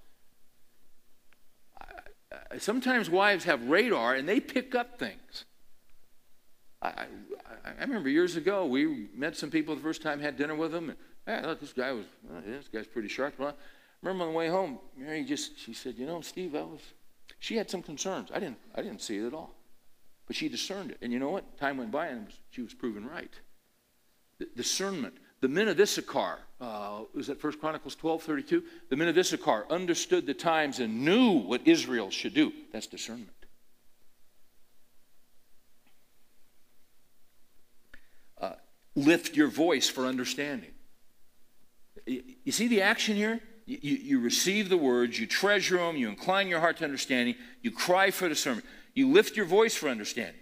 sometimes 2.58 3.08
wives 3.08 3.44
have 3.44 3.68
radar 3.68 4.14
and 4.14 4.28
they 4.28 4.40
pick 4.40 4.74
up 4.74 4.98
things. 4.98 5.44
I, 6.82 6.88
I, 6.88 7.06
I, 7.78 7.82
remember 7.82 8.08
years 8.08 8.36
ago 8.36 8.64
we 8.64 9.08
met 9.14 9.36
some 9.36 9.50
people 9.50 9.74
the 9.74 9.82
first 9.82 10.02
time, 10.02 10.20
had 10.20 10.36
dinner 10.36 10.54
with 10.54 10.72
them, 10.72 10.90
and 10.90 10.98
hey, 11.26 11.42
thought 11.42 11.60
this 11.60 11.74
guy 11.74 11.92
was 11.92 12.06
uh, 12.06 12.34
well, 12.34 12.42
this 12.46 12.68
guy's 12.68 12.86
pretty 12.86 13.08
sharp. 13.08 13.38
Well, 13.38 13.50
I 13.50 13.54
remember 14.02 14.24
on 14.24 14.32
the 14.32 14.36
way 14.36 14.48
home, 14.48 14.78
Mary 14.96 15.24
just 15.24 15.58
she 15.58 15.74
said, 15.74 15.96
you 15.98 16.06
know, 16.06 16.20
Steve, 16.22 16.54
I 16.54 16.62
was. 16.62 16.80
She 17.38 17.56
had 17.56 17.70
some 17.70 17.82
concerns. 17.82 18.30
I 18.32 18.40
didn't 18.40 18.58
I 18.74 18.82
didn't 18.82 19.02
see 19.02 19.18
it 19.18 19.26
at 19.26 19.34
all, 19.34 19.54
but 20.30 20.36
she 20.36 20.48
discerned 20.48 20.92
it. 20.92 20.98
And 21.02 21.12
you 21.12 21.18
know 21.18 21.30
what? 21.30 21.58
Time 21.58 21.76
went 21.76 21.90
by 21.90 22.06
and 22.06 22.28
she 22.50 22.62
was 22.62 22.72
proven 22.72 23.04
right. 23.04 23.34
The 24.38 24.46
discernment. 24.56 25.14
The 25.40 25.48
men 25.48 25.66
of 25.66 25.80
Issachar, 25.80 26.38
uh, 26.60 27.00
was 27.12 27.26
that 27.26 27.40
First 27.40 27.58
Chronicles 27.58 27.96
12, 27.96 28.22
32? 28.22 28.62
The 28.90 28.96
men 28.96 29.08
of 29.08 29.18
Issachar 29.18 29.66
understood 29.68 30.26
the 30.26 30.34
times 30.34 30.78
and 30.78 31.04
knew 31.04 31.32
what 31.32 31.62
Israel 31.64 32.10
should 32.10 32.32
do. 32.32 32.52
That's 32.72 32.86
discernment. 32.86 33.30
Uh, 38.40 38.52
lift 38.94 39.34
your 39.34 39.48
voice 39.48 39.88
for 39.88 40.06
understanding. 40.06 40.70
You 42.06 42.52
see 42.52 42.68
the 42.68 42.82
action 42.82 43.16
here? 43.16 43.40
You, 43.66 43.78
you, 43.82 43.96
you, 43.96 44.20
receive 44.20 44.68
the 44.68 44.76
words, 44.76 45.18
you 45.18 45.26
treasure 45.26 45.78
them, 45.78 45.96
you 45.96 46.08
incline 46.08 46.46
your 46.46 46.60
heart 46.60 46.76
to 46.78 46.84
understanding, 46.84 47.34
you 47.62 47.70
cry 47.70 48.10
for 48.10 48.28
discernment, 48.28 48.66
you 48.94 49.12
lift 49.12 49.36
your 49.36 49.46
voice 49.46 49.74
for 49.74 49.88
understanding. 49.88 50.40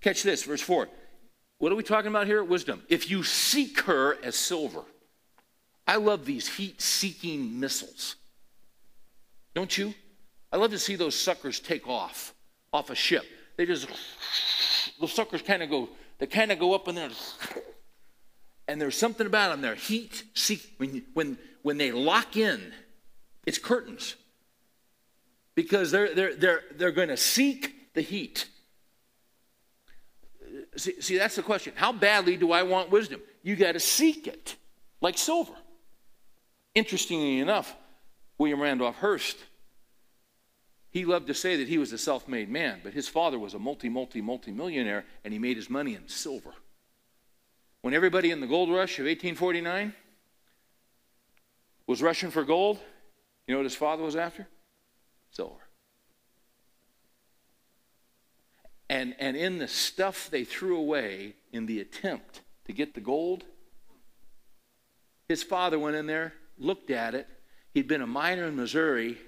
Catch 0.00 0.22
this, 0.22 0.42
verse 0.44 0.60
4. 0.60 0.88
What 1.58 1.72
are 1.72 1.76
we 1.76 1.82
talking 1.82 2.10
about 2.10 2.26
here? 2.26 2.44
Wisdom. 2.44 2.82
If 2.88 3.10
you 3.10 3.22
seek 3.22 3.80
her 3.82 4.16
as 4.22 4.36
silver, 4.36 4.82
I 5.86 5.96
love 5.96 6.26
these 6.26 6.48
heat 6.48 6.82
seeking 6.82 7.58
missiles. 7.58 8.16
Don't 9.54 9.76
you? 9.76 9.94
I 10.52 10.58
love 10.58 10.70
to 10.72 10.78
see 10.78 10.96
those 10.96 11.14
suckers 11.14 11.60
take 11.60 11.88
off 11.88 12.34
off 12.72 12.90
a 12.90 12.94
ship. 12.94 13.24
They 13.56 13.64
just, 13.64 13.88
those 15.00 15.12
suckers 15.12 15.40
kind 15.40 15.62
of 15.62 15.70
go, 15.70 15.88
they 16.18 16.26
kind 16.26 16.52
of 16.52 16.58
go 16.58 16.74
up 16.74 16.88
and 16.88 16.98
then, 16.98 17.10
and 18.68 18.80
there's 18.80 18.96
something 18.96 19.26
about 19.26 19.50
them. 19.50 19.62
They're 19.62 19.74
heat 19.74 20.24
seek. 20.34 20.74
When, 20.76 21.04
when, 21.14 21.38
when 21.62 21.78
they 21.78 21.90
lock 21.90 22.36
in, 22.36 22.72
it's 23.46 23.58
curtains 23.58 24.16
because 25.54 25.90
they're, 25.90 26.14
they're, 26.14 26.34
they're, 26.34 26.62
they're 26.76 26.92
going 26.92 27.08
to 27.08 27.16
seek 27.16 27.75
the 27.96 28.02
heat. 28.02 28.46
See, 30.76 31.00
see, 31.00 31.18
that's 31.18 31.34
the 31.34 31.42
question. 31.42 31.72
How 31.74 31.90
badly 31.90 32.36
do 32.36 32.52
I 32.52 32.62
want 32.62 32.90
wisdom? 32.90 33.20
You 33.42 33.56
got 33.56 33.72
to 33.72 33.80
seek 33.80 34.28
it, 34.28 34.54
like 35.00 35.18
silver. 35.18 35.54
Interestingly 36.74 37.40
enough, 37.40 37.74
William 38.38 38.60
Randolph 38.60 38.96
Hearst, 38.96 39.38
he 40.90 41.04
loved 41.04 41.26
to 41.26 41.34
say 41.34 41.56
that 41.56 41.68
he 41.68 41.78
was 41.78 41.92
a 41.92 41.98
self 41.98 42.28
made 42.28 42.50
man, 42.50 42.80
but 42.84 42.92
his 42.92 43.08
father 43.08 43.38
was 43.38 43.54
a 43.54 43.58
multi, 43.58 43.88
multi, 43.88 44.20
multi 44.20 44.52
millionaire, 44.52 45.04
and 45.24 45.32
he 45.32 45.38
made 45.38 45.56
his 45.56 45.70
money 45.70 45.94
in 45.94 46.06
silver. 46.06 46.52
When 47.80 47.94
everybody 47.94 48.30
in 48.30 48.40
the 48.40 48.46
gold 48.46 48.68
rush 48.68 48.98
of 48.98 49.06
1849 49.06 49.94
was 51.86 52.02
rushing 52.02 52.30
for 52.30 52.44
gold, 52.44 52.78
you 53.46 53.54
know 53.54 53.58
what 53.58 53.64
his 53.64 53.76
father 53.76 54.02
was 54.02 54.16
after? 54.16 54.46
Silver. 55.30 55.65
And, 58.88 59.14
and 59.18 59.36
in 59.36 59.58
the 59.58 59.68
stuff 59.68 60.30
they 60.30 60.44
threw 60.44 60.76
away 60.78 61.34
in 61.52 61.66
the 61.66 61.80
attempt 61.80 62.42
to 62.66 62.72
get 62.72 62.94
the 62.94 63.00
gold, 63.00 63.44
his 65.28 65.42
father 65.42 65.78
went 65.78 65.96
in 65.96 66.06
there, 66.06 66.34
looked 66.58 66.90
at 66.90 67.14
it. 67.14 67.26
He'd 67.74 67.88
been 67.88 68.02
a 68.02 68.06
miner 68.06 68.44
in 68.44 68.56
Missouri, 68.56 69.18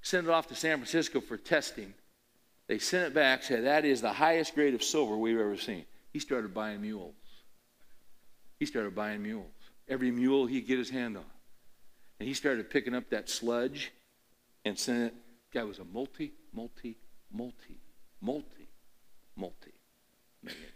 sent 0.00 0.26
it 0.26 0.30
off 0.30 0.48
to 0.48 0.54
San 0.54 0.78
Francisco 0.78 1.20
for 1.20 1.36
testing. 1.36 1.92
They 2.66 2.78
sent 2.78 3.08
it 3.08 3.14
back, 3.14 3.42
said, 3.42 3.64
That 3.64 3.84
is 3.84 4.00
the 4.00 4.12
highest 4.12 4.54
grade 4.54 4.74
of 4.74 4.82
silver 4.82 5.16
we've 5.16 5.38
ever 5.38 5.56
seen. 5.56 5.84
He 6.12 6.18
started 6.18 6.54
buying 6.54 6.80
mules. 6.80 7.14
He 8.58 8.66
started 8.66 8.94
buying 8.94 9.22
mules. 9.22 9.46
Every 9.86 10.10
mule 10.10 10.46
he'd 10.46 10.66
get 10.66 10.78
his 10.78 10.90
hand 10.90 11.16
on. 11.16 11.24
And 12.18 12.26
he 12.26 12.34
started 12.34 12.70
picking 12.70 12.94
up 12.94 13.10
that 13.10 13.28
sludge 13.28 13.92
and 14.64 14.78
sent 14.78 15.04
it. 15.04 15.14
Guy 15.52 15.62
was 15.62 15.78
a 15.78 15.84
multi, 15.84 16.32
multi, 16.52 16.96
multi 17.30 17.78
multi, 18.26 18.68
multi 19.36 19.72
millionaire. 20.42 20.72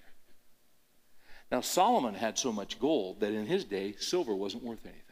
Now, 1.50 1.60
Solomon 1.60 2.14
had 2.14 2.38
so 2.38 2.52
much 2.52 2.78
gold 2.78 3.20
that 3.20 3.32
in 3.32 3.44
his 3.44 3.64
day, 3.64 3.94
silver 3.98 4.34
wasn't 4.34 4.62
worth 4.62 4.84
anything. 4.84 5.02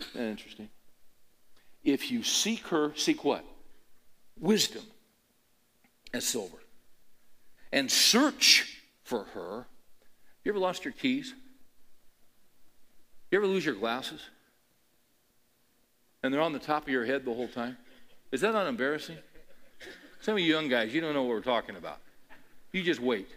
Isn't 0.00 0.14
that 0.14 0.28
interesting? 0.28 0.68
If 1.82 2.10
you 2.10 2.22
seek 2.22 2.66
her, 2.68 2.92
seek 2.94 3.24
what? 3.24 3.42
Wisdom 4.38 4.84
as 6.12 6.26
silver. 6.26 6.58
And 7.72 7.90
search 7.90 8.82
for 9.02 9.24
her. 9.24 9.66
You 10.44 10.52
ever 10.52 10.58
lost 10.58 10.84
your 10.84 10.92
keys? 10.92 11.32
You 13.30 13.38
ever 13.38 13.46
lose 13.46 13.64
your 13.64 13.74
glasses? 13.74 14.20
And 16.22 16.32
they're 16.34 16.42
on 16.42 16.52
the 16.52 16.58
top 16.58 16.82
of 16.82 16.88
your 16.90 17.06
head 17.06 17.24
the 17.24 17.32
whole 17.32 17.48
time? 17.48 17.78
Is 18.30 18.42
that 18.42 18.52
not 18.52 18.66
embarrassing? 18.66 19.16
Some 20.20 20.34
of 20.34 20.40
you 20.40 20.52
young 20.52 20.68
guys, 20.68 20.92
you 20.92 21.00
don't 21.00 21.14
know 21.14 21.22
what 21.22 21.30
we're 21.30 21.40
talking 21.40 21.76
about. 21.76 21.98
You 22.72 22.82
just 22.82 23.00
wait. 23.00 23.28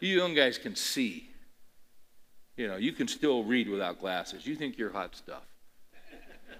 You 0.00 0.16
young 0.16 0.34
guys 0.34 0.58
can 0.58 0.74
see. 0.74 1.28
You 2.56 2.68
know, 2.68 2.76
you 2.76 2.92
can 2.92 3.08
still 3.08 3.44
read 3.44 3.68
without 3.68 4.00
glasses. 4.00 4.46
You 4.46 4.56
think 4.56 4.78
you're 4.78 4.92
hot 4.92 5.16
stuff. 5.16 5.42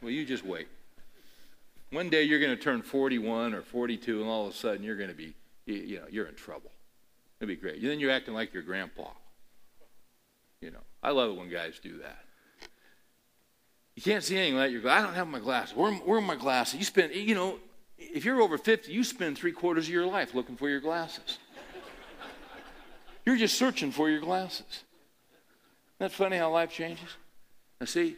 Well, 0.00 0.10
you 0.10 0.24
just 0.24 0.44
wait. 0.44 0.68
One 1.90 2.08
day 2.08 2.22
you're 2.22 2.40
going 2.40 2.56
to 2.56 2.62
turn 2.62 2.82
41 2.82 3.54
or 3.54 3.62
42, 3.62 4.20
and 4.20 4.28
all 4.28 4.46
of 4.46 4.54
a 4.54 4.56
sudden 4.56 4.82
you're 4.82 4.96
going 4.96 5.10
to 5.10 5.14
be, 5.14 5.34
you 5.66 5.96
know, 5.98 6.06
you're 6.10 6.26
in 6.26 6.34
trouble. 6.34 6.70
It'd 7.38 7.48
be 7.48 7.60
great. 7.60 7.82
Then 7.82 8.00
you're 8.00 8.10
acting 8.10 8.34
like 8.34 8.54
your 8.54 8.62
grandpa. 8.62 9.08
You 10.60 10.70
know, 10.70 10.80
I 11.02 11.10
love 11.10 11.30
it 11.30 11.36
when 11.36 11.50
guys 11.50 11.80
do 11.82 11.98
that. 11.98 12.24
You 13.94 14.02
can't 14.02 14.24
see 14.24 14.36
anything 14.36 14.54
without 14.54 14.70
your 14.70 14.80
glasses. 14.80 15.02
I 15.02 15.06
don't 15.06 15.14
have 15.14 15.28
my 15.28 15.40
glasses. 15.40 15.76
Where, 15.76 15.92
where 15.92 16.18
are 16.18 16.22
my 16.22 16.36
glasses? 16.36 16.78
You 16.78 16.84
spend, 16.84 17.14
you 17.14 17.34
know, 17.34 17.58
if 18.12 18.24
you're 18.24 18.40
over 18.40 18.58
50, 18.58 18.92
you 18.92 19.04
spend 19.04 19.36
three 19.36 19.52
quarters 19.52 19.86
of 19.86 19.92
your 19.92 20.06
life 20.06 20.34
looking 20.34 20.56
for 20.56 20.68
your 20.68 20.80
glasses. 20.80 21.38
You're 23.24 23.36
just 23.36 23.56
searching 23.56 23.92
for 23.92 24.10
your 24.10 24.20
glasses. 24.20 24.66
Isn't 24.70 24.84
that 25.98 26.12
funny 26.12 26.36
how 26.36 26.50
life 26.50 26.72
changes? 26.72 27.08
Now, 27.80 27.86
see, 27.86 28.16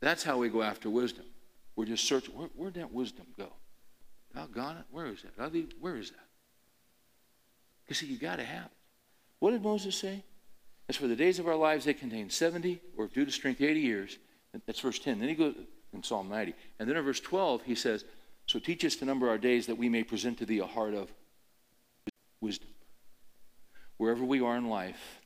that's 0.00 0.22
how 0.22 0.38
we 0.38 0.48
go 0.48 0.62
after 0.62 0.88
wisdom. 0.88 1.24
We're 1.76 1.86
just 1.86 2.04
searching. 2.04 2.36
Where, 2.36 2.48
where'd 2.54 2.74
that 2.74 2.92
wisdom 2.92 3.26
go? 3.36 3.48
Doggone 4.34 4.78
it. 4.78 4.84
Where 4.90 5.06
is 5.06 5.22
that? 5.22 5.52
Where 5.80 5.96
is 5.96 6.10
that? 6.10 6.26
You 7.88 7.94
see, 7.94 8.06
you 8.06 8.18
got 8.18 8.36
to 8.36 8.44
have 8.44 8.66
it. 8.66 8.70
What 9.40 9.50
did 9.50 9.62
Moses 9.62 9.96
say? 9.96 10.22
As 10.88 10.96
for 10.96 11.08
the 11.08 11.16
days 11.16 11.38
of 11.38 11.48
our 11.48 11.56
lives, 11.56 11.84
they 11.84 11.94
contain 11.94 12.30
70, 12.30 12.80
or 12.96 13.08
due 13.08 13.24
to 13.24 13.32
strength, 13.32 13.60
80 13.60 13.80
years. 13.80 14.18
That's 14.66 14.80
verse 14.80 14.98
10. 14.98 15.18
Then 15.18 15.28
he 15.28 15.34
goes 15.34 15.54
in 15.92 16.02
Psalm 16.02 16.28
90. 16.28 16.54
And 16.78 16.88
then 16.88 16.96
in 16.96 17.04
verse 17.04 17.20
12, 17.20 17.62
he 17.62 17.74
says, 17.74 18.04
So 18.50 18.58
teach 18.58 18.84
us 18.84 18.96
to 18.96 19.04
number 19.04 19.28
our 19.28 19.38
days 19.38 19.68
that 19.68 19.78
we 19.78 19.88
may 19.88 20.02
present 20.02 20.38
to 20.38 20.44
thee 20.44 20.58
a 20.58 20.66
heart 20.66 20.92
of 20.92 21.08
wisdom. 22.40 22.70
Wherever 23.96 24.24
we 24.24 24.40
are 24.40 24.56
in 24.56 24.68
life, 24.68 25.20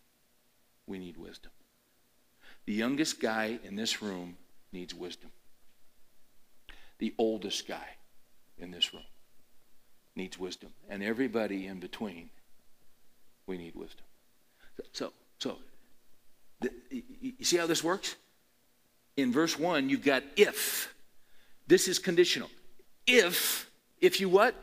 we 0.87 0.99
need 0.99 1.16
wisdom. 1.16 1.51
The 2.66 2.75
youngest 2.75 3.20
guy 3.20 3.61
in 3.64 3.77
this 3.77 4.03
room 4.03 4.37
needs 4.72 4.95
wisdom. 4.95 5.31
The 6.99 7.14
oldest 7.16 7.66
guy 7.66 7.97
in 8.59 8.70
this 8.70 8.93
room 8.93 9.07
needs 10.14 10.39
wisdom. 10.39 10.75
And 10.91 11.03
everybody 11.03 11.66
in 11.66 11.81
between, 11.81 12.29
we 13.47 13.57
need 13.57 13.75
wisdom. 13.75 14.05
So, 14.93 15.14
so 15.39 15.57
the, 16.61 16.70
you 16.91 17.43
see 17.47 17.57
how 17.57 17.66
this 17.66 17.83
works? 17.83 18.16
In 19.16 19.33
verse 19.33 19.59
1, 19.59 19.89
you've 19.89 20.05
got 20.05 20.25
if. 20.37 20.95
This 21.66 21.89
is 21.89 21.99
conditional. 21.99 22.51
If, 23.07 23.71
if 24.01 24.21
you 24.21 24.29
what? 24.29 24.55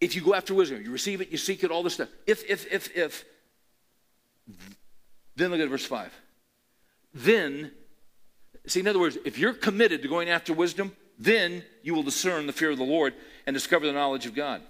If 0.00 0.14
you 0.14 0.22
go 0.22 0.34
after 0.34 0.54
wisdom, 0.54 0.82
you 0.82 0.90
receive 0.90 1.20
it, 1.20 1.30
you 1.30 1.36
seek 1.36 1.62
it, 1.62 1.70
all 1.70 1.82
this 1.82 1.94
stuff. 1.94 2.08
If, 2.26 2.48
if, 2.48 2.70
if, 2.72 2.96
if. 2.96 3.24
Then 5.36 5.50
look 5.50 5.60
at 5.60 5.68
verse 5.68 5.84
5. 5.84 6.12
Then 7.14 7.72
See, 8.66 8.80
in 8.80 8.88
other 8.88 8.98
words, 8.98 9.18
if 9.24 9.38
you're 9.38 9.54
committed 9.54 10.02
to 10.02 10.08
going 10.08 10.28
after 10.28 10.52
wisdom, 10.52 10.94
then 11.18 11.64
you 11.82 11.94
will 11.94 12.02
discern 12.02 12.46
the 12.46 12.52
fear 12.52 12.70
of 12.70 12.78
the 12.78 12.84
Lord 12.84 13.14
and 13.46 13.54
discover 13.54 13.86
the 13.86 13.92
knowledge 13.92 14.26
of 14.26 14.34
God. 14.34 14.62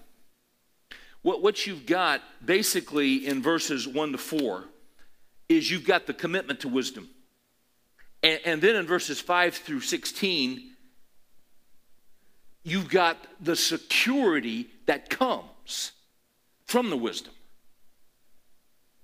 What, 1.23 1.43
what 1.43 1.67
you've 1.67 1.87
got 1.87 2.23
basically 2.45 3.27
in 3.27 3.43
verses 3.43 3.87
1 3.87 4.13
to 4.13 4.19
4 4.19 4.65
is 5.49 5.71
you've 5.71 5.87
got 5.87 6.07
the 6.07 6.15
commitment 6.15 6.61
to 6.61 6.69
wisdom. 6.69 7.11
And, 8.23 8.41
and 8.45 8.63
then 8.63 8.77
in 8.77 8.87
verses 8.87 9.21
5 9.21 9.55
through 9.55 9.81
16, 9.81 10.70
you've 12.63 12.89
got 12.89 13.17
the 13.41 13.57
security 13.57 14.69
that 14.87 15.11
comes 15.11 15.93
from 16.67 16.91
the 16.91 16.97
wisdom. 16.97 17.33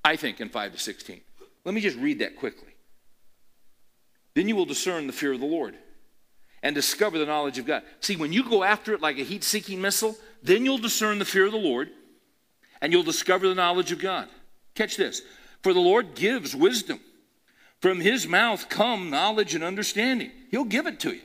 I 0.04 0.16
think 0.16 0.40
in 0.40 0.48
5 0.48 0.72
to 0.72 0.78
16. 0.78 1.20
Let 1.64 1.74
me 1.74 1.80
just 1.80 1.96
read 1.96 2.20
that 2.20 2.36
quickly. 2.36 2.74
Then 4.34 4.48
you 4.48 4.54
will 4.54 4.66
discern 4.66 5.06
the 5.06 5.12
fear 5.12 5.32
of 5.32 5.40
the 5.40 5.46
Lord 5.46 5.76
and 6.62 6.74
discover 6.74 7.18
the 7.18 7.26
knowledge 7.26 7.58
of 7.58 7.66
God. 7.66 7.82
See, 8.00 8.16
when 8.16 8.32
you 8.32 8.48
go 8.48 8.62
after 8.62 8.92
it 8.92 9.00
like 9.00 9.18
a 9.18 9.24
heat 9.24 9.42
seeking 9.42 9.80
missile, 9.80 10.16
then 10.42 10.64
you'll 10.64 10.78
discern 10.78 11.18
the 11.18 11.24
fear 11.24 11.46
of 11.46 11.52
the 11.52 11.58
Lord 11.58 11.90
and 12.80 12.92
you'll 12.92 13.02
discover 13.02 13.48
the 13.48 13.54
knowledge 13.54 13.92
of 13.92 13.98
God. 13.98 14.28
Catch 14.74 14.96
this. 14.96 15.22
For 15.62 15.72
the 15.72 15.80
Lord 15.80 16.14
gives 16.14 16.54
wisdom. 16.54 17.00
From 17.80 18.00
his 18.00 18.28
mouth 18.28 18.68
come 18.68 19.10
knowledge 19.10 19.54
and 19.54 19.64
understanding. 19.64 20.30
He'll 20.50 20.64
give 20.64 20.86
it 20.86 21.00
to 21.00 21.14
you. 21.14 21.22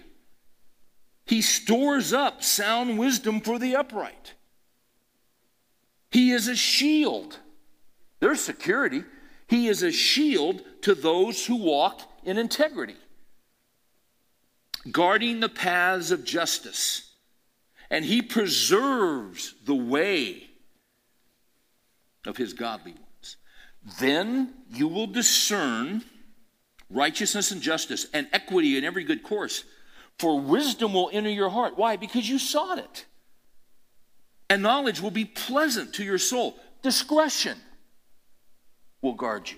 He 1.25 1.41
stores 1.41 2.13
up 2.13 2.43
sound 2.43 2.97
wisdom 2.97 3.41
for 3.41 3.59
the 3.59 3.75
upright. 3.75 4.33
He 6.09 6.31
is 6.31 6.47
a 6.47 6.55
shield. 6.55 7.39
There's 8.19 8.41
security. 8.41 9.03
He 9.47 9.67
is 9.67 9.81
a 9.83 9.91
shield 9.91 10.61
to 10.81 10.93
those 10.93 11.45
who 11.45 11.55
walk 11.55 12.01
in 12.23 12.37
integrity, 12.37 12.97
guarding 14.91 15.39
the 15.39 15.49
paths 15.49 16.11
of 16.11 16.23
justice, 16.23 17.11
and 17.89 18.05
he 18.05 18.21
preserves 18.21 19.55
the 19.65 19.75
way 19.75 20.49
of 22.25 22.37
his 22.37 22.53
godly 22.53 22.93
ones. 22.93 23.37
Then 23.99 24.53
you 24.69 24.87
will 24.87 25.07
discern 25.07 26.03
righteousness 26.89 27.51
and 27.51 27.61
justice 27.61 28.05
and 28.13 28.27
equity 28.31 28.77
in 28.77 28.83
every 28.83 29.03
good 29.03 29.23
course. 29.23 29.63
For 30.21 30.39
wisdom 30.39 30.93
will 30.93 31.09
enter 31.11 31.31
your 31.31 31.49
heart. 31.49 31.79
Why? 31.79 31.95
Because 31.95 32.29
you 32.29 32.37
sought 32.37 32.77
it. 32.77 33.05
And 34.51 34.61
knowledge 34.61 35.01
will 35.01 35.09
be 35.09 35.25
pleasant 35.25 35.95
to 35.95 36.03
your 36.03 36.19
soul. 36.19 36.59
Discretion 36.83 37.57
will 39.01 39.15
guard 39.15 39.49
you. 39.49 39.57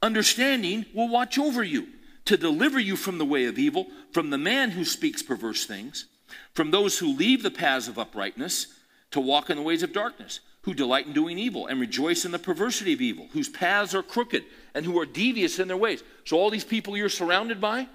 Understanding 0.00 0.86
will 0.94 1.08
watch 1.08 1.40
over 1.40 1.64
you 1.64 1.88
to 2.26 2.36
deliver 2.36 2.78
you 2.78 2.94
from 2.94 3.18
the 3.18 3.24
way 3.24 3.46
of 3.46 3.58
evil, 3.58 3.88
from 4.12 4.30
the 4.30 4.38
man 4.38 4.70
who 4.70 4.84
speaks 4.84 5.24
perverse 5.24 5.66
things, 5.66 6.06
from 6.54 6.70
those 6.70 6.96
who 7.00 7.16
leave 7.16 7.42
the 7.42 7.50
paths 7.50 7.88
of 7.88 7.98
uprightness 7.98 8.68
to 9.10 9.18
walk 9.18 9.50
in 9.50 9.56
the 9.56 9.62
ways 9.64 9.82
of 9.82 9.92
darkness, 9.92 10.38
who 10.62 10.72
delight 10.72 11.08
in 11.08 11.12
doing 11.12 11.36
evil 11.36 11.66
and 11.66 11.80
rejoice 11.80 12.24
in 12.24 12.30
the 12.30 12.38
perversity 12.38 12.92
of 12.92 13.00
evil, 13.00 13.26
whose 13.32 13.48
paths 13.48 13.92
are 13.92 14.04
crooked 14.04 14.44
and 14.72 14.86
who 14.86 14.96
are 15.00 15.06
devious 15.06 15.58
in 15.58 15.66
their 15.66 15.76
ways. 15.76 16.04
So, 16.26 16.38
all 16.38 16.48
these 16.48 16.64
people 16.64 16.96
you're 16.96 17.08
surrounded 17.08 17.60
by, 17.60 17.88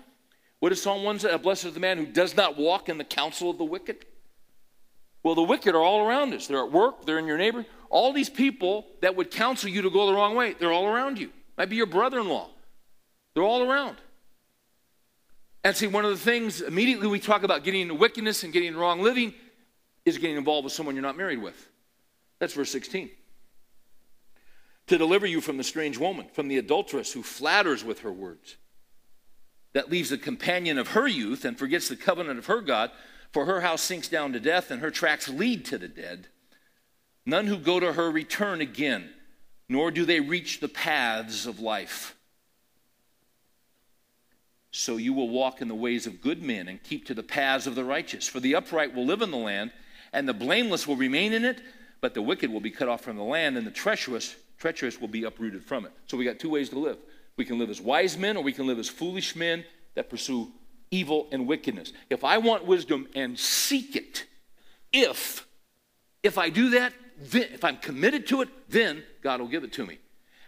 what 0.64 0.70
does 0.70 0.82
Psalm 0.82 1.03
1 1.03 1.20
say? 1.20 1.38
Blessed 1.39 1.66
is 1.66 1.74
the 1.74 1.82
man 1.82 1.97
who 1.97 2.05
does 2.05 2.38
not 2.38 2.57
walk 2.57 2.88
in 2.88 2.97
the 2.97 3.03
counsel 3.03 3.49
of 3.49 3.57
the 3.57 3.66
wicked. 3.66 4.05
Well, 5.22 5.36
the 5.36 5.43
wicked 5.43 5.76
are 5.76 5.82
all 5.82 6.07
around 6.07 6.34
us. 6.34 6.47
They're 6.47 6.64
at 6.64 6.72
work, 6.72 7.05
they're 7.05 7.20
in 7.20 7.28
your 7.28 7.38
neighborhood. 7.38 7.70
All 7.89 8.14
these 8.14 8.30
people 8.30 8.88
that 9.01 9.18
would 9.18 9.30
counsel 9.30 9.70
you 9.70 9.82
to 9.82 9.89
go 9.89 10.07
the 10.07 10.14
wrong 10.14 10.36
way, 10.36 10.53
they're 10.53 10.72
all 10.72 10.86
around 10.86 11.20
you. 11.20 11.32
Might 11.57 11.68
be 11.68 11.76
your 11.76 11.86
brother 11.86 12.18
in 12.18 12.30
law. 12.30 12.49
They're 13.34 13.43
all 13.43 13.70
around. 13.70 13.97
And 15.66 15.76
see, 15.76 15.88
one 15.88 16.05
of 16.05 16.11
the 16.11 16.16
things 16.16 16.61
immediately 16.61 17.07
we 17.07 17.20
talk 17.20 17.43
about 17.43 17.66
getting 17.66 17.82
into 17.82 17.95
wickedness 17.95 18.43
and 18.43 18.53
getting 18.53 18.70
into 18.70 18.80
wrong 18.80 19.01
living 19.01 19.34
is 20.05 20.18
getting 20.18 20.38
involved 20.38 20.64
with 20.64 20.72
someone 20.72 20.95
you're 20.95 21.01
not 21.01 21.18
married 21.18 21.41
with. 21.41 21.70
That's 22.39 22.53
verse 22.53 22.72
16. 22.72 23.09
To 24.88 24.97
deliver 24.97 25.26
you 25.28 25.41
from 25.41 25.57
the 25.57 25.64
strange 25.66 25.97
woman, 25.97 26.28
from 26.32 26.47
the 26.47 26.57
adulteress 26.57 27.11
who 27.11 27.22
flatters 27.22 27.84
with 27.84 27.99
her 27.99 28.14
words, 28.14 28.55
that 29.74 29.89
leaves 29.89 30.09
the 30.09 30.17
companion 30.17 30.78
of 30.78 30.89
her 30.89 31.07
youth 31.07 31.45
and 31.45 31.57
forgets 31.57 31.89
the 31.89 31.95
covenant 31.95 32.39
of 32.39 32.45
her 32.45 32.61
God, 32.61 32.91
for 33.32 33.45
her 33.45 33.61
house 33.61 33.82
sinks 33.82 34.07
down 34.07 34.34
to 34.34 34.39
death 34.39 34.71
and 34.71 34.82
her 34.82 34.91
tracks 34.91 35.28
lead 35.28 35.65
to 35.65 35.78
the 35.78 35.88
dead. 35.88 36.28
None 37.26 37.47
who 37.47 37.57
go 37.57 37.80
to 37.80 37.93
her 37.93 38.11
return 38.11 38.61
again 38.61 39.09
nor 39.69 39.91
do 39.91 40.05
they 40.05 40.19
reach 40.19 40.59
the 40.59 40.67
paths 40.67 41.45
of 41.45 41.59
life. 41.59 42.15
So 44.71 44.97
you 44.97 45.13
will 45.13 45.30
walk 45.30 45.61
in 45.61 45.67
the 45.67 45.76
ways 45.76 46.07
of 46.07 46.21
good 46.21 46.41
men 46.41 46.67
and 46.67 46.82
keep 46.82 47.05
to 47.07 47.13
the 47.13 47.24
paths 47.24 47.67
of 47.67 47.76
the 47.76 47.84
righteous. 47.84 48.28
For 48.28 48.39
the 48.39 48.55
upright 48.55 48.93
will 48.93 49.05
live 49.05 49.21
in 49.21 49.32
the 49.32 49.38
land, 49.38 49.71
and 50.11 50.28
the 50.28 50.34
blameless 50.34 50.88
will 50.88 50.95
remain 50.95 51.34
in 51.34 51.45
it, 51.45 51.61
but 52.01 52.13
the 52.13 52.21
wicked 52.21 52.51
will 52.51 52.59
be 52.59 52.71
cut 52.71 52.89
off 52.89 53.01
from 53.01 53.17
the 53.17 53.24
land, 53.24 53.57
and 53.57 53.65
the 53.65 53.71
treacherous, 53.71 54.36
treacherous 54.57 54.99
will 54.99 55.07
be 55.07 55.24
uprooted 55.24 55.63
from 55.63 55.86
it. 55.86 55.91
So 56.07 56.17
we 56.17 56.26
got 56.26 56.39
two 56.39 56.49
ways 56.49 56.69
to 56.69 56.80
live. 56.80 56.97
We 57.36 57.45
can 57.45 57.57
live 57.57 57.69
as 57.69 57.81
wise 57.81 58.17
men, 58.17 58.38
or 58.38 58.43
we 58.43 58.53
can 58.53 58.67
live 58.67 58.79
as 58.79 58.89
foolish 58.89 59.36
men 59.36 59.65
that 59.95 60.09
pursue 60.09 60.51
evil 60.91 61.27
and 61.31 61.47
wickedness. 61.47 61.93
If 62.09 62.23
I 62.23 62.38
want 62.38 62.65
wisdom 62.65 63.07
and 63.15 63.38
seek 63.38 63.95
it, 63.95 64.25
if 64.91 65.45
if 66.21 66.38
I 66.38 66.49
do 66.49 66.69
that, 66.71 66.93
then, 67.19 67.47
if 67.53 67.63
I'm 67.63 67.77
committed 67.77 68.27
to 68.27 68.41
it, 68.41 68.49
then 68.69 69.03
God 69.21 69.41
will 69.41 69.47
give 69.47 69.63
it 69.63 69.73
to 69.73 69.86
me. 69.86 69.99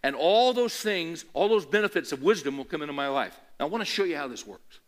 And 0.04 0.16
all 0.16 0.54
those 0.54 0.76
things, 0.76 1.26
all 1.34 1.50
those 1.50 1.66
benefits 1.66 2.12
of 2.12 2.22
wisdom 2.22 2.58
will 2.58 2.66
come 2.66 2.82
into 2.82 2.94
my 2.94 3.08
life. 3.08 3.38
Now, 3.60 3.66
I 3.66 3.70
want 3.70 3.82
to 3.82 3.86
show 3.86 4.04
you 4.04 4.16
how 4.16 4.28
this 4.28 4.48
works. 4.48 4.80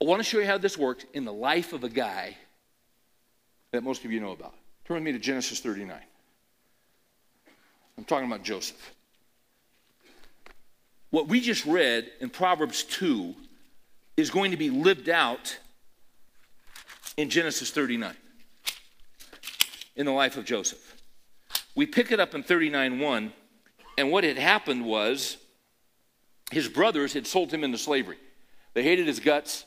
I 0.00 0.06
want 0.06 0.20
to 0.20 0.24
show 0.24 0.38
you 0.38 0.46
how 0.46 0.58
this 0.58 0.76
works 0.76 1.04
in 1.14 1.24
the 1.24 1.32
life 1.32 1.72
of 1.72 1.84
a 1.84 1.88
guy 1.88 2.36
that 3.70 3.82
most 3.82 4.04
of 4.04 4.10
you 4.10 4.20
know 4.20 4.32
about. 4.32 4.54
Turn 4.86 4.96
with 4.96 5.04
me 5.04 5.12
to 5.12 5.18
Genesis 5.18 5.60
39. 5.60 5.96
I'm 7.96 8.04
talking 8.04 8.26
about 8.26 8.42
Joseph. 8.42 8.93
What 11.14 11.28
we 11.28 11.40
just 11.40 11.64
read 11.64 12.10
in 12.18 12.28
Proverbs 12.28 12.82
2 12.82 13.36
is 14.16 14.30
going 14.30 14.50
to 14.50 14.56
be 14.56 14.68
lived 14.68 15.08
out 15.08 15.56
in 17.16 17.30
Genesis 17.30 17.70
39 17.70 18.16
in 19.94 20.06
the 20.06 20.10
life 20.10 20.36
of 20.36 20.44
Joseph. 20.44 20.96
We 21.76 21.86
pick 21.86 22.10
it 22.10 22.18
up 22.18 22.34
in 22.34 22.42
39 22.42 22.98
1, 22.98 23.32
and 23.96 24.10
what 24.10 24.24
had 24.24 24.36
happened 24.36 24.84
was 24.84 25.36
his 26.50 26.68
brothers 26.68 27.12
had 27.12 27.28
sold 27.28 27.54
him 27.54 27.62
into 27.62 27.78
slavery. 27.78 28.18
They 28.72 28.82
hated 28.82 29.06
his 29.06 29.20
guts. 29.20 29.66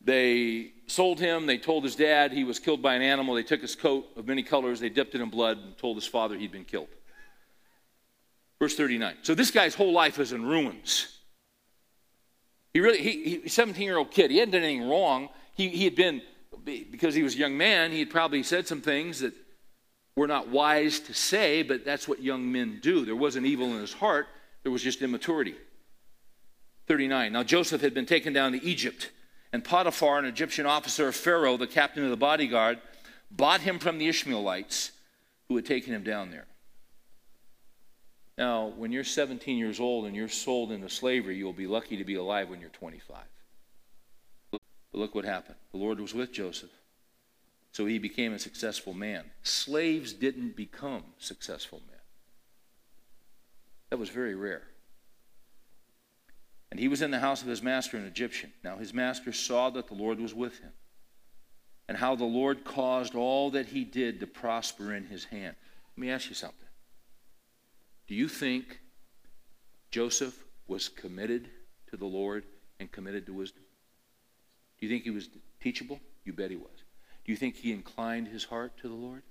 They 0.00 0.74
sold 0.86 1.18
him. 1.18 1.46
They 1.46 1.58
told 1.58 1.82
his 1.82 1.96
dad 1.96 2.30
he 2.30 2.44
was 2.44 2.60
killed 2.60 2.82
by 2.82 2.94
an 2.94 3.02
animal. 3.02 3.34
They 3.34 3.42
took 3.42 3.62
his 3.62 3.74
coat 3.74 4.06
of 4.14 4.28
many 4.28 4.44
colors. 4.44 4.78
They 4.78 4.90
dipped 4.90 5.16
it 5.16 5.20
in 5.20 5.28
blood 5.28 5.58
and 5.58 5.76
told 5.76 5.96
his 5.96 6.06
father 6.06 6.36
he'd 6.36 6.52
been 6.52 6.64
killed. 6.64 6.86
Verse 8.58 8.74
39. 8.74 9.16
So 9.22 9.34
this 9.34 9.50
guy's 9.50 9.74
whole 9.74 9.92
life 9.92 10.18
is 10.18 10.32
in 10.32 10.44
ruins. 10.44 11.18
He 12.72 12.80
really, 12.80 13.02
he, 13.02 13.40
he 13.40 13.48
17 13.48 13.82
year 13.82 13.98
old 13.98 14.10
kid. 14.10 14.30
He 14.30 14.38
hadn't 14.38 14.52
done 14.52 14.62
anything 14.62 14.88
wrong. 14.88 15.28
He, 15.54 15.68
he 15.68 15.84
had 15.84 15.94
been, 15.94 16.22
because 16.64 17.14
he 17.14 17.22
was 17.22 17.34
a 17.34 17.38
young 17.38 17.56
man, 17.56 17.90
he 17.90 18.00
had 18.00 18.10
probably 18.10 18.42
said 18.42 18.66
some 18.66 18.80
things 18.80 19.20
that 19.20 19.32
were 20.16 20.26
not 20.26 20.48
wise 20.48 21.00
to 21.00 21.14
say, 21.14 21.62
but 21.62 21.84
that's 21.84 22.08
what 22.08 22.22
young 22.22 22.50
men 22.50 22.78
do. 22.82 23.04
There 23.04 23.16
wasn't 23.16 23.46
evil 23.46 23.66
in 23.66 23.80
his 23.80 23.92
heart, 23.92 24.26
there 24.62 24.72
was 24.72 24.82
just 24.82 25.02
immaturity. 25.02 25.54
39. 26.86 27.32
Now 27.32 27.42
Joseph 27.42 27.80
had 27.80 27.94
been 27.94 28.06
taken 28.06 28.32
down 28.32 28.52
to 28.52 28.64
Egypt 28.64 29.10
and 29.52 29.64
Potiphar, 29.64 30.18
an 30.18 30.24
Egyptian 30.24 30.66
officer 30.66 31.08
of 31.08 31.16
Pharaoh, 31.16 31.56
the 31.56 31.66
captain 31.66 32.04
of 32.04 32.10
the 32.10 32.16
bodyguard, 32.16 32.78
bought 33.30 33.62
him 33.62 33.78
from 33.78 33.98
the 33.98 34.08
Ishmaelites 34.08 34.92
who 35.48 35.56
had 35.56 35.64
taken 35.64 35.94
him 35.94 36.02
down 36.02 36.30
there. 36.30 36.46
Now, 38.38 38.66
when 38.76 38.92
you're 38.92 39.04
17 39.04 39.56
years 39.56 39.80
old 39.80 40.04
and 40.04 40.14
you're 40.14 40.28
sold 40.28 40.70
into 40.70 40.90
slavery, 40.90 41.36
you'll 41.36 41.54
be 41.54 41.66
lucky 41.66 41.96
to 41.96 42.04
be 42.04 42.16
alive 42.16 42.50
when 42.50 42.60
you're 42.60 42.68
25. 42.70 43.16
But 44.50 44.60
look 44.92 45.14
what 45.14 45.24
happened. 45.24 45.56
The 45.72 45.78
Lord 45.78 46.00
was 46.00 46.12
with 46.12 46.32
Joseph, 46.32 46.70
so 47.72 47.86
he 47.86 47.98
became 47.98 48.34
a 48.34 48.38
successful 48.38 48.92
man. 48.92 49.24
Slaves 49.42 50.12
didn't 50.12 50.54
become 50.54 51.04
successful 51.18 51.80
men, 51.86 52.00
that 53.90 53.98
was 53.98 54.10
very 54.10 54.34
rare. 54.34 54.64
And 56.70 56.80
he 56.80 56.88
was 56.88 57.00
in 57.00 57.10
the 57.10 57.20
house 57.20 57.40
of 57.40 57.48
his 57.48 57.62
master, 57.62 57.96
an 57.96 58.04
Egyptian. 58.04 58.52
Now 58.62 58.76
his 58.76 58.92
master 58.92 59.32
saw 59.32 59.70
that 59.70 59.86
the 59.86 59.94
Lord 59.94 60.20
was 60.20 60.34
with 60.34 60.58
him, 60.58 60.72
and 61.88 61.96
how 61.96 62.16
the 62.16 62.24
Lord 62.24 62.64
caused 62.64 63.14
all 63.14 63.50
that 63.52 63.66
he 63.66 63.84
did 63.84 64.20
to 64.20 64.26
prosper 64.26 64.92
in 64.92 65.06
his 65.06 65.24
hand. 65.24 65.56
Let 65.96 66.00
me 66.00 66.10
ask 66.10 66.28
you 66.28 66.34
something. 66.34 66.65
Do 68.06 68.14
you 68.14 68.28
think 68.28 68.80
Joseph 69.90 70.44
was 70.68 70.88
committed 70.88 71.48
to 71.90 71.96
the 71.96 72.06
Lord 72.06 72.44
and 72.78 72.90
committed 72.90 73.26
to 73.26 73.32
wisdom? 73.32 73.62
Do 74.78 74.86
you 74.86 74.92
think 74.92 75.04
he 75.04 75.10
was 75.10 75.28
teachable? 75.60 76.00
You 76.24 76.32
bet 76.32 76.50
he 76.50 76.56
was. 76.56 76.84
Do 77.24 77.32
you 77.32 77.36
think 77.36 77.56
he 77.56 77.72
inclined 77.72 78.28
his 78.28 78.44
heart 78.44 78.76
to 78.78 78.88
the 78.88 78.94
Lord? 78.94 79.22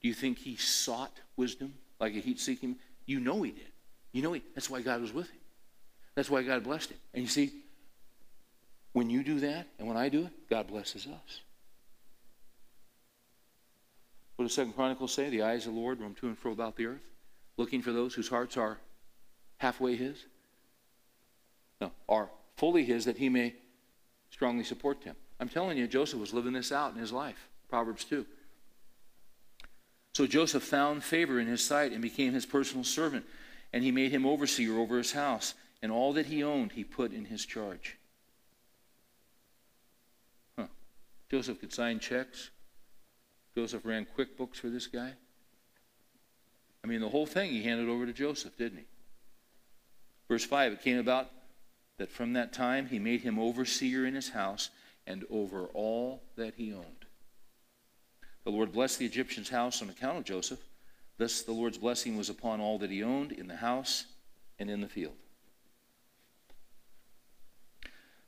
Do 0.00 0.08
you 0.08 0.14
think 0.14 0.38
he 0.38 0.56
sought 0.56 1.20
wisdom 1.36 1.74
like 2.00 2.14
a 2.14 2.18
heat 2.18 2.40
seeking? 2.40 2.76
You 3.06 3.20
know 3.20 3.42
he 3.42 3.52
did. 3.52 3.72
You 4.12 4.22
know 4.22 4.32
he, 4.32 4.42
that's 4.54 4.70
why 4.70 4.80
God 4.80 5.00
was 5.00 5.12
with 5.12 5.28
him. 5.30 5.40
That's 6.14 6.30
why 6.30 6.42
God 6.42 6.64
blessed 6.64 6.90
him. 6.90 6.98
And 7.12 7.22
you 7.22 7.28
see, 7.28 7.52
when 8.92 9.10
you 9.10 9.22
do 9.22 9.40
that 9.40 9.66
and 9.78 9.88
when 9.88 9.96
I 9.96 10.08
do 10.08 10.26
it, 10.26 10.32
God 10.48 10.68
blesses 10.68 11.06
us. 11.06 11.40
What 14.36 14.44
does 14.44 14.54
Second 14.54 14.74
Chronicles 14.74 15.12
say? 15.12 15.30
The 15.30 15.42
eyes 15.42 15.66
of 15.66 15.74
the 15.74 15.80
Lord 15.80 16.00
roam 16.00 16.14
to 16.14 16.26
and 16.26 16.38
fro 16.38 16.52
about 16.52 16.76
the 16.76 16.86
earth, 16.86 17.02
looking 17.56 17.82
for 17.82 17.92
those 17.92 18.14
whose 18.14 18.28
hearts 18.28 18.56
are 18.56 18.78
halfway 19.58 19.96
His. 19.96 20.24
No, 21.80 21.92
are 22.08 22.30
fully 22.56 22.84
His, 22.84 23.04
that 23.04 23.18
He 23.18 23.28
may 23.28 23.54
strongly 24.30 24.64
support 24.64 25.02
them. 25.02 25.16
I'm 25.40 25.48
telling 25.48 25.78
you, 25.78 25.86
Joseph 25.86 26.20
was 26.20 26.32
living 26.32 26.52
this 26.52 26.72
out 26.72 26.92
in 26.92 26.98
his 26.98 27.12
life. 27.12 27.48
Proverbs 27.68 28.04
2. 28.04 28.24
So 30.14 30.26
Joseph 30.26 30.62
found 30.62 31.02
favor 31.02 31.40
in 31.40 31.46
his 31.46 31.62
sight 31.64 31.92
and 31.92 32.00
became 32.00 32.32
his 32.32 32.46
personal 32.46 32.84
servant, 32.84 33.26
and 33.72 33.82
he 33.82 33.90
made 33.90 34.12
him 34.12 34.24
overseer 34.24 34.78
over 34.78 34.96
his 34.96 35.12
house 35.12 35.54
and 35.82 35.90
all 35.90 36.12
that 36.14 36.26
he 36.26 36.42
owned 36.42 36.72
he 36.72 36.84
put 36.84 37.12
in 37.12 37.26
his 37.26 37.44
charge. 37.44 37.98
Huh. 40.56 40.68
Joseph 41.30 41.60
could 41.60 41.72
sign 41.72 41.98
checks. 41.98 42.50
Joseph 43.54 43.84
ran 43.84 44.06
QuickBooks 44.16 44.56
for 44.56 44.68
this 44.68 44.86
guy. 44.86 45.12
I 46.84 46.86
mean, 46.86 47.00
the 47.00 47.08
whole 47.08 47.24
thing 47.24 47.50
he 47.50 47.62
handed 47.62 47.88
over 47.88 48.04
to 48.04 48.12
Joseph, 48.12 48.58
didn't 48.58 48.80
he? 48.80 48.84
Verse 50.28 50.44
5 50.44 50.74
It 50.74 50.82
came 50.82 50.98
about 50.98 51.30
that 51.96 52.12
from 52.12 52.34
that 52.34 52.52
time 52.52 52.86
he 52.86 52.98
made 52.98 53.22
him 53.22 53.38
overseer 53.38 54.04
in 54.04 54.14
his 54.14 54.28
house 54.28 54.68
and 55.06 55.24
over 55.30 55.66
all 55.68 56.22
that 56.36 56.54
he 56.56 56.74
owned. 56.74 57.06
The 58.44 58.50
Lord 58.50 58.72
blessed 58.72 58.98
the 58.98 59.06
Egyptian's 59.06 59.48
house 59.48 59.80
on 59.80 59.88
account 59.88 60.18
of 60.18 60.24
Joseph. 60.24 60.60
Thus 61.16 61.40
the 61.40 61.52
Lord's 61.52 61.78
blessing 61.78 62.18
was 62.18 62.28
upon 62.28 62.60
all 62.60 62.78
that 62.80 62.90
he 62.90 63.02
owned 63.02 63.32
in 63.32 63.48
the 63.48 63.56
house 63.56 64.04
and 64.58 64.68
in 64.68 64.82
the 64.82 64.88
field. 64.88 65.14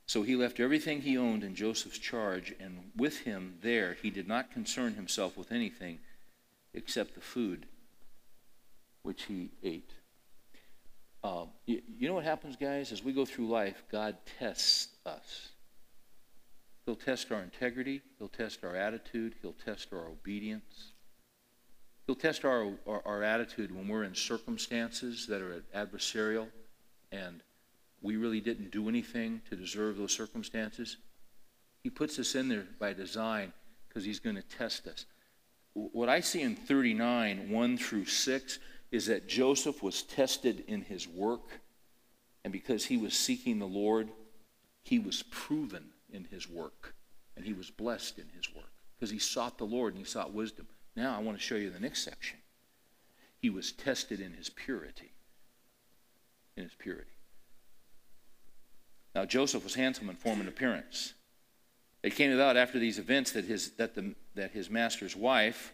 So 0.07 0.23
he 0.23 0.35
left 0.35 0.59
everything 0.59 1.01
he 1.01 1.17
owned 1.17 1.43
in 1.43 1.53
Joseph's 1.53 1.99
charge, 1.99 2.55
and 2.59 2.91
with 2.95 3.19
him 3.19 3.59
there 3.61 3.97
he 4.01 4.09
did 4.09 4.27
not 4.27 4.51
concern 4.51 4.95
himself 4.95 5.37
with 5.37 5.51
anything 5.51 5.99
except 6.73 7.13
the 7.13 7.21
food 7.21 7.67
which 9.07 9.23
he 9.23 9.49
ate. 9.63 9.91
Uh, 11.23 11.45
you, 11.65 11.81
you 11.97 12.09
know 12.09 12.15
what 12.15 12.25
happens, 12.25 12.57
guys? 12.57 12.91
As 12.91 13.01
we 13.01 13.13
go 13.13 13.23
through 13.23 13.47
life, 13.47 13.81
God 13.89 14.17
tests 14.37 14.89
us. 15.05 15.53
He'll 16.85 16.97
test 16.97 17.31
our 17.31 17.41
integrity, 17.41 18.01
He'll 18.19 18.27
test 18.27 18.65
our 18.65 18.75
attitude, 18.75 19.35
He'll 19.41 19.55
test 19.65 19.93
our 19.93 20.07
obedience. 20.07 20.91
He'll 22.05 22.17
test 22.17 22.43
our, 22.43 22.73
our, 22.85 23.01
our 23.05 23.23
attitude 23.23 23.73
when 23.73 23.87
we're 23.87 24.03
in 24.03 24.13
circumstances 24.13 25.25
that 25.27 25.41
are 25.41 25.63
adversarial 25.73 26.47
and 27.13 27.41
we 28.01 28.17
really 28.17 28.41
didn't 28.41 28.71
do 28.71 28.89
anything 28.89 29.41
to 29.49 29.55
deserve 29.55 29.95
those 29.95 30.11
circumstances. 30.11 30.97
He 31.81 31.89
puts 31.89 32.19
us 32.19 32.35
in 32.35 32.49
there 32.49 32.67
by 32.77 32.91
design 32.91 33.53
because 33.87 34.03
he's 34.03 34.19
going 34.19 34.35
to 34.35 34.57
test 34.57 34.85
us. 34.85 35.05
What 35.73 36.09
I 36.09 36.19
see 36.19 36.41
in 36.41 36.55
39, 36.55 37.49
1 37.49 37.77
through 37.77 38.05
6, 38.05 38.59
is 38.91 39.07
that 39.07 39.27
Joseph 39.27 39.83
was 39.83 40.03
tested 40.03 40.63
in 40.67 40.81
his 40.81 41.07
work, 41.07 41.59
and 42.43 42.53
because 42.53 42.85
he 42.85 42.97
was 42.97 43.13
seeking 43.13 43.59
the 43.59 43.65
Lord, 43.65 44.09
he 44.83 44.99
was 44.99 45.23
proven 45.23 45.89
in 46.11 46.25
his 46.25 46.49
work, 46.49 46.95
and 47.35 47.45
he 47.45 47.53
was 47.53 47.69
blessed 47.69 48.17
in 48.19 48.29
his 48.35 48.53
work 48.55 48.71
because 48.97 49.11
he 49.11 49.19
sought 49.19 49.57
the 49.57 49.65
Lord 49.65 49.93
and 49.93 49.99
he 49.99 50.09
sought 50.09 50.33
wisdom. 50.33 50.67
Now 50.95 51.15
I 51.15 51.21
want 51.21 51.37
to 51.37 51.43
show 51.43 51.55
you 51.55 51.69
the 51.69 51.79
next 51.79 52.03
section. 52.03 52.39
He 53.39 53.49
was 53.49 53.71
tested 53.71 54.19
in 54.19 54.33
his 54.33 54.49
purity. 54.49 55.11
In 56.55 56.63
his 56.63 56.73
purity. 56.73 57.11
Now, 59.13 59.25
Joseph 59.25 59.63
was 59.63 59.75
handsome 59.75 60.09
in 60.09 60.15
form 60.15 60.39
and 60.39 60.49
appearance. 60.49 61.13
It 62.03 62.15
came 62.15 62.31
about 62.31 62.55
after 62.55 62.79
these 62.79 62.99
events 62.99 63.31
that 63.31 63.45
his, 63.45 63.71
that 63.71 63.95
the, 63.95 64.15
that 64.35 64.51
his 64.51 64.69
master's 64.69 65.15
wife, 65.15 65.73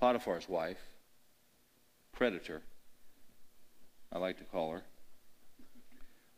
Potiphar's 0.00 0.48
wife, 0.48 0.80
predator, 2.12 2.62
I 4.12 4.18
like 4.18 4.38
to 4.38 4.44
call 4.44 4.72
her, 4.72 4.82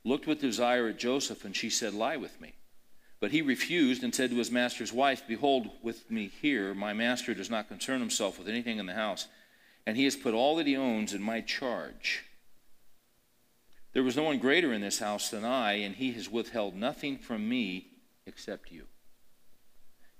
looked 0.05 0.27
with 0.27 0.41
desire 0.41 0.89
at 0.89 0.99
Joseph, 0.99 1.45
and 1.45 1.55
she 1.55 1.71
said, 1.71 1.93
Lie 1.95 2.17
with 2.17 2.41
me. 2.41 2.55
But 3.21 3.33
he 3.33 3.43
refused 3.43 4.03
and 4.05 4.15
said 4.15 4.31
to 4.31 4.37
his 4.37 4.51
master's 4.51 4.93
wife, 4.93 5.23
Behold, 5.27 5.71
with 5.83 6.11
me 6.11 6.31
here, 6.43 6.75
my 6.75 6.93
master 6.93 7.35
does 7.35 7.51
not 7.51 7.69
concern 7.69 8.01
himself 8.01 8.39
with 8.39 8.49
anything 8.49 8.79
in 8.79 8.87
the 8.87 8.95
house, 8.95 9.27
and 9.87 9.97
he 9.97 10.05
has 10.05 10.17
put 10.17 10.35
all 10.35 10.57
that 10.57 10.67
he 10.67 10.77
owns 10.77 11.15
in 11.15 11.23
my 11.23 11.41
charge. 11.41 12.25
There 13.93 14.03
was 14.03 14.17
no 14.17 14.25
one 14.25 14.39
greater 14.39 14.73
in 14.73 14.81
this 14.81 14.99
house 14.99 15.31
than 15.31 15.45
I, 15.45 15.75
and 15.75 15.95
he 15.95 16.13
has 16.13 16.31
withheld 16.31 16.75
nothing 16.75 17.17
from 17.17 17.49
me 17.49 17.87
except 18.27 18.73
you, 18.73 18.85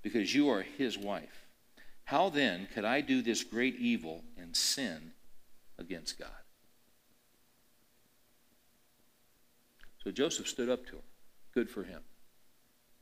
because 0.01 0.33
you 0.33 0.49
are 0.49 0.61
his 0.61 0.97
wife. 0.97 1.45
How 2.05 2.29
then 2.29 2.67
could 2.73 2.85
I 2.85 3.01
do 3.01 3.21
this 3.21 3.43
great 3.43 3.75
evil 3.75 4.23
and 4.37 4.55
sin 4.55 5.11
against 5.77 6.19
God? 6.19 6.29
So 10.03 10.11
Joseph 10.11 10.47
stood 10.47 10.69
up 10.69 10.85
to 10.87 10.97
her. 10.97 11.01
Good 11.53 11.69
for 11.69 11.83
him. 11.83 12.01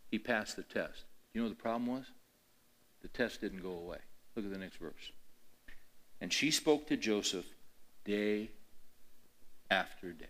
He 0.10 0.20
passed 0.20 0.56
the 0.56 0.64
test. 0.64 1.06
You 1.34 1.42
know 1.42 1.48
what 1.48 1.58
the 1.58 1.62
problem 1.62 1.88
was? 1.88 2.06
The 3.02 3.08
test 3.10 3.42
didn't 3.42 3.62
go 3.62 3.72
away. 3.72 3.98
Look 4.36 4.46
at 4.46 4.52
the 4.52 4.58
next 4.58 4.78
verse. 4.78 5.12
And 6.22 6.32
she 6.32 6.52
spoke 6.52 6.88
to 6.88 6.98
Joseph 6.98 7.46
day 8.06 8.52
after 9.70 10.12
day 10.12 10.28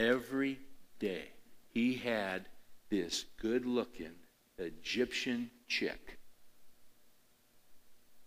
every 0.00 0.58
day 0.98 1.28
he 1.68 1.94
had 1.94 2.46
this 2.88 3.26
good 3.40 3.66
looking 3.66 4.12
Egyptian 4.58 5.50
chick. 5.68 6.18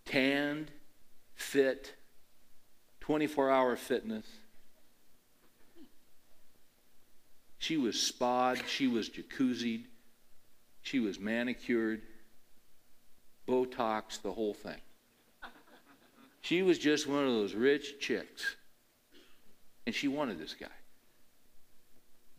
Tanned, 0.06 0.70
fit, 1.34 1.94
24 3.04 3.50
hour 3.50 3.76
fitness. 3.76 4.24
She 7.58 7.76
was 7.76 8.00
spa'd, 8.00 8.62
she 8.66 8.88
was 8.88 9.10
jacuzzied, 9.10 9.84
she 10.80 11.00
was 11.00 11.20
manicured, 11.20 12.00
Botox, 13.46 14.22
the 14.22 14.32
whole 14.32 14.54
thing. 14.54 14.80
She 16.40 16.62
was 16.62 16.78
just 16.78 17.06
one 17.06 17.24
of 17.24 17.30
those 17.30 17.52
rich 17.52 18.00
chicks. 18.00 18.56
And 19.84 19.94
she 19.94 20.08
wanted 20.08 20.38
this 20.38 20.54
guy. 20.54 20.66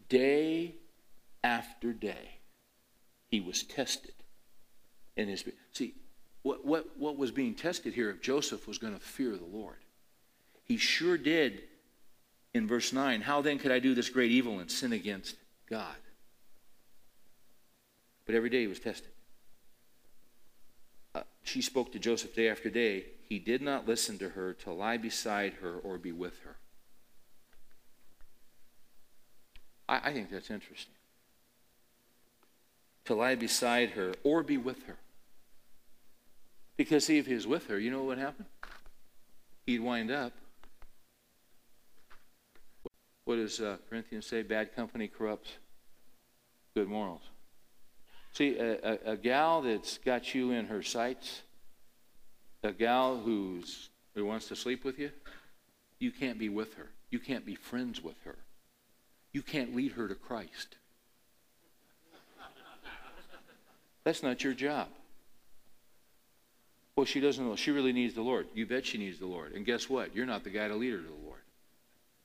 day 0.09 0.73
after 1.43 1.93
day, 1.93 2.39
he 3.27 3.39
was 3.39 3.61
tested 3.61 4.15
in 5.15 5.27
his. 5.27 5.43
See, 5.73 5.93
what, 6.41 6.65
what, 6.65 6.97
what 6.97 7.19
was 7.19 7.29
being 7.29 7.53
tested 7.53 7.93
here 7.93 8.09
if 8.09 8.19
Joseph 8.19 8.67
was 8.67 8.79
going 8.79 8.95
to 8.95 8.99
fear 8.99 9.37
the 9.37 9.45
Lord? 9.45 9.77
He 10.65 10.77
sure 10.77 11.17
did 11.17 11.63
in 12.53 12.67
verse 12.67 12.91
9. 12.91 13.21
How 13.21 13.41
then 13.41 13.59
could 13.59 13.71
I 13.71 13.79
do 13.79 13.93
this 13.93 14.09
great 14.09 14.31
evil 14.31 14.59
and 14.59 14.69
sin 14.69 14.93
against 14.93 15.35
God? 15.69 15.95
But 18.25 18.35
every 18.35 18.49
day 18.49 18.61
he 18.61 18.67
was 18.67 18.79
tested. 18.79 19.09
Uh, 21.13 21.21
she 21.43 21.61
spoke 21.61 21.91
to 21.91 21.99
Joseph 21.99 22.35
day 22.35 22.49
after 22.49 22.69
day. 22.69 23.05
He 23.29 23.39
did 23.39 23.61
not 23.61 23.87
listen 23.87 24.17
to 24.19 24.29
her 24.29 24.53
to 24.53 24.71
lie 24.71 24.97
beside 24.97 25.53
her 25.61 25.75
or 25.77 25.97
be 25.97 26.11
with 26.11 26.39
her. 26.39 26.57
I, 29.87 30.09
I 30.09 30.13
think 30.13 30.31
that's 30.31 30.49
interesting. 30.49 30.93
To 33.05 33.13
lie 33.13 33.35
beside 33.35 33.91
her 33.91 34.13
or 34.23 34.41
be 34.41 34.57
with 34.57 34.83
her. 34.87 34.97
Because, 36.77 37.05
see, 37.05 37.19
if 37.19 37.27
he 37.27 37.35
was 37.35 37.47
with 37.47 37.67
her, 37.67 37.79
you 37.79 37.91
know 37.91 37.99
what 37.99 38.07
would 38.07 38.17
happen? 38.17 38.45
He'd 39.65 39.79
wind 39.79 40.11
up. 40.11 40.33
What 43.25 43.35
does 43.35 43.59
uh, 43.59 43.77
Corinthians 43.89 44.25
say? 44.25 44.43
Bad 44.43 44.75
company 44.75 45.07
corrupts 45.07 45.51
good 46.75 46.87
morals. 46.87 47.21
See, 48.33 48.57
a, 48.57 48.73
a, 48.83 49.11
a, 49.11 49.17
gal 49.17 49.61
that's 49.61 49.97
got 49.97 50.35
you 50.35 50.51
in 50.51 50.65
her 50.65 50.83
sights, 50.83 51.41
a 52.63 52.73
gal 52.73 53.17
who's, 53.17 53.89
who 54.13 54.25
wants 54.25 54.49
to 54.49 54.57
sleep 54.57 54.83
with 54.83 54.99
you, 54.99 55.11
you 55.99 56.11
can't 56.11 56.37
be 56.37 56.49
with 56.49 56.73
her. 56.73 56.87
You 57.09 57.19
can't 57.19 57.45
be 57.45 57.55
friends 57.55 58.03
with 58.03 58.17
her. 58.25 58.35
You 59.31 59.41
can't 59.41 59.73
lead 59.73 59.93
her 59.93 60.09
to 60.09 60.15
Christ. 60.15 60.75
That's 64.03 64.21
not 64.21 64.43
your 64.43 64.53
job. 64.53 64.89
Well, 66.95 67.05
she 67.05 67.19
doesn't 67.19 67.45
know. 67.45 67.55
She 67.55 67.71
really 67.71 67.93
needs 67.93 68.13
the 68.13 68.21
Lord. 68.21 68.47
You 68.53 68.65
bet 68.65 68.85
she 68.85 68.97
needs 68.97 69.17
the 69.19 69.25
Lord. 69.25 69.53
And 69.53 69.65
guess 69.65 69.89
what? 69.89 70.15
You're 70.15 70.25
not 70.25 70.43
the 70.43 70.49
guy 70.49 70.67
to 70.67 70.75
lead 70.75 70.91
her 70.91 70.99
to 70.99 71.03
the 71.03 71.25
Lord. 71.25 71.34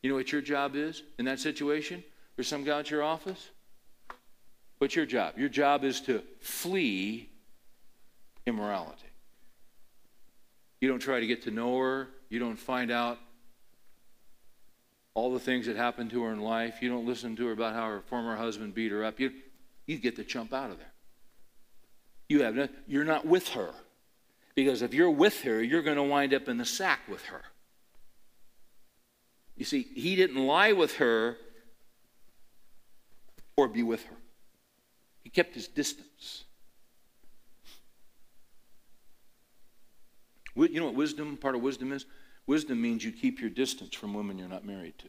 You 0.02 0.10
know 0.10 0.16
what 0.16 0.32
your 0.32 0.40
job 0.40 0.76
is 0.76 1.02
in 1.18 1.24
that 1.26 1.40
situation? 1.40 2.02
There's 2.36 2.48
some 2.48 2.64
guy 2.64 2.80
at 2.80 2.90
your 2.90 3.02
office 3.02 3.50
What's 4.80 4.96
your 4.96 5.04
job? 5.04 5.36
Your 5.36 5.50
job 5.50 5.84
is 5.84 6.00
to 6.02 6.22
flee 6.40 7.28
immorality. 8.46 8.96
You 10.80 10.88
don't 10.88 11.00
try 11.00 11.20
to 11.20 11.26
get 11.26 11.42
to 11.42 11.50
know 11.50 11.76
her. 11.76 12.08
You 12.30 12.38
don't 12.38 12.56
find 12.58 12.90
out 12.90 13.18
all 15.12 15.34
the 15.34 15.38
things 15.38 15.66
that 15.66 15.76
happened 15.76 16.08
to 16.12 16.22
her 16.22 16.32
in 16.32 16.40
life. 16.40 16.78
You 16.80 16.88
don't 16.88 17.06
listen 17.06 17.36
to 17.36 17.46
her 17.48 17.52
about 17.52 17.74
how 17.74 17.90
her 17.90 18.00
former 18.00 18.36
husband 18.36 18.74
beat 18.74 18.90
her 18.90 19.04
up. 19.04 19.20
You, 19.20 19.32
you 19.86 19.98
get 19.98 20.16
to 20.16 20.24
jump 20.24 20.54
out 20.54 20.70
of 20.70 20.78
there. 20.78 20.92
You 22.30 22.42
have 22.44 22.54
no, 22.54 22.68
you're 22.86 23.04
not 23.04 23.26
with 23.26 23.48
her. 23.48 23.74
Because 24.54 24.80
if 24.80 24.94
you're 24.94 25.10
with 25.10 25.42
her, 25.42 25.62
you're 25.62 25.82
going 25.82 25.98
to 25.98 26.02
wind 26.02 26.32
up 26.32 26.48
in 26.48 26.56
the 26.56 26.64
sack 26.64 27.00
with 27.06 27.26
her. 27.26 27.42
You 29.60 29.66
see, 29.66 29.82
he 29.94 30.16
didn't 30.16 30.46
lie 30.46 30.72
with 30.72 30.94
her 30.94 31.36
or 33.58 33.68
be 33.68 33.82
with 33.82 34.02
her. 34.04 34.16
He 35.22 35.28
kept 35.28 35.54
his 35.54 35.68
distance. 35.68 36.44
You 40.56 40.80
know 40.80 40.86
what 40.86 40.94
wisdom, 40.94 41.36
part 41.36 41.54
of 41.56 41.60
wisdom 41.60 41.92
is? 41.92 42.06
Wisdom 42.46 42.80
means 42.80 43.04
you 43.04 43.12
keep 43.12 43.38
your 43.38 43.50
distance 43.50 43.94
from 43.94 44.14
women 44.14 44.38
you're 44.38 44.48
not 44.48 44.64
married 44.64 44.96
to. 44.96 45.08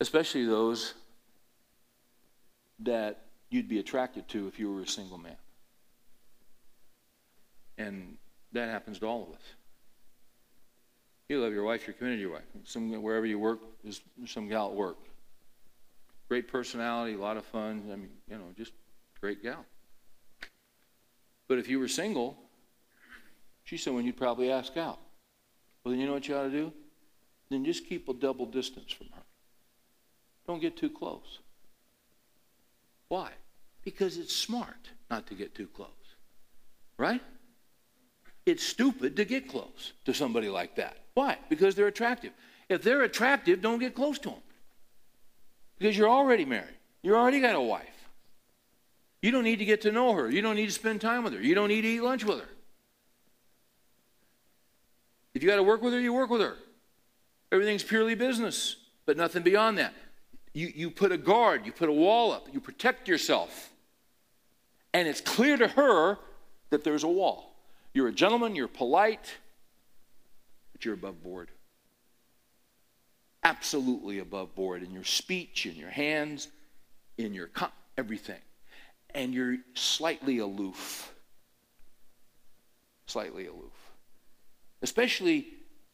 Especially 0.00 0.46
those 0.46 0.94
that 2.78 3.26
you'd 3.50 3.68
be 3.68 3.78
attracted 3.78 4.26
to 4.28 4.48
if 4.48 4.58
you 4.58 4.72
were 4.72 4.80
a 4.80 4.88
single 4.88 5.18
man. 5.18 5.36
And 7.76 8.16
that 8.52 8.70
happens 8.70 9.00
to 9.00 9.06
all 9.06 9.24
of 9.24 9.34
us. 9.34 9.42
You 11.30 11.40
love 11.40 11.52
your 11.52 11.62
wife, 11.62 11.86
you're 11.86 11.94
committed 11.94 12.16
to 12.16 12.22
your 12.22 12.32
wife. 12.32 12.42
Some, 12.64 12.90
wherever 13.04 13.24
you 13.24 13.38
work, 13.38 13.60
there's 13.84 14.00
some 14.26 14.48
gal 14.48 14.66
at 14.66 14.72
work. 14.72 14.96
Great 16.26 16.48
personality, 16.48 17.14
a 17.14 17.18
lot 17.18 17.36
of 17.36 17.44
fun. 17.44 17.84
I 17.92 17.94
mean, 17.94 18.08
you 18.28 18.36
know, 18.36 18.46
just 18.58 18.72
great 19.20 19.40
gal. 19.40 19.64
But 21.46 21.58
if 21.58 21.68
you 21.68 21.78
were 21.78 21.86
single, 21.86 22.36
she's 23.62 23.80
someone 23.80 24.04
you'd 24.04 24.16
probably 24.16 24.50
ask 24.50 24.76
out. 24.76 24.98
Well, 25.84 25.92
then 25.92 26.00
you 26.00 26.08
know 26.08 26.14
what 26.14 26.26
you 26.26 26.34
ought 26.34 26.42
to 26.42 26.50
do? 26.50 26.72
Then 27.48 27.64
just 27.64 27.86
keep 27.86 28.08
a 28.08 28.12
double 28.12 28.46
distance 28.46 28.90
from 28.90 29.06
her. 29.14 29.22
Don't 30.48 30.60
get 30.60 30.76
too 30.76 30.90
close. 30.90 31.38
Why? 33.06 33.30
Because 33.84 34.18
it's 34.18 34.34
smart 34.34 34.90
not 35.08 35.28
to 35.28 35.34
get 35.34 35.54
too 35.54 35.68
close. 35.68 35.90
Right? 36.98 37.22
It's 38.46 38.64
stupid 38.64 39.14
to 39.14 39.24
get 39.24 39.48
close 39.48 39.92
to 40.06 40.12
somebody 40.12 40.48
like 40.48 40.74
that. 40.74 40.96
Why? 41.14 41.38
Because 41.48 41.74
they're 41.74 41.86
attractive. 41.86 42.32
If 42.68 42.82
they're 42.82 43.02
attractive, 43.02 43.60
don't 43.60 43.78
get 43.78 43.94
close 43.94 44.18
to 44.20 44.30
them. 44.30 44.38
Because 45.78 45.96
you're 45.96 46.08
already 46.08 46.44
married. 46.44 46.76
You 47.02 47.16
already 47.16 47.40
got 47.40 47.54
a 47.54 47.60
wife. 47.60 47.86
You 49.22 49.30
don't 49.30 49.44
need 49.44 49.58
to 49.58 49.64
get 49.64 49.82
to 49.82 49.92
know 49.92 50.12
her. 50.14 50.30
You 50.30 50.40
don't 50.40 50.56
need 50.56 50.66
to 50.66 50.72
spend 50.72 51.00
time 51.00 51.24
with 51.24 51.34
her. 51.34 51.42
You 51.42 51.54
don't 51.54 51.68
need 51.68 51.82
to 51.82 51.88
eat 51.88 52.00
lunch 52.00 52.24
with 52.24 52.40
her. 52.40 52.48
If 55.34 55.42
you 55.42 55.48
got 55.48 55.56
to 55.56 55.62
work 55.62 55.82
with 55.82 55.92
her, 55.92 56.00
you 56.00 56.12
work 56.12 56.30
with 56.30 56.40
her. 56.40 56.56
Everything's 57.52 57.82
purely 57.82 58.14
business, 58.14 58.76
but 59.06 59.16
nothing 59.16 59.42
beyond 59.42 59.78
that. 59.78 59.94
You, 60.52 60.72
you 60.74 60.90
put 60.90 61.12
a 61.12 61.18
guard, 61.18 61.66
you 61.66 61.72
put 61.72 61.88
a 61.88 61.92
wall 61.92 62.32
up, 62.32 62.48
you 62.52 62.60
protect 62.60 63.08
yourself. 63.08 63.70
And 64.92 65.06
it's 65.06 65.20
clear 65.20 65.56
to 65.56 65.68
her 65.68 66.18
that 66.70 66.84
there's 66.84 67.04
a 67.04 67.08
wall. 67.08 67.54
You're 67.92 68.08
a 68.08 68.12
gentleman, 68.12 68.56
you're 68.56 68.68
polite, 68.68 69.36
but 70.80 70.84
you're 70.86 70.94
above 70.94 71.22
board 71.22 71.50
absolutely 73.42 74.18
above 74.18 74.54
board 74.54 74.82
in 74.82 74.92
your 74.92 75.04
speech, 75.04 75.66
in 75.66 75.76
your 75.76 75.90
hands, 75.90 76.48
in 77.18 77.34
your 77.34 77.50
everything. 77.96 78.40
And 79.14 79.34
you're 79.34 79.56
slightly 79.74 80.38
aloof. 80.38 81.12
Slightly 83.06 83.46
aloof. 83.46 83.72
Especially 84.82 85.48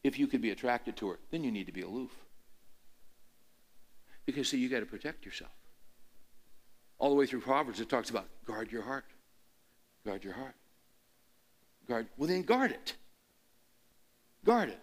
if 0.04 0.18
you 0.18 0.26
could 0.26 0.42
be 0.42 0.50
attracted 0.50 0.96
to 0.96 1.08
her, 1.08 1.18
then 1.30 1.42
you 1.42 1.50
need 1.50 1.66
to 1.66 1.72
be 1.72 1.82
aloof. 1.82 2.10
Because, 4.26 4.48
see, 4.48 4.58
you 4.58 4.68
got 4.68 4.80
to 4.80 4.86
protect 4.86 5.24
yourself. 5.24 5.52
All 6.98 7.10
the 7.10 7.14
way 7.14 7.26
through 7.26 7.40
Proverbs, 7.40 7.80
it 7.80 7.88
talks 7.88 8.10
about 8.10 8.26
guard 8.44 8.72
your 8.72 8.82
heart. 8.82 9.04
Guard 10.04 10.24
your 10.24 10.34
heart. 10.34 10.54
Guard, 11.88 12.08
well, 12.16 12.28
then 12.28 12.42
guard 12.42 12.72
it. 12.72 12.94
Guard 14.46 14.68
it. 14.68 14.78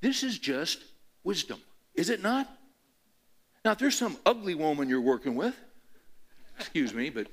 This 0.00 0.22
is 0.22 0.38
just 0.38 0.82
wisdom, 1.22 1.60
is 1.94 2.08
it 2.08 2.22
not? 2.22 2.48
Now, 3.64 3.72
if 3.72 3.78
there's 3.78 3.96
some 3.96 4.16
ugly 4.24 4.54
woman 4.54 4.88
you're 4.88 5.00
working 5.00 5.36
with, 5.36 5.54
excuse 6.58 6.94
me, 6.94 7.10
but 7.10 7.26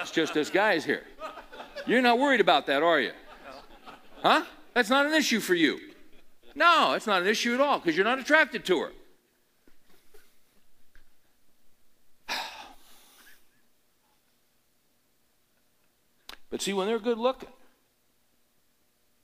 it's 0.00 0.12
just 0.12 0.36
us 0.36 0.48
guys 0.48 0.84
here. 0.84 1.02
You're 1.86 2.00
not 2.00 2.18
worried 2.20 2.40
about 2.40 2.66
that, 2.66 2.84
are 2.84 3.00
you? 3.00 3.10
Huh? 4.22 4.44
That's 4.74 4.90
not 4.90 5.06
an 5.06 5.12
issue 5.12 5.40
for 5.40 5.54
you. 5.54 5.80
No, 6.54 6.92
it's 6.94 7.06
not 7.06 7.20
an 7.22 7.28
issue 7.28 7.54
at 7.54 7.60
all 7.60 7.80
because 7.80 7.96
you're 7.96 8.04
not 8.04 8.20
attracted 8.20 8.64
to 8.66 8.80
her. 8.80 8.92
But 16.50 16.62
see, 16.62 16.72
when 16.72 16.86
they're 16.86 16.98
good 16.98 17.18
looking, 17.18 17.50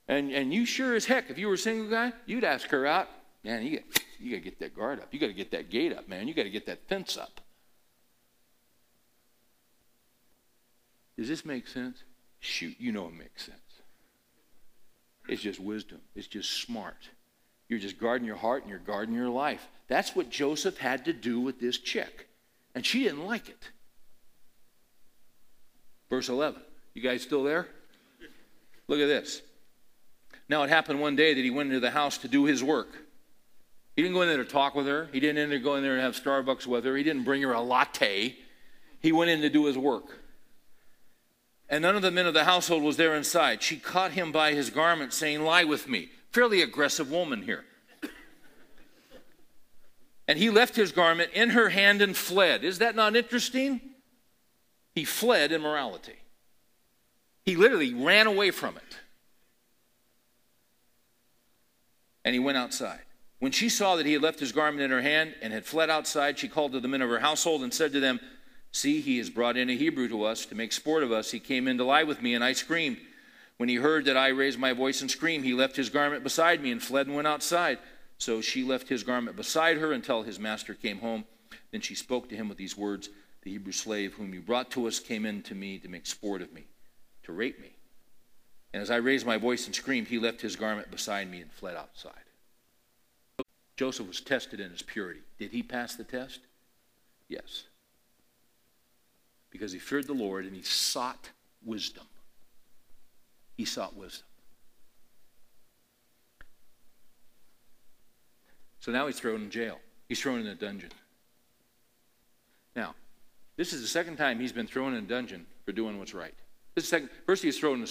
and, 0.07 0.31
and 0.31 0.53
you 0.53 0.65
sure 0.65 0.95
as 0.95 1.05
heck, 1.05 1.29
if 1.29 1.37
you 1.37 1.47
were 1.47 1.55
a 1.55 1.57
single 1.57 1.89
guy, 1.89 2.13
you'd 2.25 2.43
ask 2.43 2.69
her 2.69 2.85
out. 2.85 3.07
Man, 3.43 3.63
you 3.63 3.77
got, 3.77 4.03
you 4.19 4.31
got 4.31 4.37
to 4.37 4.43
get 4.43 4.59
that 4.59 4.75
guard 4.75 4.99
up. 4.99 5.07
You 5.11 5.19
got 5.19 5.27
to 5.27 5.33
get 5.33 5.51
that 5.51 5.69
gate 5.69 5.95
up, 5.95 6.07
man. 6.07 6.27
You 6.27 6.33
got 6.33 6.43
to 6.43 6.49
get 6.49 6.65
that 6.67 6.87
fence 6.87 7.17
up. 7.17 7.41
Does 11.17 11.27
this 11.27 11.45
make 11.45 11.67
sense? 11.67 12.03
Shoot, 12.39 12.75
you 12.79 12.91
know 12.91 13.07
it 13.07 13.13
makes 13.13 13.45
sense. 13.45 13.57
It's 15.27 15.41
just 15.41 15.59
wisdom. 15.59 16.01
It's 16.15 16.27
just 16.27 16.61
smart. 16.61 17.09
You're 17.67 17.79
just 17.79 17.99
guarding 17.99 18.27
your 18.27 18.35
heart 18.35 18.61
and 18.61 18.69
you're 18.69 18.79
guarding 18.79 19.15
your 19.15 19.29
life. 19.29 19.67
That's 19.87 20.15
what 20.15 20.29
Joseph 20.29 20.77
had 20.77 21.05
to 21.05 21.13
do 21.13 21.39
with 21.39 21.59
this 21.59 21.77
chick. 21.77 22.27
And 22.75 22.85
she 22.85 23.03
didn't 23.03 23.25
like 23.25 23.49
it. 23.49 23.69
Verse 26.09 26.29
11. 26.29 26.61
You 26.93 27.01
guys 27.01 27.23
still 27.23 27.43
there? 27.43 27.67
Look 28.87 28.99
at 28.99 29.07
this. 29.07 29.41
Now, 30.47 30.63
it 30.63 30.69
happened 30.69 31.01
one 31.01 31.15
day 31.15 31.33
that 31.33 31.43
he 31.43 31.49
went 31.49 31.69
into 31.69 31.79
the 31.79 31.91
house 31.91 32.17
to 32.19 32.27
do 32.27 32.45
his 32.45 32.63
work. 32.63 32.89
He 33.95 34.01
didn't 34.01 34.15
go 34.15 34.21
in 34.21 34.27
there 34.27 34.37
to 34.37 34.45
talk 34.45 34.75
with 34.75 34.87
her. 34.87 35.09
He 35.11 35.19
didn't 35.19 35.63
go 35.63 35.75
in 35.75 35.83
there 35.83 35.95
to 35.95 36.01
have 36.01 36.15
Starbucks 36.15 36.67
with 36.67 36.85
her. 36.85 36.95
He 36.95 37.03
didn't 37.03 37.23
bring 37.23 37.41
her 37.41 37.53
a 37.53 37.61
latte. 37.61 38.35
He 38.99 39.11
went 39.11 39.31
in 39.31 39.41
to 39.41 39.49
do 39.49 39.65
his 39.65 39.77
work. 39.77 40.19
And 41.69 41.81
none 41.81 41.95
of 41.95 42.01
the 42.01 42.11
men 42.11 42.27
of 42.27 42.33
the 42.33 42.43
household 42.43 42.83
was 42.83 42.97
there 42.97 43.15
inside. 43.15 43.63
She 43.63 43.77
caught 43.77 44.11
him 44.11 44.31
by 44.31 44.53
his 44.53 44.69
garment, 44.69 45.13
saying, 45.13 45.43
Lie 45.43 45.63
with 45.63 45.87
me. 45.87 46.09
Fairly 46.31 46.61
aggressive 46.61 47.09
woman 47.09 47.41
here. 47.41 47.63
And 50.27 50.39
he 50.39 50.49
left 50.49 50.75
his 50.75 50.91
garment 50.91 51.31
in 51.33 51.51
her 51.51 51.69
hand 51.69 52.01
and 52.01 52.17
fled. 52.17 52.63
Is 52.63 52.79
that 52.79 52.95
not 52.95 53.15
interesting? 53.15 53.79
He 54.93 55.05
fled 55.05 55.51
immorality. 55.51 56.15
He 57.43 57.55
literally 57.55 57.93
ran 57.93 58.25
away 58.25 58.51
from 58.51 58.75
it. 58.75 58.97
And 62.25 62.33
he 62.33 62.39
went 62.39 62.57
outside. 62.57 63.01
When 63.39 63.53
she 63.53 63.69
saw 63.69 63.95
that 63.95 64.05
he 64.05 64.13
had 64.13 64.21
left 64.21 64.39
his 64.39 64.51
garment 64.51 64.81
in 64.83 64.91
her 64.91 65.01
hand 65.01 65.35
and 65.41 65.53
had 65.53 65.65
fled 65.65 65.89
outside, 65.89 66.37
she 66.37 66.49
called 66.49 66.73
to 66.73 66.79
the 66.81 66.87
men 66.87 67.01
of 67.01 67.09
her 67.09 67.19
household 67.19 67.61
and 67.61 67.73
said 67.73 67.93
to 67.93 67.99
them, 68.01 68.19
See, 68.71 68.99
he 68.99 69.19
has 69.19 69.29
brought 69.29 69.55
in 69.55 69.69
a 69.69 69.75
Hebrew 69.75 70.09
to 70.09 70.23
us 70.23 70.45
to 70.47 70.55
make 70.55 70.73
sport 70.73 71.03
of 71.03 71.11
us. 71.11 71.31
He 71.31 71.39
came 71.39 71.67
in 71.67 71.77
to 71.77 71.85
lie 71.85 72.03
with 72.03 72.21
me, 72.21 72.33
and 72.33 72.43
I 72.43 72.51
screamed. 72.51 72.97
When 73.57 73.69
he 73.69 73.75
heard 73.75 74.03
that 74.05 74.17
I 74.17 74.29
raised 74.29 74.59
my 74.59 74.73
voice 74.73 74.99
and 74.99 75.09
screamed, 75.09 75.45
he 75.45 75.53
left 75.53 75.77
his 75.77 75.89
garment 75.89 76.23
beside 76.23 76.61
me 76.61 76.71
and 76.71 76.83
fled 76.83 77.07
and 77.07 77.15
went 77.15 77.27
outside. 77.27 77.77
So 78.17 78.41
she 78.41 78.63
left 78.63 78.89
his 78.89 79.03
garment 79.03 79.37
beside 79.37 79.77
her 79.77 79.93
until 79.93 80.23
his 80.23 80.39
master 80.39 80.73
came 80.73 80.99
home. 80.99 81.25
Then 81.71 81.81
she 81.81 81.95
spoke 81.95 82.27
to 82.29 82.35
him 82.35 82.49
with 82.49 82.57
these 82.57 82.75
words 82.75 83.09
The 83.43 83.51
Hebrew 83.51 83.71
slave 83.71 84.15
whom 84.15 84.33
you 84.33 84.41
brought 84.41 84.71
to 84.71 84.87
us 84.87 84.99
came 84.99 85.25
in 85.25 85.41
to 85.43 85.55
me 85.55 85.77
to 85.79 85.87
make 85.87 86.05
sport 86.05 86.41
of 86.41 86.51
me, 86.51 86.65
to 87.23 87.31
rape 87.31 87.61
me. 87.61 87.74
And 88.75 88.81
as 88.81 88.91
I 88.91 88.97
raised 88.97 89.25
my 89.25 89.37
voice 89.37 89.67
and 89.67 89.73
screamed, 89.73 90.09
he 90.09 90.19
left 90.19 90.41
his 90.41 90.57
garment 90.57 90.91
beside 90.91 91.31
me 91.31 91.39
and 91.39 91.49
fled 91.49 91.77
outside. 91.77 92.11
Joseph 93.77 94.05
was 94.05 94.19
tested 94.19 94.59
in 94.59 94.69
his 94.69 94.81
purity. 94.81 95.21
Did 95.39 95.51
he 95.51 95.63
pass 95.63 95.95
the 95.95 96.03
test? 96.03 96.41
Yes. 97.29 97.63
Because 99.49 99.71
he 99.71 99.79
feared 99.79 100.07
the 100.07 100.13
Lord 100.13 100.43
and 100.43 100.53
he 100.53 100.61
sought 100.61 101.29
wisdom. 101.63 102.03
He 103.55 103.63
sought 103.63 103.95
wisdom. 103.95 104.27
So 108.81 108.91
now 108.91 109.07
he's 109.07 109.17
thrown 109.17 109.43
in 109.43 109.51
jail. 109.51 109.79
He's 110.09 110.21
thrown 110.21 110.41
in 110.41 110.47
a 110.47 110.55
dungeon. 110.55 110.91
Now, 112.75 112.93
this 113.55 113.71
is 113.71 113.81
the 113.81 113.87
second 113.87 114.17
time 114.17 114.37
he's 114.37 114.51
been 114.51 114.67
thrown 114.67 114.95
in 114.95 115.05
a 115.05 115.07
dungeon 115.07 115.45
for 115.63 115.71
doing 115.71 115.97
what's 115.97 116.13
right. 116.13 116.35
This 116.75 116.83
is 116.83 116.89
second, 116.89 117.09
first 117.25 117.41
he 117.41 117.47
was 117.47 117.57
thrown 117.57 117.79
in, 117.79 117.87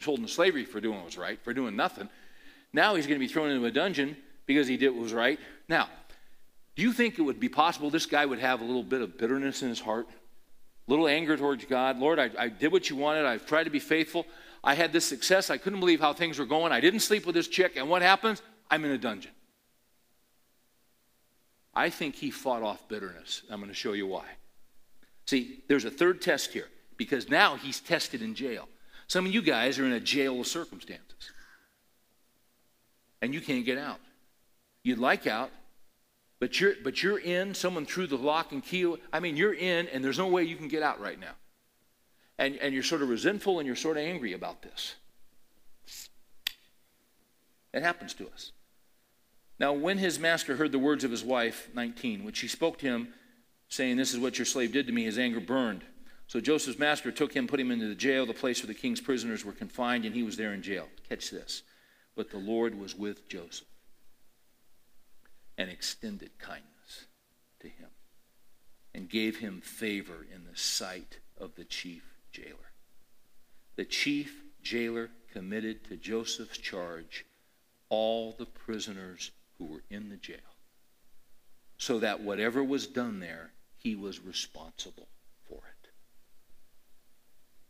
sold 0.00 0.20
into 0.20 0.30
slavery 0.30 0.64
for 0.64 0.80
doing 0.80 1.02
what's 1.02 1.18
right, 1.18 1.38
for 1.42 1.52
doing 1.52 1.76
nothing. 1.76 2.08
Now 2.72 2.94
he's 2.94 3.06
going 3.06 3.18
to 3.18 3.24
be 3.24 3.32
thrown 3.32 3.50
into 3.50 3.66
a 3.66 3.70
dungeon 3.70 4.16
because 4.46 4.66
he 4.66 4.76
did 4.76 4.90
what 4.90 5.02
was 5.02 5.12
right. 5.12 5.38
Now, 5.68 5.88
do 6.76 6.82
you 6.82 6.92
think 6.92 7.18
it 7.18 7.22
would 7.22 7.40
be 7.40 7.48
possible 7.48 7.90
this 7.90 8.06
guy 8.06 8.24
would 8.24 8.38
have 8.38 8.60
a 8.60 8.64
little 8.64 8.82
bit 8.82 9.02
of 9.02 9.18
bitterness 9.18 9.62
in 9.62 9.68
his 9.68 9.80
heart? 9.80 10.08
A 10.86 10.90
little 10.90 11.08
anger 11.08 11.36
towards 11.36 11.64
God? 11.64 11.98
Lord, 11.98 12.18
I, 12.18 12.30
I 12.38 12.48
did 12.48 12.72
what 12.72 12.88
you 12.88 12.96
wanted. 12.96 13.26
I've 13.26 13.46
tried 13.46 13.64
to 13.64 13.70
be 13.70 13.80
faithful. 13.80 14.26
I 14.62 14.74
had 14.74 14.92
this 14.92 15.04
success. 15.04 15.50
I 15.50 15.58
couldn't 15.58 15.80
believe 15.80 16.00
how 16.00 16.12
things 16.12 16.38
were 16.38 16.46
going. 16.46 16.72
I 16.72 16.80
didn't 16.80 17.00
sleep 17.00 17.26
with 17.26 17.34
this 17.34 17.48
chick. 17.48 17.76
And 17.76 17.88
what 17.88 18.02
happens? 18.02 18.42
I'm 18.70 18.84
in 18.84 18.92
a 18.92 18.98
dungeon. 18.98 19.32
I 21.74 21.90
think 21.90 22.16
he 22.16 22.30
fought 22.30 22.62
off 22.62 22.88
bitterness. 22.88 23.42
I'm 23.50 23.60
going 23.60 23.70
to 23.70 23.74
show 23.74 23.92
you 23.92 24.06
why. 24.06 24.24
See, 25.26 25.62
there's 25.68 25.84
a 25.84 25.90
third 25.90 26.22
test 26.22 26.52
here 26.52 26.68
because 26.96 27.28
now 27.28 27.56
he's 27.56 27.80
tested 27.80 28.22
in 28.22 28.34
jail. 28.34 28.68
Some 29.08 29.26
of 29.26 29.32
you 29.32 29.42
guys 29.42 29.78
are 29.78 29.86
in 29.86 29.92
a 29.92 30.00
jail 30.00 30.40
of 30.40 30.46
circumstances 30.46 31.32
and 33.20 33.34
you 33.34 33.40
can't 33.40 33.64
get 33.64 33.78
out. 33.78 34.00
You'd 34.82 34.98
like 34.98 35.26
out, 35.26 35.50
but 36.38 36.60
you're, 36.60 36.74
but 36.84 37.02
you're 37.02 37.18
in, 37.18 37.54
someone 37.54 37.84
threw 37.84 38.06
the 38.06 38.16
lock 38.16 38.52
and 38.52 38.62
key. 38.62 38.94
I 39.12 39.20
mean, 39.20 39.36
you're 39.36 39.54
in, 39.54 39.88
and 39.88 40.04
there's 40.04 40.18
no 40.18 40.28
way 40.28 40.44
you 40.44 40.56
can 40.56 40.68
get 40.68 40.82
out 40.82 41.00
right 41.00 41.18
now. 41.18 41.32
And, 42.38 42.56
and 42.58 42.72
you're 42.72 42.84
sort 42.84 43.02
of 43.02 43.08
resentful 43.08 43.58
and 43.58 43.66
you're 43.66 43.74
sort 43.74 43.96
of 43.96 44.04
angry 44.04 44.32
about 44.32 44.62
this. 44.62 44.94
It 47.72 47.82
happens 47.82 48.14
to 48.14 48.28
us. 48.28 48.52
Now, 49.58 49.72
when 49.72 49.98
his 49.98 50.20
master 50.20 50.56
heard 50.56 50.70
the 50.70 50.78
words 50.78 51.02
of 51.02 51.10
his 51.10 51.24
wife, 51.24 51.68
19, 51.74 52.24
which 52.24 52.36
she 52.36 52.46
spoke 52.46 52.78
to 52.78 52.86
him, 52.86 53.08
saying, 53.68 53.96
This 53.96 54.14
is 54.14 54.20
what 54.20 54.38
your 54.38 54.46
slave 54.46 54.72
did 54.72 54.86
to 54.86 54.92
me, 54.92 55.04
his 55.04 55.18
anger 55.18 55.40
burned. 55.40 55.82
So 56.28 56.40
Joseph's 56.40 56.78
master 56.78 57.10
took 57.10 57.32
him, 57.32 57.46
put 57.46 57.58
him 57.58 57.70
into 57.70 57.88
the 57.88 57.94
jail, 57.94 58.26
the 58.26 58.34
place 58.34 58.62
where 58.62 58.68
the 58.68 58.78
king's 58.78 59.00
prisoners 59.00 59.46
were 59.46 59.52
confined, 59.52 60.04
and 60.04 60.14
he 60.14 60.22
was 60.22 60.36
there 60.36 60.52
in 60.52 60.62
jail. 60.62 60.86
Catch 61.08 61.30
this. 61.30 61.62
But 62.14 62.30
the 62.30 62.38
Lord 62.38 62.78
was 62.78 62.94
with 62.94 63.28
Joseph 63.28 63.66
and 65.56 65.70
extended 65.70 66.38
kindness 66.38 67.06
to 67.60 67.68
him 67.68 67.88
and 68.94 69.08
gave 69.08 69.38
him 69.38 69.62
favor 69.62 70.26
in 70.32 70.44
the 70.44 70.56
sight 70.56 71.18
of 71.38 71.54
the 71.54 71.64
chief 71.64 72.02
jailer. 72.30 72.72
The 73.76 73.86
chief 73.86 74.42
jailer 74.62 75.08
committed 75.32 75.84
to 75.84 75.96
Joseph's 75.96 76.58
charge 76.58 77.24
all 77.88 78.32
the 78.32 78.46
prisoners 78.46 79.30
who 79.56 79.64
were 79.64 79.82
in 79.88 80.10
the 80.10 80.16
jail. 80.16 80.36
So 81.78 82.00
that 82.00 82.20
whatever 82.20 82.62
was 82.62 82.86
done 82.86 83.20
there, 83.20 83.52
he 83.76 83.94
was 83.94 84.20
responsible. 84.20 85.08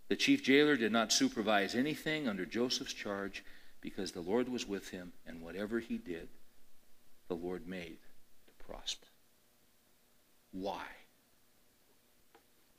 The 0.09 0.17
chief 0.17 0.43
jailer 0.43 0.77
did 0.77 0.93
not 0.93 1.13
supervise 1.13 1.75
anything 1.75 2.29
under 2.29 2.47
Joseph's 2.47 2.95
charge 2.95 3.45
because 3.81 4.13
the 4.13 4.21
Lord 4.21 4.49
was 4.49 4.67
with 4.67 4.89
him, 4.89 5.13
and 5.27 5.41
whatever 5.41 5.79
he 5.79 5.99
did, 5.99 6.29
the 7.29 7.35
Lord 7.35 7.69
made 7.69 7.99
to 8.47 8.65
prosper. 8.65 9.07
Why? 10.53 10.83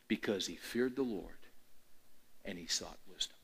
Because 0.07 0.47
he 0.47 0.55
feared 0.55 0.95
the 0.95 1.03
Lord 1.03 1.37
and 2.43 2.57
he 2.57 2.65
sought 2.65 2.97
wisdom. 3.13 3.37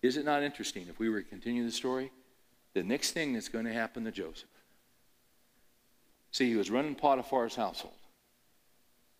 Is 0.00 0.16
it 0.16 0.24
not 0.24 0.44
interesting 0.44 0.86
if 0.88 1.00
we 1.00 1.08
were 1.08 1.22
to 1.22 1.28
continue 1.28 1.64
the 1.64 1.72
story? 1.72 2.12
the 2.78 2.84
next 2.84 3.10
thing 3.12 3.32
that's 3.32 3.48
going 3.48 3.64
to 3.64 3.72
happen 3.72 4.04
to 4.04 4.12
Joseph. 4.12 4.48
See, 6.30 6.48
he 6.48 6.56
was 6.56 6.70
running 6.70 6.94
Potiphar's 6.94 7.56
household 7.56 7.94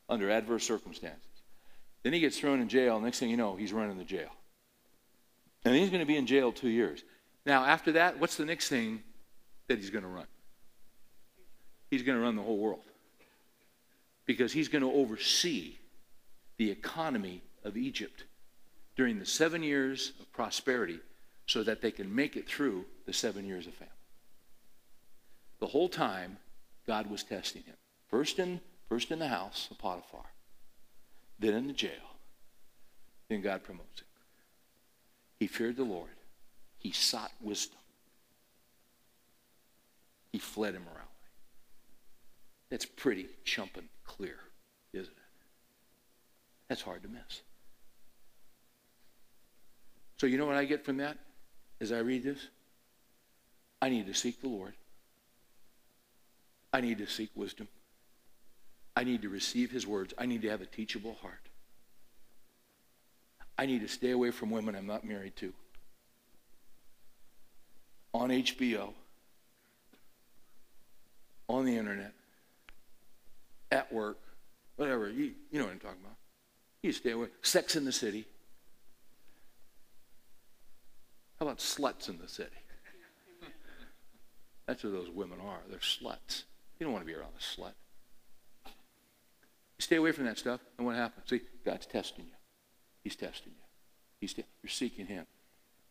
under 0.08 0.30
adverse 0.30 0.64
circumstances. 0.64 1.37
Then 2.02 2.12
he 2.12 2.20
gets 2.20 2.38
thrown 2.38 2.60
in 2.60 2.68
jail. 2.68 3.00
Next 3.00 3.18
thing 3.18 3.30
you 3.30 3.36
know, 3.36 3.56
he's 3.56 3.72
running 3.72 3.98
the 3.98 4.04
jail. 4.04 4.30
And 5.64 5.74
he's 5.74 5.90
going 5.90 6.00
to 6.00 6.06
be 6.06 6.16
in 6.16 6.26
jail 6.26 6.52
two 6.52 6.68
years. 6.68 7.02
Now, 7.44 7.64
after 7.64 7.92
that, 7.92 8.18
what's 8.18 8.36
the 8.36 8.44
next 8.44 8.68
thing 8.68 9.02
that 9.66 9.78
he's 9.78 9.90
going 9.90 10.04
to 10.04 10.08
run? 10.08 10.26
He's 11.90 12.02
going 12.02 12.16
to 12.16 12.22
run 12.22 12.36
the 12.36 12.42
whole 12.42 12.58
world. 12.58 12.82
Because 14.26 14.52
he's 14.52 14.68
going 14.68 14.82
to 14.82 14.92
oversee 14.92 15.76
the 16.58 16.70
economy 16.70 17.42
of 17.64 17.76
Egypt 17.76 18.24
during 18.96 19.18
the 19.18 19.26
seven 19.26 19.62
years 19.62 20.12
of 20.20 20.30
prosperity 20.32 21.00
so 21.46 21.62
that 21.62 21.80
they 21.80 21.90
can 21.90 22.14
make 22.14 22.36
it 22.36 22.48
through 22.48 22.84
the 23.06 23.12
seven 23.12 23.46
years 23.46 23.66
of 23.66 23.74
famine. 23.74 23.92
The 25.60 25.66
whole 25.66 25.88
time, 25.88 26.36
God 26.86 27.10
was 27.10 27.22
testing 27.22 27.62
him. 27.62 27.76
First 28.08 28.38
in, 28.38 28.60
first 28.88 29.10
in 29.10 29.18
the 29.18 29.28
house 29.28 29.68
of 29.70 29.78
Potiphar, 29.78 30.24
then 31.38 31.54
in 31.54 31.66
the 31.66 31.72
jail, 31.72 31.90
then 33.28 33.40
God 33.40 33.62
promotes 33.62 34.00
him. 34.00 34.06
He 35.38 35.46
feared 35.46 35.76
the 35.76 35.84
Lord. 35.84 36.10
He 36.78 36.92
sought 36.92 37.32
wisdom. 37.40 37.78
He 40.32 40.38
fled 40.38 40.74
immorality. 40.74 41.04
That's 42.70 42.84
pretty 42.84 43.28
chumping 43.44 43.88
clear, 44.04 44.36
isn't 44.92 45.06
it? 45.06 45.16
That's 46.68 46.82
hard 46.82 47.02
to 47.02 47.08
miss. 47.08 47.42
So, 50.18 50.26
you 50.26 50.36
know 50.36 50.46
what 50.46 50.56
I 50.56 50.64
get 50.64 50.84
from 50.84 50.98
that 50.98 51.16
as 51.80 51.92
I 51.92 51.98
read 51.98 52.24
this? 52.24 52.48
I 53.80 53.88
need 53.88 54.06
to 54.06 54.14
seek 54.14 54.40
the 54.40 54.48
Lord. 54.48 54.74
I 56.72 56.80
need 56.80 56.98
to 56.98 57.06
seek 57.06 57.30
wisdom. 57.34 57.68
I 58.98 59.04
need 59.04 59.22
to 59.22 59.28
receive 59.28 59.70
his 59.70 59.86
words. 59.86 60.12
I 60.18 60.26
need 60.26 60.42
to 60.42 60.50
have 60.50 60.60
a 60.60 60.66
teachable 60.66 61.16
heart. 61.22 61.50
I 63.56 63.64
need 63.64 63.82
to 63.82 63.88
stay 63.88 64.10
away 64.10 64.32
from 64.32 64.50
women 64.50 64.74
I'm 64.74 64.88
not 64.88 65.04
married 65.04 65.36
to. 65.36 65.52
On 68.12 68.30
HBO, 68.30 68.92
on 71.46 71.64
the 71.64 71.76
internet, 71.76 72.12
at 73.70 73.92
work, 73.92 74.18
whatever. 74.74 75.08
You, 75.08 75.30
you 75.52 75.60
know 75.60 75.66
what 75.66 75.74
I'm 75.74 75.78
talking 75.78 76.00
about. 76.02 76.16
You 76.82 76.90
stay 76.90 77.12
away. 77.12 77.28
Sex 77.42 77.76
in 77.76 77.84
the 77.84 77.92
city. 77.92 78.26
How 81.38 81.46
about 81.46 81.58
sluts 81.58 82.08
in 82.08 82.18
the 82.18 82.26
city? 82.26 82.50
That's 84.66 84.82
who 84.82 84.90
those 84.90 85.08
women 85.08 85.38
are. 85.40 85.60
They're 85.70 85.78
sluts. 85.78 86.42
You 86.80 86.86
don't 86.86 86.92
want 86.92 87.06
to 87.06 87.06
be 87.06 87.14
around 87.16 87.30
a 87.38 87.40
slut. 87.40 87.74
Stay 89.88 89.96
away 89.96 90.12
from 90.12 90.26
that 90.26 90.36
stuff, 90.36 90.60
and 90.76 90.86
what 90.86 90.96
happens? 90.96 91.24
See, 91.30 91.40
God's 91.64 91.86
testing 91.86 92.26
you. 92.26 92.34
He's 93.02 93.16
testing 93.16 93.54
you. 93.56 93.64
He's 94.20 94.34
te- 94.34 94.44
you're 94.62 94.68
seeking 94.68 95.06
Him. 95.06 95.24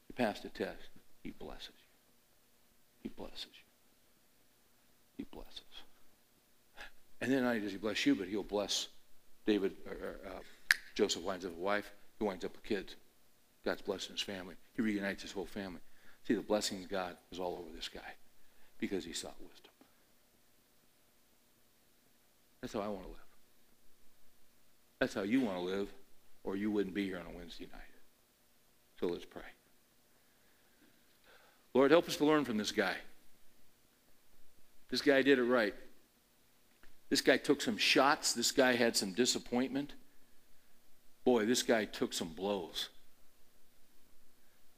You 0.08 0.14
pass 0.14 0.40
the 0.40 0.50
test. 0.50 0.90
He 1.24 1.32
blesses 1.32 1.70
you. 1.70 1.90
He 3.02 3.10
blesses 3.10 3.48
you. 3.56 3.64
He 5.18 5.24
blesses. 5.24 5.64
And 7.22 7.32
then 7.32 7.42
not 7.42 7.50
only 7.50 7.62
does 7.62 7.72
He 7.72 7.80
bless 7.80 8.06
you, 8.06 8.14
but 8.14 8.28
He'll 8.28 8.44
bless 8.44 8.88
David. 9.48 9.74
Or, 9.88 10.20
uh, 10.28 10.42
Joseph 10.94 11.24
winds 11.24 11.44
up 11.44 11.58
a 11.58 11.60
wife. 11.60 11.92
He 12.20 12.24
winds 12.24 12.46
up 12.46 12.52
with 12.52 12.64
kids. 12.64 12.96
God's 13.66 13.82
blessing 13.82 14.12
his 14.12 14.22
family. 14.22 14.54
He 14.76 14.84
reunites 14.84 15.24
his 15.24 15.32
whole 15.32 15.48
family. 15.48 15.82
See, 16.28 16.36
the 16.36 16.42
blessing 16.42 16.84
of 16.84 16.90
God 16.90 17.18
is 17.32 17.40
all 17.40 17.54
over 17.54 17.76
this 17.76 17.90
guy 17.90 18.14
because 18.78 19.06
he 19.06 19.14
sought 19.14 19.38
wisdom. 19.42 19.72
That's 22.62 22.74
how 22.74 22.82
I 22.82 22.90
want 22.90 23.02
to 23.02 23.08
live. 23.08 23.27
That's 25.00 25.14
how 25.14 25.22
you 25.22 25.42
want 25.42 25.58
to 25.58 25.64
live, 25.64 25.90
or 26.44 26.56
you 26.56 26.72
wouldn't 26.72 26.96
be 26.96 27.06
here 27.06 27.20
on 27.20 27.34
a 27.34 27.38
Wednesday 27.38 27.68
night. 27.72 27.82
So 29.00 29.08
let's 29.08 29.26
pray. 29.26 29.42
Lord, 31.74 31.92
help 31.92 32.08
us 32.08 32.18
to 32.18 32.26
learn 32.26 32.46
from 32.46 32.58
this 32.58 32.72
guy. 32.72 32.96
This 34.90 35.02
guy 35.02 35.22
did 35.22 35.38
it 35.38 35.44
right. 35.44 35.76
This 37.10 37.22
guy 37.22 37.38
took 37.38 37.62
some 37.62 37.78
shots. 37.78 38.34
This 38.34 38.52
guy 38.52 38.74
had 38.74 38.98
some 38.98 39.14
disappointment. 39.14 39.94
Boy, 41.24 41.46
this 41.46 41.62
guy 41.62 41.86
took 41.86 42.14
some 42.14 42.30
blows. 42.30 42.90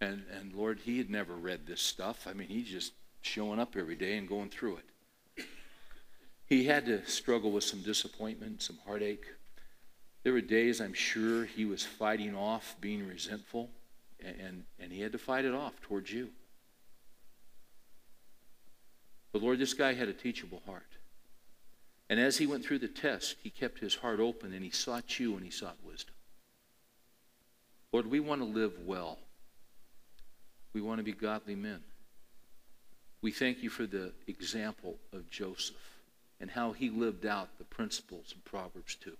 And, 0.02 0.24
and 0.38 0.54
Lord, 0.54 0.80
he 0.80 0.98
had 0.98 1.10
never 1.10 1.34
read 1.34 1.66
this 1.66 1.82
stuff. 1.82 2.28
I 2.28 2.34
mean, 2.34 2.48
he's 2.48 2.68
just 2.68 2.94
showing 3.22 3.60
up 3.60 3.76
every 3.78 3.96
day 3.96 4.18
and 4.18 4.28
going 4.28 4.50
through 4.50 4.78
it. 4.78 5.46
He 6.46 6.66
had 6.66 6.86
to 6.88 7.06
struggle 7.06 7.52
with 7.52 7.64
some 7.64 7.82
disappointment, 7.82 8.62
some 8.62 8.80
heartache. 8.86 9.26
There 10.24 10.34
were 10.34 10.42
days 10.42 10.82
I'm 10.82 10.94
sure 10.94 11.46
he 11.46 11.66
was 11.66 11.86
fighting 11.86 12.36
off 12.36 12.76
being 12.82 13.08
resentful, 13.08 13.70
and, 14.20 14.64
and 14.80 14.92
he 14.92 15.02
had 15.02 15.14
to 15.14 15.18
fight 15.18 15.46
it 15.46 15.54
off 15.54 15.80
towards 15.82 16.12
you. 16.12 16.30
But 19.32 19.42
Lord, 19.42 19.60
this 19.60 19.74
guy 19.74 19.94
had 19.94 20.10
a 20.10 20.14
teachable 20.14 20.62
heart. 20.66 20.84
And 22.10 22.20
as 22.20 22.38
he 22.38 22.48
went 22.48 22.66
through 22.66 22.80
the 22.80 22.88
test, 22.88 23.36
he 23.44 23.50
kept 23.50 23.80
his 23.80 23.96
heart 23.96 24.20
open 24.20 24.52
and 24.52 24.64
he 24.64 24.72
sought 24.72 25.20
you 25.20 25.36
and 25.36 25.46
he 25.46 25.52
sought 25.52 25.78
wisdom. 25.84 26.16
Lord, 27.92 28.08
we 28.08 28.20
want 28.20 28.42
to 28.42 28.46
live 28.46 28.74
well. 28.86 29.20
We 30.74 30.82
want 30.82 30.98
to 30.98 31.04
be 31.04 31.12
godly 31.12 31.56
men. 31.56 31.82
We 33.22 33.32
thank 33.32 33.62
you 33.62 33.70
for 33.70 33.86
the 33.86 34.12
example 34.28 34.98
of 35.14 35.30
Joseph 35.30 35.76
and 36.40 36.50
how 36.50 36.72
he 36.72 36.90
lived 36.90 37.26
out 37.26 37.58
the 37.58 37.66
principles 37.66 38.32
of 38.32 38.44
Proverbs 38.46 38.96
2. 38.96 39.16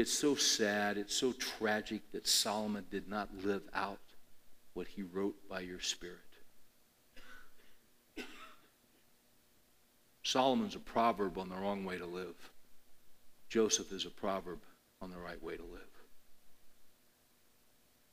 It's 0.00 0.14
so 0.14 0.34
sad, 0.34 0.96
it's 0.96 1.14
so 1.14 1.32
tragic 1.32 2.00
that 2.12 2.26
Solomon 2.26 2.86
did 2.90 3.06
not 3.06 3.28
live 3.44 3.60
out 3.74 4.00
what 4.72 4.86
he 4.86 5.02
wrote 5.02 5.36
by 5.46 5.60
your 5.60 5.78
Spirit. 5.78 6.16
Solomon's 10.22 10.74
a 10.74 10.78
proverb 10.78 11.36
on 11.36 11.50
the 11.50 11.54
wrong 11.54 11.84
way 11.84 11.98
to 11.98 12.06
live. 12.06 12.50
Joseph 13.50 13.92
is 13.92 14.06
a 14.06 14.10
proverb 14.10 14.60
on 15.02 15.10
the 15.10 15.18
right 15.18 15.42
way 15.42 15.58
to 15.58 15.64
live. 15.64 15.82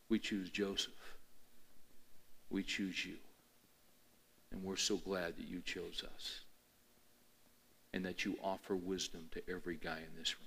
We 0.10 0.20
choose 0.20 0.50
Joseph. 0.50 1.16
We 2.50 2.64
choose 2.64 3.06
you. 3.06 3.16
And 4.52 4.62
we're 4.62 4.76
so 4.76 4.98
glad 4.98 5.38
that 5.38 5.48
you 5.48 5.62
chose 5.62 6.04
us 6.04 6.42
and 7.94 8.04
that 8.04 8.26
you 8.26 8.38
offer 8.44 8.76
wisdom 8.76 9.30
to 9.32 9.42
every 9.50 9.78
guy 9.78 10.00
in 10.00 10.20
this 10.20 10.38
room. 10.38 10.47